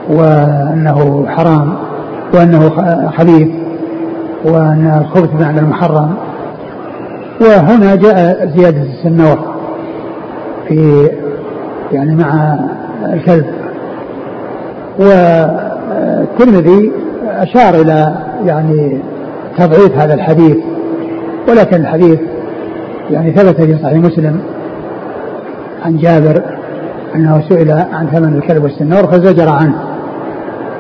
وأنه 0.09 1.27
حرام 1.29 1.75
وأنه 2.35 2.71
خبيث 3.19 3.49
وأن 4.45 5.01
الخبث 5.01 5.31
بمعنى 5.31 5.61
المحرم. 5.61 6.15
وهنا 7.41 7.95
جاء 7.95 8.49
زيادة 8.57 8.83
السنور 8.83 9.39
في 10.69 11.11
يعني 11.93 12.15
مع 12.15 12.59
الكلب. 13.13 13.47
والترمذي 14.99 16.93
أشار 17.27 17.75
إلى 17.75 18.15
يعني 18.45 19.01
تضعيف 19.59 19.99
هذا 19.99 20.15
الحديث 20.15 20.57
ولكن 21.49 21.77
الحديث 21.77 22.21
يعني 23.11 23.33
ثبت 23.33 23.61
في 23.61 23.79
صحيح 23.83 23.99
مسلم 23.99 24.41
عن 25.85 25.97
جابر 25.97 26.43
أنه 27.15 27.43
سئل 27.49 27.71
عن 27.71 28.07
ثمن 28.07 28.37
الكلب 28.39 28.63
والسنور 28.63 29.07
فزجر 29.07 29.49
عنه. 29.49 29.75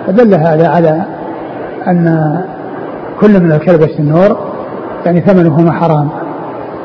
فدل 0.06 0.34
هذا 0.34 0.68
على 0.68 1.04
أن 1.86 2.36
كل 3.20 3.42
من 3.42 3.52
الكلب 3.52 3.80
والسنور 3.80 4.38
يعني 5.06 5.20
ثمنهما 5.20 5.72
حرام 5.72 6.08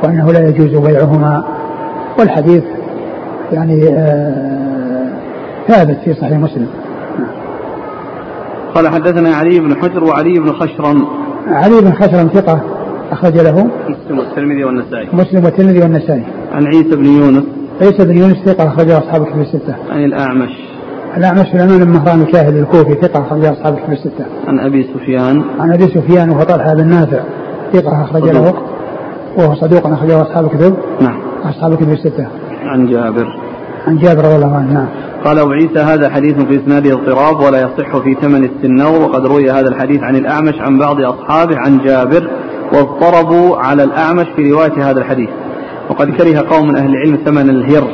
وأنه 0.04 0.32
لا 0.32 0.48
يجوز 0.48 0.86
بيعهما. 0.86 1.44
والحديث 2.20 2.64
يعني 3.54 3.90
آه 3.90 5.12
ثابت 5.68 5.98
في 6.06 6.14
صحيح 6.14 6.38
مسلم. 6.38 6.68
قال 8.76 8.88
حدثنا 8.88 9.36
علي 9.36 9.60
بن 9.60 9.76
حجر 9.76 10.04
وعلي 10.04 10.40
بن 10.40 10.54
خشرم. 10.54 11.21
علي 11.48 11.82
بن 11.82 11.92
خشرم 11.92 12.28
ثقة 12.28 12.62
أخرج 13.12 13.38
له. 13.38 13.68
مسلم 13.90 14.20
والترمذي 14.20 14.64
والنسائي. 14.64 15.08
مسلم 15.14 15.46
والترمذي 15.46 15.80
والنسائي. 15.80 16.24
عن 16.52 16.68
عيسى 16.68 16.96
بن 16.96 17.06
يونس. 17.06 17.44
عيسى 17.82 18.06
بن 18.06 18.18
يونس 18.18 18.38
ثقة 18.46 18.68
أخرج 18.68 18.88
له 18.88 18.98
أصحاب 18.98 19.22
الكتب 19.22 19.42
الستة. 19.42 19.76
عن 19.90 20.04
الأعمش. 20.04 20.50
الأعمش 21.18 21.48
سليمان 21.48 21.86
بن 21.86 21.92
مهران 21.92 22.22
الكاهلي 22.22 22.60
الكوفي 22.60 22.94
ثقة 22.94 23.22
أخرج 23.22 23.42
له 23.42 23.52
أصحاب 23.52 23.74
الكتب 23.74 23.92
الستة. 23.92 24.26
عن 24.48 24.60
أبي 24.60 24.84
سفيان. 24.94 25.44
عن 25.60 25.74
أبي 25.74 25.84
سفيان 25.84 26.30
وهو 26.30 26.44
طلحة 26.44 26.74
بن 26.74 26.88
نافع 26.88 27.20
ثقة 27.74 28.02
أخرج 28.02 28.24
له. 28.24 28.54
وهو 29.38 29.56
صدوق 29.56 29.88
أخرج 29.88 30.10
له 30.10 30.22
أصحاب 30.22 30.46
الكتب. 30.46 30.76
نعم. 31.02 31.20
أصحاب 31.44 31.72
الكتب 31.72 31.92
الستة. 31.92 32.28
عن 32.66 32.88
جابر. 32.88 33.28
عن 33.88 33.98
جابر 33.98 34.26
رضي 34.26 34.36
الله 34.36 34.56
عنه. 34.56 34.74
نعم. 34.74 34.88
قال 35.26 35.40
أبو 35.40 35.52
عيسى 35.52 35.80
هذا 35.80 36.10
حديث 36.10 36.36
في 36.36 36.56
إسناده 36.64 36.94
اضطراب 36.94 37.40
ولا 37.40 37.62
يصح 37.62 37.98
في 37.98 38.14
ثمن 38.22 38.44
السنور 38.44 39.02
وقد 39.02 39.26
روي 39.26 39.52
هذا 39.52 39.68
الحديث 39.70 40.04
عن 40.04 40.16
الأعمش 40.16 40.54
عن 40.60 40.80
بعض 40.80 41.02
أصحابه 41.02 41.58
عن 41.58 41.78
جابر 41.78 42.30
واضطربوا 42.74 43.58
على 43.58 43.84
الأعمش 43.84 44.28
في 44.36 44.52
رواية 44.52 44.90
هذا 44.90 45.00
الحديث. 45.00 45.30
وقد 45.90 46.10
كره 46.10 46.40
قوم 46.50 46.68
من 46.68 46.78
أهل 46.78 46.90
العلم 46.90 47.18
ثمن 47.26 47.50
الهر 47.50 47.88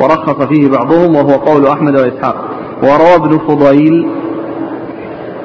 ورخص 0.00 0.46
فيه 0.46 0.68
بعضهم 0.68 1.14
وهو 1.14 1.30
قول 1.30 1.66
أحمد 1.66 2.00
وإسحاق. 2.00 2.44
وروى 2.82 3.14
ابن 3.14 3.38
فضيل. 3.38 4.08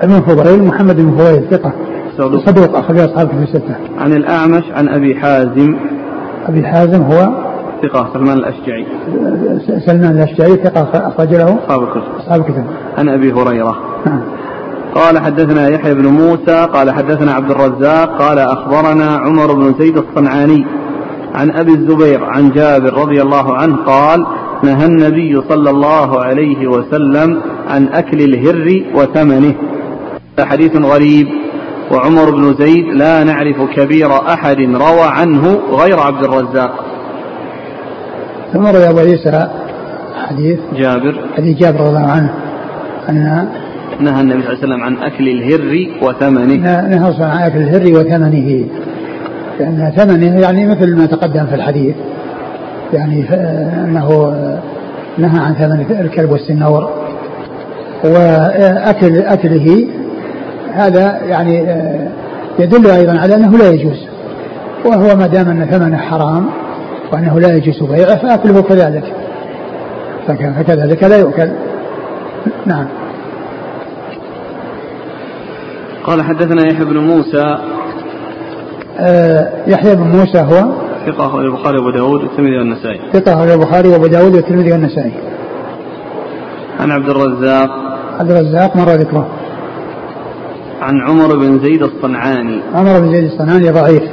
ابن 0.02 0.22
فضيل 0.22 0.64
محمد 0.64 0.96
بن 0.96 1.18
فضيل 1.18 1.50
ثقة. 1.52 1.74
صدوق. 2.46 2.78
أخرج 2.78 3.00
أصحاب 3.00 3.28
في 3.28 3.44
الستة. 3.44 3.76
عن 3.98 4.14
الأعمش 4.14 4.64
عن 4.72 4.90
أبي 4.90 5.16
حازم. 5.16 5.76
أبي 6.48 6.64
حازم 6.66 7.02
هو 7.02 7.47
ثقة 7.84 8.10
سلمان 8.14 8.38
الأشجعي. 8.38 8.86
سلمان 9.86 10.12
الأشجعي 10.18 10.56
ثقة 10.56 11.08
أخرج 11.08 11.34
له؟ 11.34 11.60
أصحاب 11.64 11.84
الكتب. 11.84 12.04
أصحاب 12.20 12.40
الكتب. 12.42 12.64
عن 12.98 13.10
أبي 13.10 13.32
هريرة. 13.32 13.78
نعم. 14.06 14.22
قال 14.96 15.20
حدثنا 15.20 15.70
يحيى 15.70 15.94
بن 15.94 16.08
موسى 16.08 16.68
قال 16.74 16.92
حدثنا 16.92 17.34
عبد 17.34 17.52
الرزاق 17.52 18.22
قال 18.22 18.40
أخبرنا 18.40 19.18
عمر 19.18 19.54
بن 19.54 19.74
زيد 19.80 19.98
الصنعاني 19.98 20.66
عن 21.34 21.52
أبي 21.52 21.72
الزبير 21.72 22.24
عن 22.24 22.52
جابر 22.52 22.94
رضي 22.94 23.22
الله 23.22 23.54
عنه 23.54 23.76
قال 23.86 24.26
نهى 24.64 24.86
النبي 24.86 25.42
صلى 25.50 25.70
الله 25.70 26.20
عليه 26.24 26.68
وسلم 26.68 27.42
عن 27.68 27.88
أكل 27.88 28.22
الهر 28.22 28.84
وثمنه. 28.96 29.54
حديث 30.40 30.78
غريب 30.78 31.28
وعمر 31.92 32.32
بن 32.32 32.56
زيد 32.60 32.86
لا 32.86 33.24
نعرف 33.24 33.62
كبير 33.76 34.12
أحد 34.12 34.60
روى 34.60 35.08
عنه 35.08 35.60
غير 35.72 36.00
عبد 36.00 36.24
الرزاق. 36.24 36.86
ثم 38.54 38.66
روي 38.66 38.90
أبو 38.90 39.00
عيسى 39.00 39.48
حديث 40.28 40.60
جابر. 40.78 41.16
حديث 41.38 41.58
جابر 41.58 41.80
رضي 41.80 41.90
الله 41.90 42.12
عنه 42.12 42.30
أن 43.10 43.48
نهى 44.00 44.22
النبي 44.22 44.42
صلى 44.42 44.54
الله 44.54 44.64
عليه 44.64 44.68
وسلم 44.68 44.84
عن 44.84 44.98
أكل 44.98 45.28
الهر 45.28 45.88
وثمنه. 46.02 46.82
نهى 46.88 47.14
صلى 47.14 47.26
عن 47.26 47.42
أكل 47.42 47.58
الهر 47.58 48.00
وثمنه. 48.00 48.66
لأن 49.60 49.94
ثمنه 49.96 50.40
يعني 50.40 50.68
مثل 50.68 50.98
ما 50.98 51.06
تقدم 51.06 51.46
في 51.46 51.56
الحديث 51.56 51.96
يعني 52.94 53.26
أنه 53.84 54.10
نهى 55.18 55.40
عن 55.40 55.54
ثمن 55.54 55.86
الكلب 56.00 56.32
والسنور 56.32 56.90
وأكل 58.04 59.18
أكله 59.18 59.88
هذا 60.74 61.20
يعني 61.26 61.58
يدل 62.60 62.92
أيضا 62.92 63.20
على 63.20 63.36
أنه 63.36 63.58
لا 63.58 63.70
يجوز. 63.70 64.08
وهو 64.86 65.16
ما 65.16 65.28
دام 65.28 65.50
أن 65.50 65.66
ثمنه 65.66 65.98
حرام 65.98 66.46
وأنه 67.14 67.40
لا 67.40 67.56
يجوز 67.56 67.84
بيعه 67.84 68.16
فأكله 68.16 68.62
كذلك. 68.62 69.14
فكذلك 70.28 71.04
لا 71.04 71.18
يؤكل. 71.18 71.50
نعم. 72.66 72.88
قال 76.04 76.22
حدثنا 76.22 76.62
يحيى 76.72 76.86
بن 76.86 76.98
موسى. 76.98 77.58
آه 79.00 79.52
يحيى 79.68 79.96
بن 79.96 80.04
موسى 80.04 80.40
هو؟ 80.40 80.72
ثقة 81.06 81.40
البخاري 81.40 81.78
وأبو 81.78 81.90
داود 81.90 82.22
والترمذي 82.24 82.58
والنسائي. 82.58 83.00
ثقة 83.14 83.54
البخاري 83.54 83.90
وأبو 83.90 84.08
داود 84.08 84.36
والترمذي 84.36 84.72
والنسائي. 84.72 85.12
عن 86.80 86.92
عبد 86.92 87.10
الرزاق. 87.10 87.70
عبد 88.20 88.32
الرزاق 88.32 88.76
مر 88.76 88.90
ذكره. 88.90 89.28
عن 90.82 91.02
عمر 91.02 91.36
بن 91.36 91.60
زيد 91.60 91.84
الصنعاني. 91.84 92.62
عمر 92.74 93.00
بن 93.00 93.14
زيد 93.14 93.24
الصنعاني 93.24 93.70
ضعيف. 93.70 94.04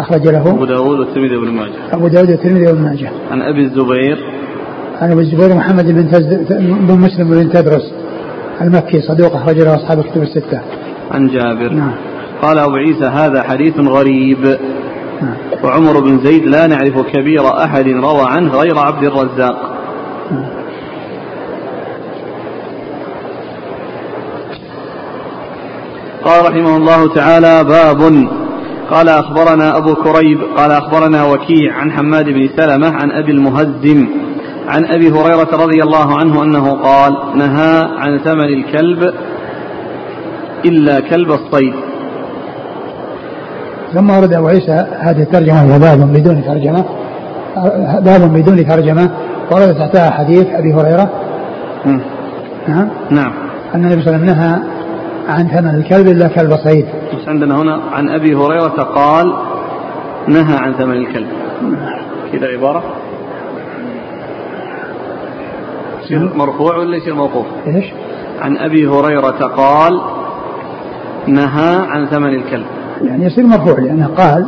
أخرج 0.00 0.28
له 0.28 0.50
أبو 0.50 0.64
داود 0.64 0.98
والترمذي 0.98 1.36
وابن 1.36 1.50
ماجه. 1.50 1.72
أبو 1.92 2.08
داود 2.08 2.30
والترمذي 2.30 2.66
وابن 2.66 2.82
ماجه. 2.82 3.10
عن 3.30 3.42
أبي 3.42 3.60
الزبير. 3.60 4.18
عن 5.00 5.10
أبي 5.12 5.20
الزبير 5.20 5.54
محمد 5.54 5.86
بن 5.86 6.10
تز... 6.10 6.26
بن 6.88 6.98
مسلم 7.00 7.30
بن 7.30 7.50
تدرس 7.50 7.92
المكي 8.60 9.00
صدوق 9.00 9.36
أخرج 9.36 9.58
له 9.58 9.74
أصحاب 9.74 9.98
الكتب 9.98 10.22
الستة. 10.22 10.60
عن 11.10 11.28
جابر. 11.28 11.72
نعم. 11.72 11.94
قال 12.42 12.58
أبو 12.58 12.74
عيسى 12.76 13.04
هذا 13.04 13.42
حديث 13.42 13.74
غريب. 13.78 14.58
نعم. 15.22 15.34
وعمر 15.64 16.00
بن 16.00 16.18
زيد 16.24 16.44
لا 16.44 16.66
نعرف 16.66 17.00
كبير 17.12 17.64
أحد 17.64 17.88
روى 17.88 18.22
عنه 18.22 18.52
غير 18.52 18.78
عبد 18.78 19.04
الرزاق. 19.04 19.76
نعم. 20.30 20.60
قال 26.24 26.44
رحمه 26.44 26.76
الله 26.76 27.14
تعالى 27.14 27.64
باب 27.64 28.28
قال 28.90 29.08
أخبرنا 29.08 29.76
أبو 29.76 29.94
كريب 29.94 30.38
قال 30.56 30.70
أخبرنا 30.70 31.24
وكيع 31.24 31.74
عن 31.74 31.92
حماد 31.92 32.24
بن 32.24 32.48
سلمة 32.56 32.90
عن 32.90 33.10
أبي 33.10 33.32
المهزم 33.32 34.08
عن 34.68 34.84
أبي 34.84 35.10
هريرة 35.10 35.48
رضي 35.52 35.82
الله 35.82 36.18
عنه 36.18 36.42
أنه 36.42 36.72
قال 36.72 37.16
نهى 37.34 37.88
عن 37.98 38.18
ثمن 38.18 38.44
الكلب 38.44 39.14
إلا 40.64 41.00
كلب 41.00 41.32
الصيد. 41.32 41.74
ثم 43.94 44.10
ورد 44.10 44.32
أبو 44.32 44.48
عيسى 44.48 44.86
هذه 45.00 45.22
الترجمة 45.22 45.74
هي 45.74 45.78
باب 45.78 46.12
بدون 46.12 46.44
ترجمة 46.44 46.84
باب 48.00 48.32
بدون 48.32 48.68
ترجمة 48.68 49.10
ورد 49.50 49.74
تحتها 49.74 50.10
حديث 50.10 50.46
أبي 50.46 50.74
هريرة. 50.74 51.10
نعم. 52.68 52.88
نعم. 53.10 53.32
أن 53.74 53.84
النبي 53.84 54.02
صلى 54.02 54.16
الله 54.16 54.20
عليه 54.20 54.32
وسلم 54.32 54.40
نهى 54.40 54.58
عن 55.28 55.48
ثمن 55.48 55.74
الكلب 55.74 56.08
إلا 56.08 56.28
كلب 56.28 56.56
صيد 56.56 56.86
بس 57.14 57.28
عندنا 57.28 57.62
هنا 57.62 57.80
عن 57.92 58.08
أبي 58.08 58.34
هريرة 58.34 58.82
قال 58.82 59.34
نهى 60.28 60.56
عن 60.56 60.72
ثمن 60.72 60.96
الكلب 60.96 61.28
كذا 62.32 62.46
عبارة 62.46 62.82
يصير 66.02 66.30
مرفوع 66.36 66.76
ولا 66.76 66.96
يصير 66.96 67.14
موقوف؟ 67.14 67.46
إيش؟ 67.66 67.84
عن 68.40 68.56
أبي 68.56 68.86
هريرة 68.88 69.30
قال 69.56 70.00
نهى 71.26 71.76
عن 71.88 72.06
ثمن 72.06 72.34
الكلب 72.34 72.66
يعني 73.02 73.24
يصير 73.24 73.46
مرفوع 73.46 73.78
لأنه 73.78 74.06
قال 74.06 74.46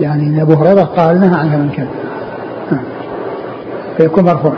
يعني 0.00 0.22
أن 0.22 0.40
أبو 0.40 0.52
هريرة 0.52 0.82
قال 0.82 1.20
نهى 1.20 1.40
عن 1.40 1.48
ثمن 1.50 1.68
الكلب 1.70 1.88
ها. 2.70 2.82
فيكون 3.96 4.24
مرفوع 4.24 4.52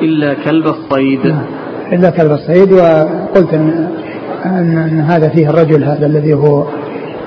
إلا 0.00 0.34
كلب 0.34 0.66
الصيد 0.66 1.26
نعم. 1.26 1.42
إلا 1.92 2.10
كلب 2.10 2.32
الصيد 2.32 2.72
وقلت 2.72 3.54
أن, 3.54 3.88
أن, 4.44 4.78
أن 4.78 5.00
هذا 5.00 5.28
فيه 5.28 5.50
الرجل 5.50 5.84
هذا 5.84 6.06
الذي 6.06 6.34
هو 6.34 6.64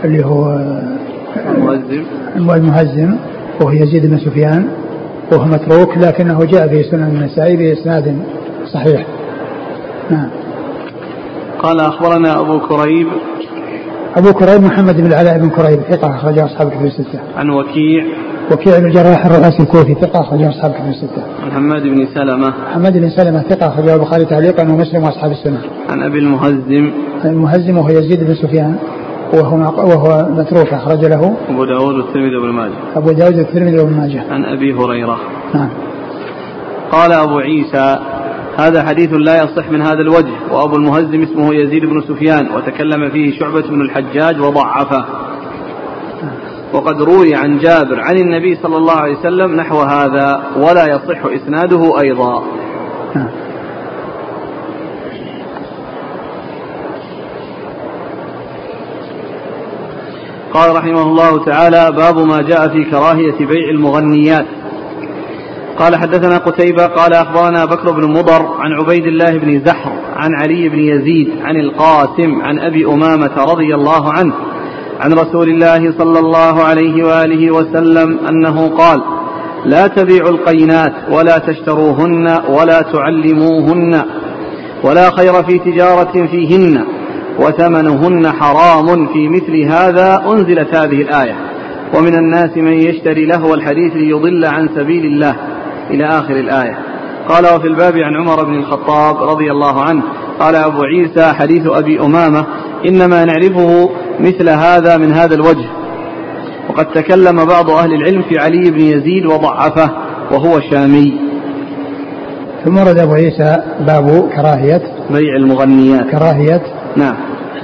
اللي 0.03 0.25
هو 0.25 0.59
المؤذن 1.55 2.05
المهزم 2.35 3.15
وهو 3.61 3.71
يزيد 3.71 4.05
بن 4.05 4.17
سفيان 4.17 4.67
وهو 5.31 5.45
متروك 5.45 5.97
لكنه 5.97 6.45
جاء 6.45 6.67
في 6.67 6.83
سنن 6.83 7.03
النسائي 7.03 7.57
بإسناد 7.57 8.19
صحيح. 8.73 9.05
نعم. 10.09 10.29
قال 11.59 11.79
أخبرنا 11.79 12.39
أبو 12.39 12.59
كريب 12.59 13.07
أبو 14.15 14.33
كريب 14.33 14.61
محمد 14.61 14.95
بن 14.97 15.05
العلاء 15.05 15.39
بن 15.39 15.49
كريب 15.49 15.79
ثقة 15.79 16.15
أخرجه 16.15 16.45
أصحاب 16.45 16.67
الكتب 16.67 16.85
الستة. 16.85 17.19
عن 17.37 17.49
وكيع. 17.49 18.05
وكيع 18.51 18.79
بن 18.79 18.85
الجراح 18.85 19.25
الرؤاسي 19.25 19.63
الكوفي 19.63 19.93
ثقة 19.93 20.21
أخرجه 20.21 20.49
أصحاب 20.49 20.71
الكتب 20.71 20.89
الستة. 20.89 21.23
عن 21.43 21.51
حماد 21.51 21.83
بن 21.83 22.05
سلمة. 22.05 22.53
محمد 22.69 22.97
بن 22.97 23.09
سلمة 23.09 23.41
ثقة 23.41 23.67
أخرجه 23.67 23.95
البخاري 23.95 24.25
تعليقا 24.25 24.63
ومسلم 24.63 25.03
وأصحاب 25.03 25.31
السنة. 25.31 25.61
عن 25.89 26.03
أبي 26.03 26.19
المهزم. 26.19 26.91
المهزم 27.25 27.77
وهو 27.77 27.89
يزيد 27.89 28.23
بن 28.23 28.33
سفيان 28.33 28.75
وهو 29.33 29.55
وهو 29.87 30.29
متروك 30.29 30.73
أخرج 30.73 31.05
له. 31.05 31.37
أبو 31.49 31.65
داود 31.65 31.95
والترمذي 31.95 32.35
وابن 32.35 32.53
ماجه. 32.53 32.73
أبو 32.95 33.11
داود 33.11 33.35
والترمذي 33.35 33.79
وابن 33.79 33.93
ماجه. 33.93 34.23
عن 34.31 34.45
أبي 34.45 34.73
هريرة. 34.73 35.17
نعم. 35.53 35.69
قال 36.91 37.11
أبو 37.11 37.39
عيسى 37.39 37.99
هذا 38.57 38.83
حديث 38.83 39.09
لا 39.13 39.43
يصح 39.43 39.69
من 39.69 39.81
هذا 39.81 40.01
الوجه 40.01 40.33
وأبو 40.51 40.75
المهزم 40.75 41.21
اسمه 41.21 41.55
يزيد 41.55 41.85
بن 41.85 42.01
سفيان 42.01 42.51
وتكلم 42.51 43.09
فيه 43.09 43.39
شعبة 43.39 43.61
بن 43.61 43.81
الحجاج 43.81 44.41
وضعفه. 44.41 45.05
وقد 46.73 47.01
روي 47.01 47.35
عن 47.35 47.57
جابر 47.57 48.01
عن 48.01 48.17
النبي 48.17 48.55
صلى 48.55 48.77
الله 48.77 48.93
عليه 48.93 49.17
وسلم 49.17 49.55
نحو 49.55 49.79
هذا 49.79 50.43
ولا 50.55 50.85
يصح 50.85 51.25
إسناده 51.25 52.01
أيضا. 52.01 52.43
قال 60.53 60.75
رحمه 60.75 61.01
الله 61.01 61.45
تعالى 61.45 61.91
باب 61.91 62.17
ما 62.17 62.41
جاء 62.41 62.67
في 62.67 62.83
كراهية 62.91 63.45
بيع 63.45 63.69
المغنيات. 63.69 64.45
قال 65.79 65.95
حدثنا 65.95 66.37
قتيبة 66.37 66.85
قال 66.85 67.13
أخبرنا 67.13 67.65
بكر 67.65 67.91
بن 67.91 68.11
مضر 68.11 68.45
عن 68.59 68.71
عبيد 68.73 69.05
الله 69.05 69.37
بن 69.37 69.65
زحر 69.65 69.91
عن 70.15 70.33
علي 70.33 70.69
بن 70.69 70.79
يزيد 70.79 71.29
عن 71.41 71.55
القاسم 71.55 72.41
عن 72.41 72.59
أبي 72.59 72.85
أمامة 72.85 73.43
رضي 73.43 73.75
الله 73.75 74.11
عنه 74.11 74.33
عن 74.99 75.13
رسول 75.13 75.49
الله 75.49 75.93
صلى 75.97 76.19
الله 76.19 76.63
عليه 76.63 77.03
وآله 77.03 77.51
وسلم 77.51 78.19
أنه 78.29 78.67
قال 78.67 79.01
لا 79.65 79.87
تبيعوا 79.87 80.29
القينات 80.29 80.93
ولا 81.11 81.37
تشتروهن 81.37 82.39
ولا 82.49 82.81
تعلموهن 82.81 84.01
ولا 84.83 85.09
خير 85.09 85.33
في 85.43 85.59
تجارة 85.59 86.27
فيهن 86.27 86.85
وثمنهن 87.39 88.31
حرام 88.31 89.07
في 89.07 89.29
مثل 89.29 89.61
هذا 89.61 90.23
أنزلت 90.31 90.75
هذه 90.75 91.01
الآية. 91.01 91.35
ومن 91.95 92.15
الناس 92.15 92.57
من 92.57 92.73
يشتري 92.73 93.25
لهو 93.25 93.53
الحديث 93.53 93.93
ليضل 93.95 94.45
عن 94.45 94.69
سبيل 94.75 95.05
الله 95.05 95.35
إلى 95.91 96.05
آخر 96.05 96.35
الآية. 96.35 96.77
قال 97.29 97.45
وفي 97.55 97.67
الباب 97.67 97.97
عن 97.97 98.15
عمر 98.15 98.45
بن 98.45 98.53
الخطاب 98.53 99.17
رضي 99.17 99.51
الله 99.51 99.83
عنه 99.83 100.03
قال 100.39 100.55
أبو 100.55 100.83
عيسى 100.83 101.33
حديث 101.33 101.67
أبي 101.67 102.01
أمامة 102.01 102.45
إنما 102.87 103.25
نعرفه 103.25 103.89
مثل 104.19 104.49
هذا 104.49 104.97
من 104.97 105.11
هذا 105.13 105.35
الوجه. 105.35 105.65
وقد 106.69 106.85
تكلم 106.85 107.45
بعض 107.45 107.69
أهل 107.69 107.93
العلم 107.93 108.21
في 108.21 108.39
علي 108.39 108.71
بن 108.71 108.81
يزيد 108.81 109.25
وضعفه 109.25 109.89
وهو 110.31 110.59
شامي. 110.71 111.19
ثم 112.65 112.77
ورد 112.77 112.99
أبو 112.99 113.13
عيسى 113.13 113.57
باب 113.87 114.29
كراهية. 114.35 114.81
بيع 115.09 115.35
المغنيات. 115.35 116.09
كراهية. 116.09 116.61
نعم. 116.95 117.15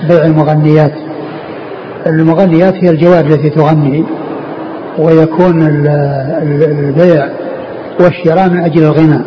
بيع 0.10 0.26
المغنيات. 0.26 0.94
المغنيات 2.08 2.74
هي 2.74 2.90
الجواد 2.90 3.32
التي 3.32 3.50
تغني 3.50 4.06
ويكون 5.00 5.68
البيع 6.42 7.30
والشراء 8.00 8.50
من 8.50 8.64
أجل 8.64 8.84
الغنى 8.84 9.22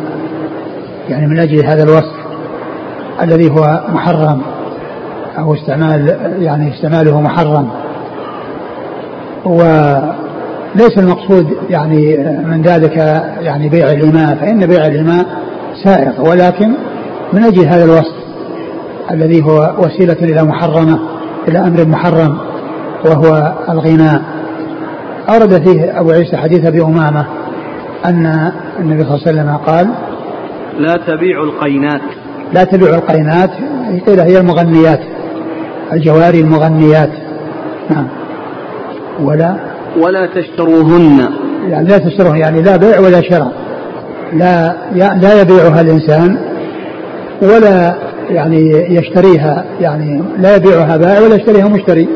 يعني 1.09 1.27
من 1.27 1.39
أجل 1.39 1.65
هذا 1.65 1.83
الوصف 1.83 2.17
الذي 3.21 3.49
هو 3.51 3.83
محرم 3.89 4.41
أو 5.39 5.53
استعمال 5.53 6.17
يعني 6.39 6.73
استعماله 6.73 7.21
محرم. 7.21 7.69
وليس 9.45 10.97
المقصود 10.97 11.47
يعني 11.69 12.17
من 12.45 12.61
ذلك 12.61 12.97
يعني 13.39 13.69
بيع 13.69 13.91
الإماء 13.91 14.35
فإن 14.35 14.65
بيع 14.65 14.85
الإماء 14.85 15.25
سائغ 15.83 16.29
ولكن 16.29 16.73
من 17.33 17.43
أجل 17.43 17.65
هذا 17.65 17.85
الوصف 17.85 18.15
الذي 19.11 19.43
هو 19.43 19.75
وسيلة 19.79 20.17
إلى 20.21 20.43
محرمة 20.43 20.99
إلى 21.47 21.59
أمر 21.59 21.85
محرم 21.85 22.37
وهو 23.05 23.53
الغناء. 23.69 24.21
أورد 25.29 25.67
فيه 25.67 25.99
أبو 25.99 26.11
عيسى 26.11 26.37
حديث 26.37 26.65
أبي 26.65 26.81
أمامة 26.81 27.25
أن 28.05 28.51
النبي 28.79 29.03
صلى 29.03 29.15
الله 29.15 29.27
عليه 29.27 29.41
وسلم 29.41 29.57
قال 29.57 29.87
لا 30.79 30.97
تبيع 31.07 31.43
القينات. 31.43 32.01
لا 32.53 32.63
تبيع 32.63 32.89
القينات 32.89 33.49
قيل 34.07 34.19
هي 34.19 34.39
المغنيات 34.39 34.99
الجواري 35.93 36.41
المغنيات. 36.41 37.09
نعم. 37.89 38.07
ولا 39.23 39.55
ولا 39.97 40.25
تشتروهن. 40.25 41.29
يعني 41.69 41.87
لا 41.87 41.97
تشتروهن 41.97 42.37
يعني 42.37 42.61
لا 42.61 42.77
بيع 42.77 42.99
ولا 42.99 43.21
شراء. 43.21 43.51
لا 44.33 44.75
لا 44.95 45.41
يبيعها 45.41 45.81
الإنسان 45.81 46.37
ولا 47.41 47.95
يعني 48.29 48.71
يشتريها 48.95 49.65
يعني 49.81 50.23
لا 50.37 50.55
يبيعها 50.55 50.97
بائع 50.97 51.19
ولا 51.19 51.35
يشتريها 51.35 51.67
مشتري. 51.67 52.07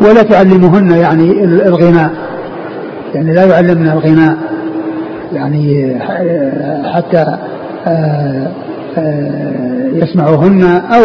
ولا 0.00 0.22
تعلمهن 0.22 0.90
يعني 0.90 1.44
الغناء. 1.44 2.10
يعني 3.14 3.32
لا 3.32 3.44
يعلمن 3.44 3.88
الغناء. 3.88 4.51
يعني 5.34 5.96
حتى 6.94 7.38
آه، 7.86 8.50
آه، 8.98 9.86
يسمعهن 9.92 10.62
أو 10.64 11.02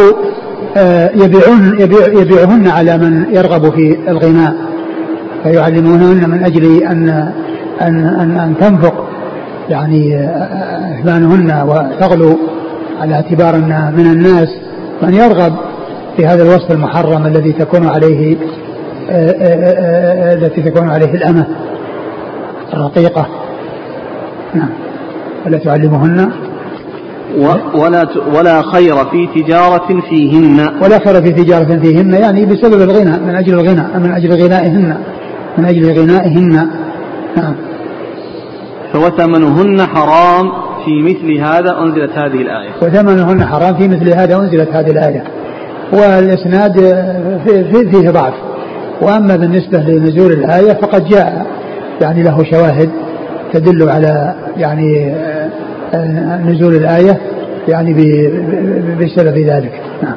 آه، 0.78 1.10
يبيعون 1.16 1.80
يبيع 1.80 2.22
يبيعهن 2.22 2.68
على 2.68 2.98
من 2.98 3.26
يرغب 3.32 3.70
في 3.70 3.98
الغناء. 4.08 4.54
فيعلمونهن 5.44 6.30
من 6.30 6.44
أجل 6.44 6.84
أن 6.84 7.10
أن 7.82 8.06
أن, 8.06 8.38
أن 8.38 8.54
تنفق 8.60 9.08
يعني 9.70 10.30
اثمانهن 11.00 11.68
وتغلو 11.68 12.38
على 13.02 13.16
اعتبار 13.16 13.56
أن 13.56 13.94
من 13.98 14.06
الناس 14.06 14.48
من 15.02 15.14
يرغب 15.14 15.54
في 16.18 16.26
هذا 16.26 16.44
الوصف 16.44 16.72
المحرم 16.72 17.26
الذي 17.26 17.52
تكون 17.52 17.88
عليه 17.88 18.38
التي 20.34 20.62
تكون 20.62 20.90
عليه 20.90 21.14
الأمة 21.14 21.46
الرقيقة. 22.74 23.28
نعم 24.58 24.70
ولا 25.46 25.58
تعلمهن 25.58 26.32
ولا 27.76 28.08
ولا 28.36 28.62
خير 28.62 28.96
في 28.96 29.42
تجارة 29.42 30.02
فيهن. 30.10 30.60
ولا 30.84 31.00
خير 31.00 31.22
في 31.22 31.32
تجارة 31.32 31.80
فيهن 31.80 32.14
يعني 32.14 32.46
بسبب 32.46 32.82
الغنى 32.82 33.20
من 33.20 33.36
أجل 33.36 33.54
الغنى 33.54 33.84
من 34.00 34.12
أجل 34.12 34.44
غنائهن 34.44 34.98
من 35.58 35.66
أجل 35.66 36.00
غنائهن. 36.00 36.68
نعم. 37.38 37.56
فوثمنهن 38.94 39.82
حرام 39.82 40.52
في 40.86 41.02
مثل 41.02 41.38
هذا 41.38 41.80
أنزلت 41.80 42.12
هذه 42.12 42.42
الآية. 42.42 42.70
وثمنهن 42.82 43.46
حرام 43.46 43.76
في 43.76 43.88
مثل 43.88 44.10
هذا 44.10 44.36
أنزلت 44.36 44.70
هذه 44.70 44.92
الآية. 44.92 45.24
والإسناد 45.94 46.74
فيه 47.92 48.10
ضعف. 48.10 48.34
وأما 49.02 49.36
بالنسبة 49.36 49.80
لنزول 49.80 50.32
الآية 50.32 50.74
فقد 50.74 51.06
جاء 51.06 51.46
يعني 52.02 52.24
له 52.24 52.44
شواهد. 52.52 52.90
تدل 53.54 53.90
على 53.90 54.36
يعني 54.58 55.12
آه، 55.94 56.38
نزول 56.38 56.76
الآية 56.76 57.22
يعني 57.68 57.94
بسبب 59.00 59.38
ذلك. 59.38 59.82
نعم. 60.04 60.16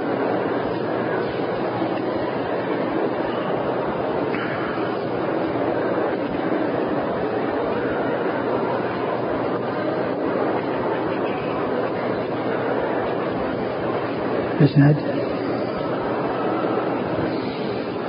إسناد. 14.64 14.97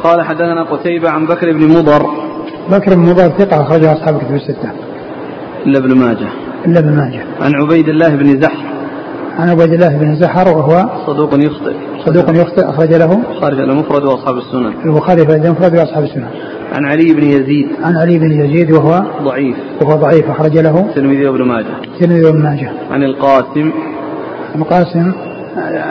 قال 0.04 0.22
حدثنا 0.22 0.64
قتيبة 0.64 1.10
عن 1.10 1.26
بكر 1.26 1.52
بن 1.52 1.68
مضر. 1.68 2.06
بكر 2.72 2.96
بن 2.96 3.02
مضر 3.02 3.30
ثقة 3.30 3.62
أخرجها 3.62 3.94
أصحاب 3.94 4.16
الكتب 4.16 4.36
الستة. 4.36 4.91
إلا 5.66 5.80
ابن 5.80 5.96
ماجه. 5.96 6.28
إلا 6.66 6.80
ابن 6.80 6.96
ماجه. 6.96 7.24
عن 7.42 7.52
عبيد 7.56 7.90
الله 7.90 8.16
بن 8.16 8.42
زحر. 8.42 8.66
عن 9.40 9.50
عبيد 9.50 9.74
الله 9.74 9.98
بن 9.98 10.16
زحر 10.16 10.58
وهو 10.58 10.90
صدوق 11.08 11.30
يخطئ. 11.34 11.74
صدوق 12.06 12.30
يخطئ 12.30 12.70
أخرج 12.70 12.94
له 12.94 13.14
البخاري 13.14 13.56
في 13.56 13.64
المفرد 13.64 14.04
وأصحاب 14.04 14.38
السنن. 14.38 14.74
البخاري 14.86 15.26
في 15.26 15.36
المفرد 15.36 15.74
وأصحاب 15.78 16.04
السنن. 16.04 16.28
عن 16.74 16.86
علي 16.86 17.14
بن 17.14 17.24
يزيد. 17.24 17.68
عن 17.84 17.96
علي 17.96 18.20
بن 18.20 18.32
يزيد 18.32 18.72
وهو 18.72 19.04
ضعيف. 19.24 19.56
وهو 19.82 19.96
ضعيف 19.96 20.30
أخرج 20.30 20.58
له 20.58 20.80
الترمذي 20.80 21.28
وابن 21.28 21.44
ماجه. 21.44 21.68
الترمذي 21.94 22.26
وابن 22.26 22.44
ماجه. 22.44 22.72
عن 22.92 23.04
القاسم. 23.04 23.72
القاسم 24.56 25.12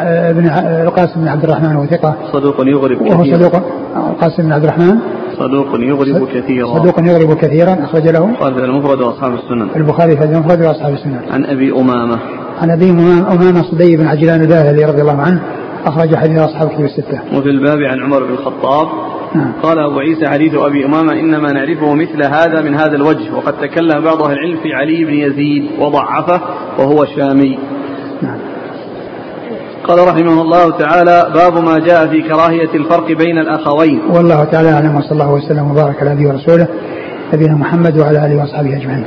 ابن 0.04 0.46
القاسم 0.86 1.20
بن 1.20 1.28
عبد 1.28 1.44
الرحمن 1.44 1.76
وهو 1.76 1.86
ثقة 1.86 2.14
صدوق 2.32 2.56
يغرب 2.66 3.00
وهو 3.02 3.24
صدوق 3.24 3.54
القاسم 3.96 4.42
بن 4.42 4.52
عبد 4.52 4.64
الرحمن. 4.64 4.98
صدوق 5.40 5.80
يغرب 5.80 6.28
كثيرا 6.28 6.78
صدوق 6.78 7.00
يغرب 7.00 7.36
كثيرا 7.36 7.84
أخرج 7.84 8.08
له 8.08 8.34
قال 8.40 8.64
المفرد 8.64 9.00
وأصحاب 9.00 9.34
السنن 9.34 9.68
البخاري 9.76 10.16
في 10.16 10.24
المفرد 10.24 10.62
وأصحاب 10.62 10.92
السنن 10.92 11.20
عن 11.30 11.44
أبي 11.44 11.72
أمامة 11.72 12.18
عن 12.58 12.70
أبي 12.70 12.90
أمامة 12.90 13.62
صدي 13.62 13.96
بن 13.96 14.06
عجلان 14.06 14.40
الباهلي 14.40 14.84
رضي 14.84 15.02
الله 15.02 15.22
عنه 15.22 15.42
أخرج 15.86 16.14
حديث 16.14 16.38
أصحاب 16.38 16.68
الكتب 16.70 16.84
الستة. 16.84 17.20
وفي 17.38 17.48
الباب 17.48 17.78
عن 17.78 18.00
عمر 18.00 18.24
بن 18.24 18.32
الخطاب 18.32 18.88
نعم. 19.34 19.52
قال 19.62 19.78
أبو 19.78 19.98
عيسى 19.98 20.28
حديث 20.28 20.54
أبي 20.54 20.84
أمامة 20.84 21.12
إنما 21.12 21.52
نعرفه 21.52 21.94
مثل 21.94 22.22
هذا 22.22 22.62
من 22.62 22.74
هذا 22.74 22.96
الوجه 22.96 23.34
وقد 23.36 23.52
تكلم 23.52 24.00
بعض 24.00 24.22
أهل 24.22 24.32
العلم 24.32 24.56
في 24.62 24.74
علي 24.74 25.04
بن 25.04 25.14
يزيد 25.14 25.64
وضعفه 25.78 26.40
وهو 26.78 27.04
شامي. 27.04 27.58
قال 29.90 30.08
رحمه 30.08 30.42
الله 30.42 30.70
تعالى 30.70 31.32
باب 31.34 31.64
ما 31.64 31.78
جاء 31.78 32.06
في 32.06 32.22
كراهية 32.22 32.74
الفرق 32.74 33.06
بين 33.06 33.38
الأخوين. 33.38 34.00
والله 34.10 34.44
تعالى 34.44 34.72
أعلم 34.72 34.96
وصلى 34.96 35.12
الله 35.12 35.32
وسلم 35.32 35.70
وبارك 35.70 36.02
على 36.02 36.14
نبيه 36.14 36.28
ورسوله 36.28 36.68
نبينا 37.34 37.54
محمد 37.54 37.98
وعلى 37.98 38.26
آله 38.26 38.36
وأصحابه 38.40 38.76
أجمعين. 38.76 39.04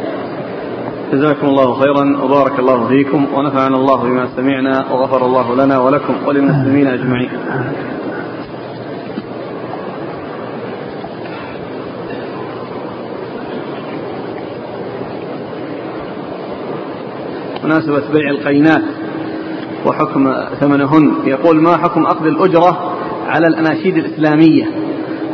جزاكم 1.14 1.48
الله 1.48 1.74
خيرا 1.74 2.24
وبارك 2.24 2.60
الله 2.60 2.88
فيكم 2.88 3.26
ونفعنا 3.36 3.76
الله 3.76 4.04
بما 4.04 4.28
سمعنا 4.36 4.92
وغفر 4.92 5.26
الله 5.26 5.56
لنا 5.56 5.80
ولكم 5.80 6.14
وللمسلمين 6.28 6.88
أجمعين. 6.88 7.30
مناسبة 17.64 18.04
بيع 18.14 18.30
القينات 18.30 19.03
وحكم 19.86 20.34
ثمنهن. 20.60 21.14
يقول 21.26 21.62
ما 21.62 21.78
حكم 21.78 22.06
أخذ 22.06 22.26
الأجرة 22.26 22.94
على 23.28 23.48
الأناشيد 23.48 23.98
الإسلامية؟ 23.98 24.66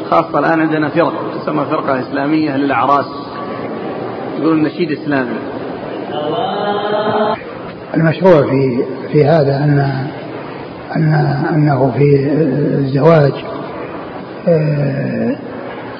خاصة 0.09 0.39
الآن 0.39 0.59
عندنا 0.59 0.89
فرق 0.89 1.13
تسمى 1.41 1.65
فرقة 1.65 1.99
إسلامية 1.99 2.57
للأعراس. 2.57 3.05
يقول 4.39 4.57
النشيد 4.57 4.91
إسلامي. 4.91 5.35
المشروع 7.95 8.41
في 8.41 8.85
في 9.11 9.25
هذا 9.25 9.57
أن 9.57 10.05
أن 10.95 11.13
أنه 11.53 11.91
في 11.97 12.33
الزواج 12.79 13.33
آه، 14.47 15.35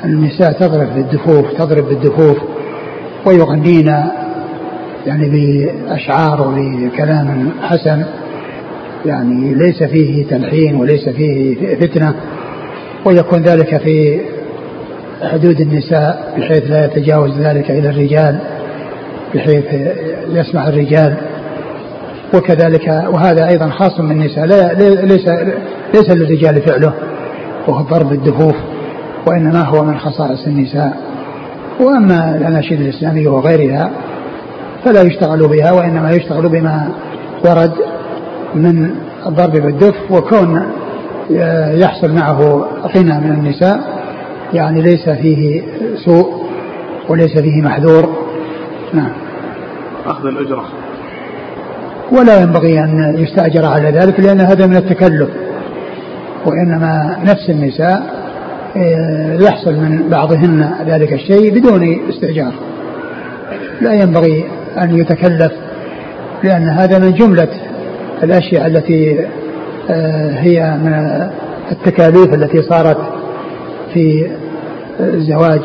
النساء 0.06 0.52
تضرب 0.52 0.96
بالدفوف 0.96 1.54
تضرب 1.54 1.86
بالدفوف 1.86 2.38
ويغنين 3.26 3.88
يعني 5.06 5.30
بأشعار 5.30 6.48
وبكلام 6.48 7.52
حسن. 7.62 8.06
يعني 9.06 9.54
ليس 9.54 9.84
فيه 9.84 10.26
تلحين 10.28 10.76
وليس 10.76 11.10
فيه 11.10 11.56
فتنة 11.76 12.14
ويكون 13.06 13.42
ذلك 13.42 13.78
في 13.78 14.20
حدود 15.24 15.62
النساء 15.62 16.34
بحيث 16.38 16.72
لا 16.72 16.86
يتجاوز 16.86 17.32
ذلك 17.40 17.72
إلى 17.72 17.90
الرجال 17.90 18.40
بحيث 19.36 19.66
يسمع 20.30 20.68
الرجال. 20.68 21.18
وكذلك 22.34 22.88
وهذا 22.88 23.48
أيضا 23.48 23.70
خاص 23.70 23.98
بالنساء 23.98 24.46
لا 24.46 24.74
ليس 25.06 25.28
ليس 25.94 26.10
للرجال 26.10 26.62
فعله 26.62 26.94
وهو 27.68 27.82
ضرب 27.82 28.12
الدفوف 28.12 28.56
وإنما 29.28 29.64
هو 29.64 29.84
من 29.84 29.98
خصائص 29.98 30.48
النساء. 30.48 30.98
وأما 31.80 32.36
الأناشيد 32.38 32.82
الإسلامية 32.82 33.28
وغيرها 33.28 33.92
فلا 34.86 35.02
يشتغل 35.02 35.48
بها 35.48 35.72
وإنما 35.72 36.12
يشتغل 36.12 36.50
بما 36.50 36.90
ورد. 37.46 37.74
من 38.56 38.96
الضرب 39.26 39.52
بالدف 39.52 40.12
وكون 40.12 40.62
يحصل 41.74 42.12
معه 42.12 42.68
غنى 42.96 43.20
من 43.20 43.32
النساء. 43.32 44.00
يعني 44.54 44.82
ليس 44.82 45.10
فيه 45.10 45.64
سوء 46.06 46.46
وليس 47.10 47.40
فيه 47.40 47.62
محذور. 47.62 48.16
نعم. 48.94 49.12
أخذ 50.06 50.26
الأجرة. 50.26 50.66
ولا 52.12 52.42
ينبغي 52.42 52.80
أن 52.80 53.16
يستأجر 53.18 53.66
على 53.66 53.90
ذلك 53.90 54.20
لأن 54.20 54.42
هذا 54.42 54.68
من 54.68 54.76
التكلف. 54.76 55.30
وإنما 56.46 57.18
نفس 57.24 57.50
النساء 57.50 58.20
آه، 58.78 59.38
يحصل 59.42 59.74
من 59.74 60.10
بعضهن 60.10 60.72
ذلك 60.88 61.14
الشيء 61.14 61.60
بدون 61.60 62.00
استئجار. 62.10 62.54
لا 63.82 63.94
ينبغي 63.94 64.46
أن 64.78 64.98
يتكلف 64.98 65.52
لأن 66.44 66.70
هذا 66.70 67.00
من 67.00 67.14
جملة 67.14 67.48
الأشياء 68.24 68.68
التي 68.68 69.26
آه، 69.90 70.32
هي 70.40 70.78
من 70.84 70.94
التكاليف 71.72 72.34
التي 72.34 72.62
صارت 72.62 72.98
في 73.94 74.32
الزواج 75.00 75.62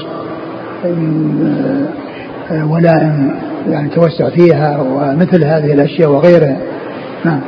آه، 2.50 2.66
ولائم 2.70 3.40
يعني 3.68 3.88
توسع 3.88 4.30
فيها 4.30 4.80
ومثل 4.80 5.44
هذه 5.44 5.72
الأشياء 5.72 6.10
وغيرها. 6.10 6.58
نعم. 7.24 7.40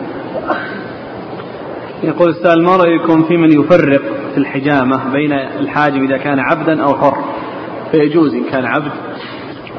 يقول 2.03 2.31
السائل 2.31 2.63
ما 2.63 2.77
رأيكم 2.77 3.23
في 3.23 3.37
من 3.37 3.61
يفرق 3.61 4.03
في 4.35 4.39
الحجامة 4.39 5.13
بين 5.13 5.33
الحاجب 5.33 6.03
إذا 6.03 6.17
كان 6.17 6.39
عبدا 6.39 6.83
أو 6.83 6.95
حر؟ 6.95 7.17
فيجوز 7.93 8.35
إن 8.35 8.45
كان 8.53 8.65
عبد 8.65 8.93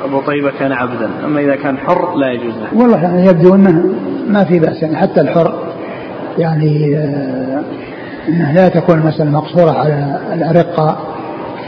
أبو 0.04 0.22
طيبة 0.22 0.52
كان 0.60 0.72
عبدا 0.72 1.10
أما 1.26 1.42
إذا 1.42 1.56
كان 1.56 1.78
حر 1.78 2.16
لا 2.16 2.32
يجوز 2.32 2.54
له. 2.54 2.82
والله 2.82 3.04
يعني 3.04 3.26
يبدو 3.28 3.56
أنه 3.56 3.94
ما 4.28 4.44
في 4.44 4.60
بأس 4.60 4.82
يعني 4.82 4.96
حتى 4.96 5.22
الحر 5.22 5.54
يعني 6.38 6.98
آه، 6.98 7.64
أنه 8.30 8.54
لا 8.54 8.70
تكون 8.70 9.00
المسألة 9.00 9.32
مقصورة 9.32 9.72
على 9.72 10.20
الأرقة 10.34 10.98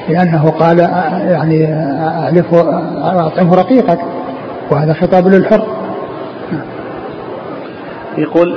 لأنه 0.09 0.49
قال 0.49 0.79
آه، 0.79 1.29
يعني 1.29 1.65
آه، 1.65 2.23
أعلفه 2.23 2.59
أطعمه 3.27 3.55
رقيقك 3.55 3.99
وهذا 4.71 4.93
خطاب 4.93 5.27
للحر. 5.27 5.67
يقول 8.17 8.55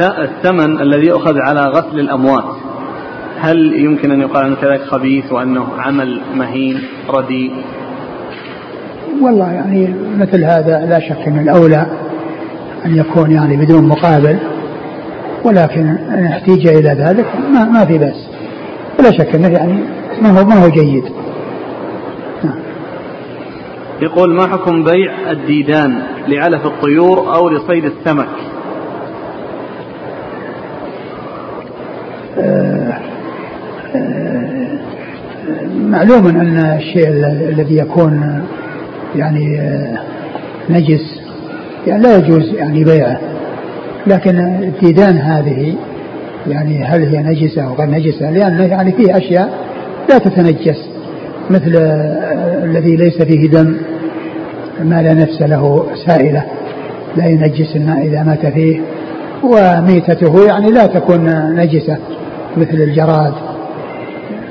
الثمن 0.00 0.80
الذي 0.80 1.06
يؤخذ 1.06 1.38
على 1.38 1.60
غسل 1.60 2.00
الأموات 2.00 2.44
هل 3.40 3.74
يمكن 3.74 4.10
أن 4.10 4.20
يقال 4.20 4.46
أنه 4.46 4.56
كذلك 4.56 4.80
خبيث 4.80 5.32
وأنه 5.32 5.66
عمل 5.78 6.20
مهين 6.34 6.82
رديء؟ 7.08 7.52
والله 9.22 9.52
يعني 9.52 9.94
مثل 10.18 10.44
هذا 10.44 10.86
لا 10.86 11.00
شك 11.00 11.28
أن 11.28 11.38
الأولى. 11.38 11.86
أن 12.86 12.96
يكون 12.96 13.30
يعني 13.30 13.56
بدون 13.56 13.88
مقابل 13.88 14.38
ولكن 15.44 15.86
إن 15.86 16.24
احتيج 16.24 16.66
إلى 16.66 16.88
ذلك 16.88 17.26
ما, 17.52 17.64
ما 17.64 17.84
في 17.84 17.98
بأس. 17.98 18.28
ولا 18.98 19.10
شك 19.10 19.34
أنه 19.34 19.48
يعني 19.48 19.78
ما 20.22 20.40
هو 20.40 20.44
ما 20.44 20.64
هو 20.64 20.68
جيد. 20.68 21.04
نعم. 22.44 22.58
يقول 24.02 24.34
ما 24.34 24.46
حكم 24.46 24.84
بيع 24.84 25.30
الديدان 25.30 26.02
لعلف 26.28 26.66
الطيور 26.66 27.34
أو 27.34 27.48
لصيد 27.48 27.84
السمك؟ 27.84 28.28
آه، 32.38 32.98
آه، 33.94 34.78
معلوم 35.80 36.26
أن 36.26 36.58
الشيء 36.78 37.08
الذي 37.48 37.76
يكون 37.76 38.44
يعني 39.16 39.60
آه، 39.60 39.98
نجس 40.70 41.17
يعني 41.86 42.02
لا 42.02 42.16
يجوز 42.16 42.54
يعني 42.54 42.84
بيعه. 42.84 43.20
لكن 44.06 44.38
الديدان 44.38 45.18
هذه 45.18 45.74
يعني 46.46 46.84
هل 46.84 47.02
هي 47.02 47.22
نجسة 47.22 47.62
أو 47.62 47.74
غير 47.74 47.90
نجسة؟ 47.90 48.30
لأن 48.30 48.70
يعني 48.70 48.92
فيه 48.92 49.16
أشياء 49.16 49.50
لا 50.08 50.18
تتنجس. 50.18 50.88
مثل 51.50 51.72
الذي 52.64 52.96
ليس 52.96 53.22
فيه 53.22 53.50
دم 53.50 53.76
ما 54.84 55.02
لا 55.02 55.14
نفس 55.14 55.42
له 55.42 55.86
سائلة. 56.06 56.44
لا 57.16 57.26
ينجس 57.26 57.76
الماء 57.76 58.06
إذا 58.06 58.22
مات 58.22 58.46
فيه. 58.46 58.80
وميتته 59.42 60.46
يعني 60.46 60.70
لا 60.70 60.86
تكون 60.86 61.54
نجسة 61.54 61.96
مثل 62.56 62.74
الجراد. 62.74 63.32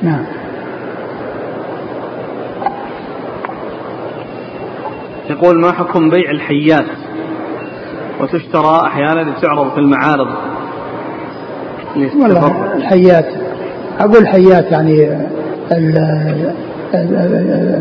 نعم. 0.04 0.24
يقول 5.30 5.62
ما 5.62 5.72
حكم 5.72 6.10
بيع 6.10 6.32
الحيات؟ 6.32 6.86
وتشترى 8.22 8.82
أحيانا 8.84 9.34
تعرض 9.42 9.72
في 9.72 9.78
المعارض. 9.78 10.28
والله 11.96 12.74
الحيات 12.76 13.26
أقول 14.00 14.18
الحيات 14.18 14.72
يعني 14.72 15.10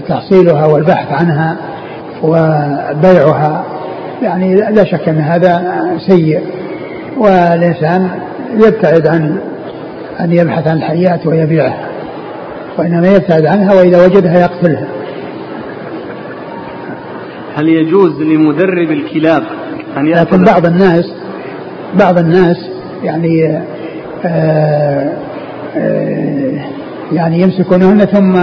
تحصيلها 0.08 0.66
والبحث 0.66 1.12
عنها 1.12 1.56
وبيعها. 2.22 3.64
يعني 4.22 4.54
لا 4.54 4.84
شك 4.84 5.08
أن 5.08 5.18
هذا 5.18 5.82
سيء 6.08 6.42
والإنسان 7.18 8.10
يبتعد 8.54 9.06
عن 9.06 9.38
أن 10.20 10.32
يبحث 10.32 10.68
عن 10.68 10.76
الحيات 10.76 11.26
ويبيعها 11.26 11.88
وإنما 12.78 13.08
يبتعد 13.08 13.46
عنها 13.46 13.74
وإذا 13.74 14.06
وجدها 14.06 14.40
يقتلها. 14.40 14.86
هل 17.56 17.68
يجوز 17.68 18.22
لمدرب 18.22 18.90
الكلاب 18.90 19.42
أن 19.96 20.06
لكن 20.08 20.44
بعض 20.44 20.66
الناس 20.66 21.12
بعض 21.98 22.18
الناس 22.18 22.56
يعني 23.04 23.60
آه، 24.24 25.12
آه، 25.76 26.52
يعني 27.12 27.40
يمسكونهن 27.40 28.04
ثم 28.04 28.36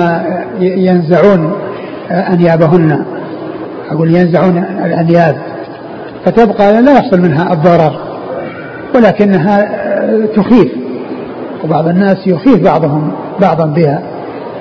ينزعون 0.62 1.54
أنيابهن. 2.12 3.06
أقول 3.92 4.16
ينزعون 4.16 4.58
الأنياب. 4.86 5.36
فتبقى 6.26 6.82
لا 6.82 6.92
يحصل 6.94 7.22
منها 7.22 7.54
الضرر 7.54 8.00
ولكنها 8.96 9.70
تخيف. 10.36 10.72
وبعض 11.64 11.88
الناس 11.88 12.28
يخيف 12.28 12.64
بعضهم 12.64 13.12
بعضا 13.42 13.66
بها. 13.66 14.02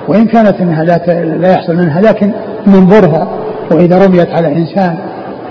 وإن 0.07 0.25
كانت 0.25 0.61
انها 0.61 0.83
لا 0.83 1.23
لا 1.37 1.51
يحصل 1.51 1.75
منها 1.75 2.01
لكن 2.01 2.31
منظرها 2.67 3.42
وإذا 3.71 4.05
رميت 4.05 4.29
على 4.29 4.47
إنسان 4.47 4.97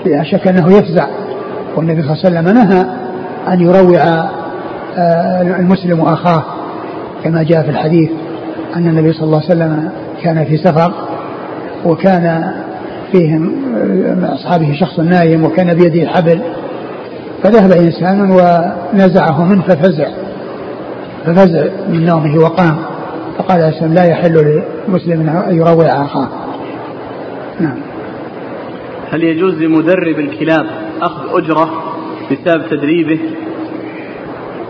لا 0.05 0.23
شك 0.23 0.47
أنه 0.47 0.77
يفزع 0.77 1.07
والنبي 1.75 2.01
صلى 2.01 2.11
الله 2.13 2.25
عليه 2.25 2.49
وسلم 2.49 2.57
نهى 2.57 2.85
أن 3.53 3.61
يروع 3.61 4.01
آه، 4.97 5.41
المسلم 5.41 6.01
أخاه 6.01 6.43
كما 7.23 7.43
جاء 7.43 7.63
في 7.63 7.69
الحديث 7.69 8.09
أن 8.75 8.87
النبي 8.87 9.13
صلى 9.13 9.23
الله 9.23 9.37
عليه 9.37 9.45
وسلم 9.45 9.89
كان 10.23 10.45
في 10.45 10.57
سفر 10.57 10.93
وكان 11.85 12.53
فيهم 13.11 13.41
من 14.17 14.23
أصحابه 14.33 14.73
شخص 14.73 14.99
نايم 14.99 15.45
وكان 15.45 15.73
بيده 15.73 16.09
حبل 16.09 16.41
فذهب 17.43 17.71
إنسان 17.71 18.21
ونزعه 18.21 19.45
منه 19.45 19.61
ففزع 19.61 20.07
ففزع 21.25 21.63
من 21.89 22.05
نومه 22.05 22.37
وقام 22.37 22.77
فقال 23.37 23.63
عليه 23.63 23.85
لا 23.85 24.03
يحل 24.03 24.61
لمسلم 24.87 25.29
أن 25.29 25.55
يروع 25.55 25.85
أخاه. 25.85 26.27
نعم. 27.59 27.92
هل 29.13 29.23
يجوز 29.23 29.53
لمدرب 29.53 30.19
الكلاب 30.19 30.65
أخذ 31.01 31.37
أجرة 31.37 31.69
بسبب 32.31 32.69
تدريبه؟ 32.69 33.19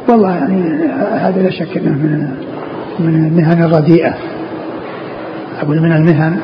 والله 0.10 0.36
يعني 0.36 0.88
هذا 1.14 1.42
لا 1.42 1.50
شك 1.50 1.78
أنه 1.78 1.90
من 1.90 2.34
من 3.00 3.26
المهن 3.26 3.64
الرديئة 3.64 4.14
أقول 5.62 5.80
من 5.80 5.92
المهن 5.92 6.40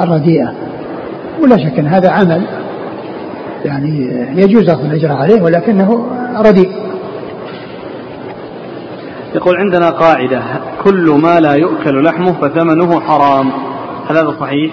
الرديئة 0.00 0.52
ولا 1.42 1.56
شك 1.56 1.78
أن 1.78 1.86
هذا 1.86 2.10
عمل 2.10 2.42
يعني 3.64 4.10
يجوز 4.36 4.68
أخذ 4.68 4.84
الأجر 4.84 5.12
عليه 5.12 5.42
ولكنه 5.42 6.06
رديء 6.36 6.70
يقول 9.34 9.56
عندنا 9.56 9.90
قاعدة 9.90 10.42
كل 10.84 11.10
ما 11.22 11.40
لا 11.40 11.52
يؤكل 11.52 12.04
لحمه 12.04 12.32
فثمنه 12.32 13.00
حرام 13.00 13.50
هل 14.08 14.16
هذا 14.16 14.36
صحيح؟ 14.40 14.72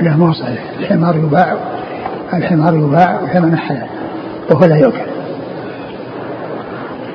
لا 0.00 0.16
ما 0.16 0.32
صحيح. 0.32 0.64
الحمار 0.78 1.16
يباع 1.16 1.56
الحمار 2.34 2.74
يباع 2.74 3.20
وثمنه 3.22 3.56
حلال 3.56 3.86
وهو 4.50 4.64
لا 4.64 4.76
يؤكل. 4.76 5.12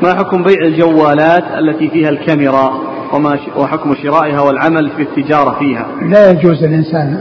ما 0.03 0.13
حكم 0.13 0.43
بيع 0.43 0.61
الجوالات 0.61 1.43
التي 1.59 1.89
فيها 1.89 2.09
الكاميرا 2.09 2.71
وما 3.13 3.39
وحكم 3.57 3.95
شرائها 4.03 4.41
والعمل 4.41 4.89
في 4.89 5.01
التجارة 5.01 5.59
فيها؟ 5.59 5.87
لا 6.01 6.31
يجوز 6.31 6.63
الإنسان 6.63 7.19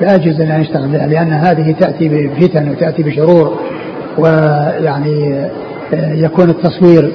لا 0.00 0.14
يجوز 0.14 0.40
أن 0.40 0.60
يشتغل 0.60 0.88
بها 0.88 1.06
لأن 1.06 1.32
هذه 1.32 1.72
تأتي 1.72 2.08
بفتن 2.08 2.68
وتأتي 2.70 3.02
بشرور 3.02 3.60
ويعني 4.18 5.34
آه، 5.94 6.12
يكون 6.12 6.50
التصوير 6.50 7.12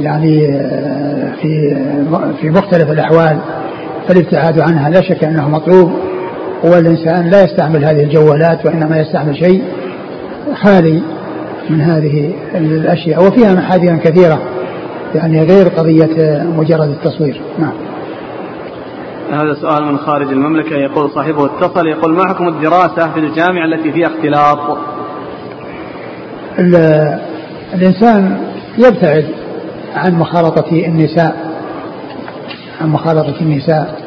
يعني 0.00 0.48
آه، 0.48 1.32
في 1.42 1.76
في 2.40 2.50
مختلف 2.50 2.90
الأحوال 2.90 3.38
فالابتعاد 4.08 4.58
عنها 4.58 4.90
لا 4.90 5.00
شك 5.00 5.24
أنه 5.24 5.48
مطلوب. 5.48 5.92
والإنسان 6.64 7.30
لا 7.30 7.44
يستعمل 7.44 7.84
هذه 7.84 8.02
الجوالات 8.02 8.66
وإنما 8.66 9.00
يستعمل 9.00 9.36
شيء 9.36 9.62
خالي 10.54 11.02
من 11.70 11.80
هذه 11.80 12.32
الأشياء 12.54 13.26
وفيها 13.26 13.54
محاذير 13.54 13.96
كثيرة 13.96 14.42
يعني 15.14 15.42
غير 15.42 15.68
قضية 15.68 16.42
مجرد 16.56 16.88
التصوير. 16.88 17.40
نعم. 17.58 17.72
هذا 19.30 19.54
سؤال 19.54 19.84
من 19.84 19.98
خارج 19.98 20.28
المملكة 20.28 20.76
يقول 20.76 21.10
صاحبه 21.10 21.46
اتصل 21.46 21.86
يقول 21.86 22.14
ما 22.14 22.28
حكم 22.28 22.48
الدراسة 22.48 23.12
في 23.12 23.20
الجامعة 23.20 23.64
التي 23.64 23.92
فيها 23.92 24.06
اختلاط؟ 24.06 24.78
الإنسان 27.74 28.38
يبتعد 28.78 29.26
عن 29.94 30.14
مخالطة 30.14 30.72
النساء 30.72 31.36
عن 32.80 32.88
مخالطة 32.88 33.40
النساء 33.40 33.98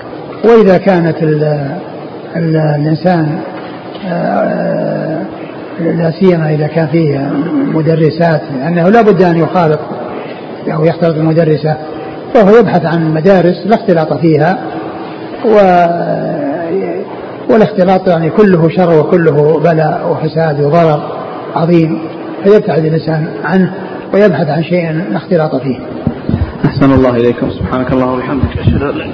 وإذا 0.45 0.77
كانت 0.77 1.23
ال 1.23 1.43
ال 1.43 1.88
الإنسان 2.35 3.39
آه، 4.07 5.21
لا 5.79 6.11
سيما 6.11 6.49
إذا 6.49 6.67
كان 6.67 6.87
فيه 6.87 7.31
مدرسات 7.73 8.41
لأنه 8.59 8.89
لا 8.89 9.01
بد 9.01 9.23
أن 9.23 9.37
يخالط 9.37 9.79
أو 10.73 10.85
يختلط 10.85 11.15
المدرسة 11.15 11.77
فهو 12.33 12.57
يبحث 12.59 12.85
عن 12.85 13.13
مدارس 13.13 13.65
لا 13.65 13.75
اختلاط 13.75 14.13
فيها 14.13 14.57
و 15.45 15.55
والاختلاط 17.49 18.07
يعني 18.07 18.29
كله 18.29 18.69
شر 18.69 18.99
وكله 18.99 19.59
بلاء 19.59 20.11
وفساد 20.11 20.61
وضرر 20.61 21.01
عظيم 21.55 21.99
فيبتعد 22.43 22.85
الإنسان 22.85 23.27
عنه 23.43 23.73
ويبحث 24.13 24.49
عن 24.49 24.63
شيء 24.63 24.91
لا 24.91 25.17
اختلاط 25.17 25.55
فيه. 25.55 25.79
أحسن 26.65 26.91
الله 26.93 27.09
إليكم. 27.09 27.49
سبحانك 27.49 27.91
اللهم 27.91 28.13
وبحمدك. 28.13 28.57
أشهد 28.59 28.81
أن 28.81 28.97
لا 28.97 29.05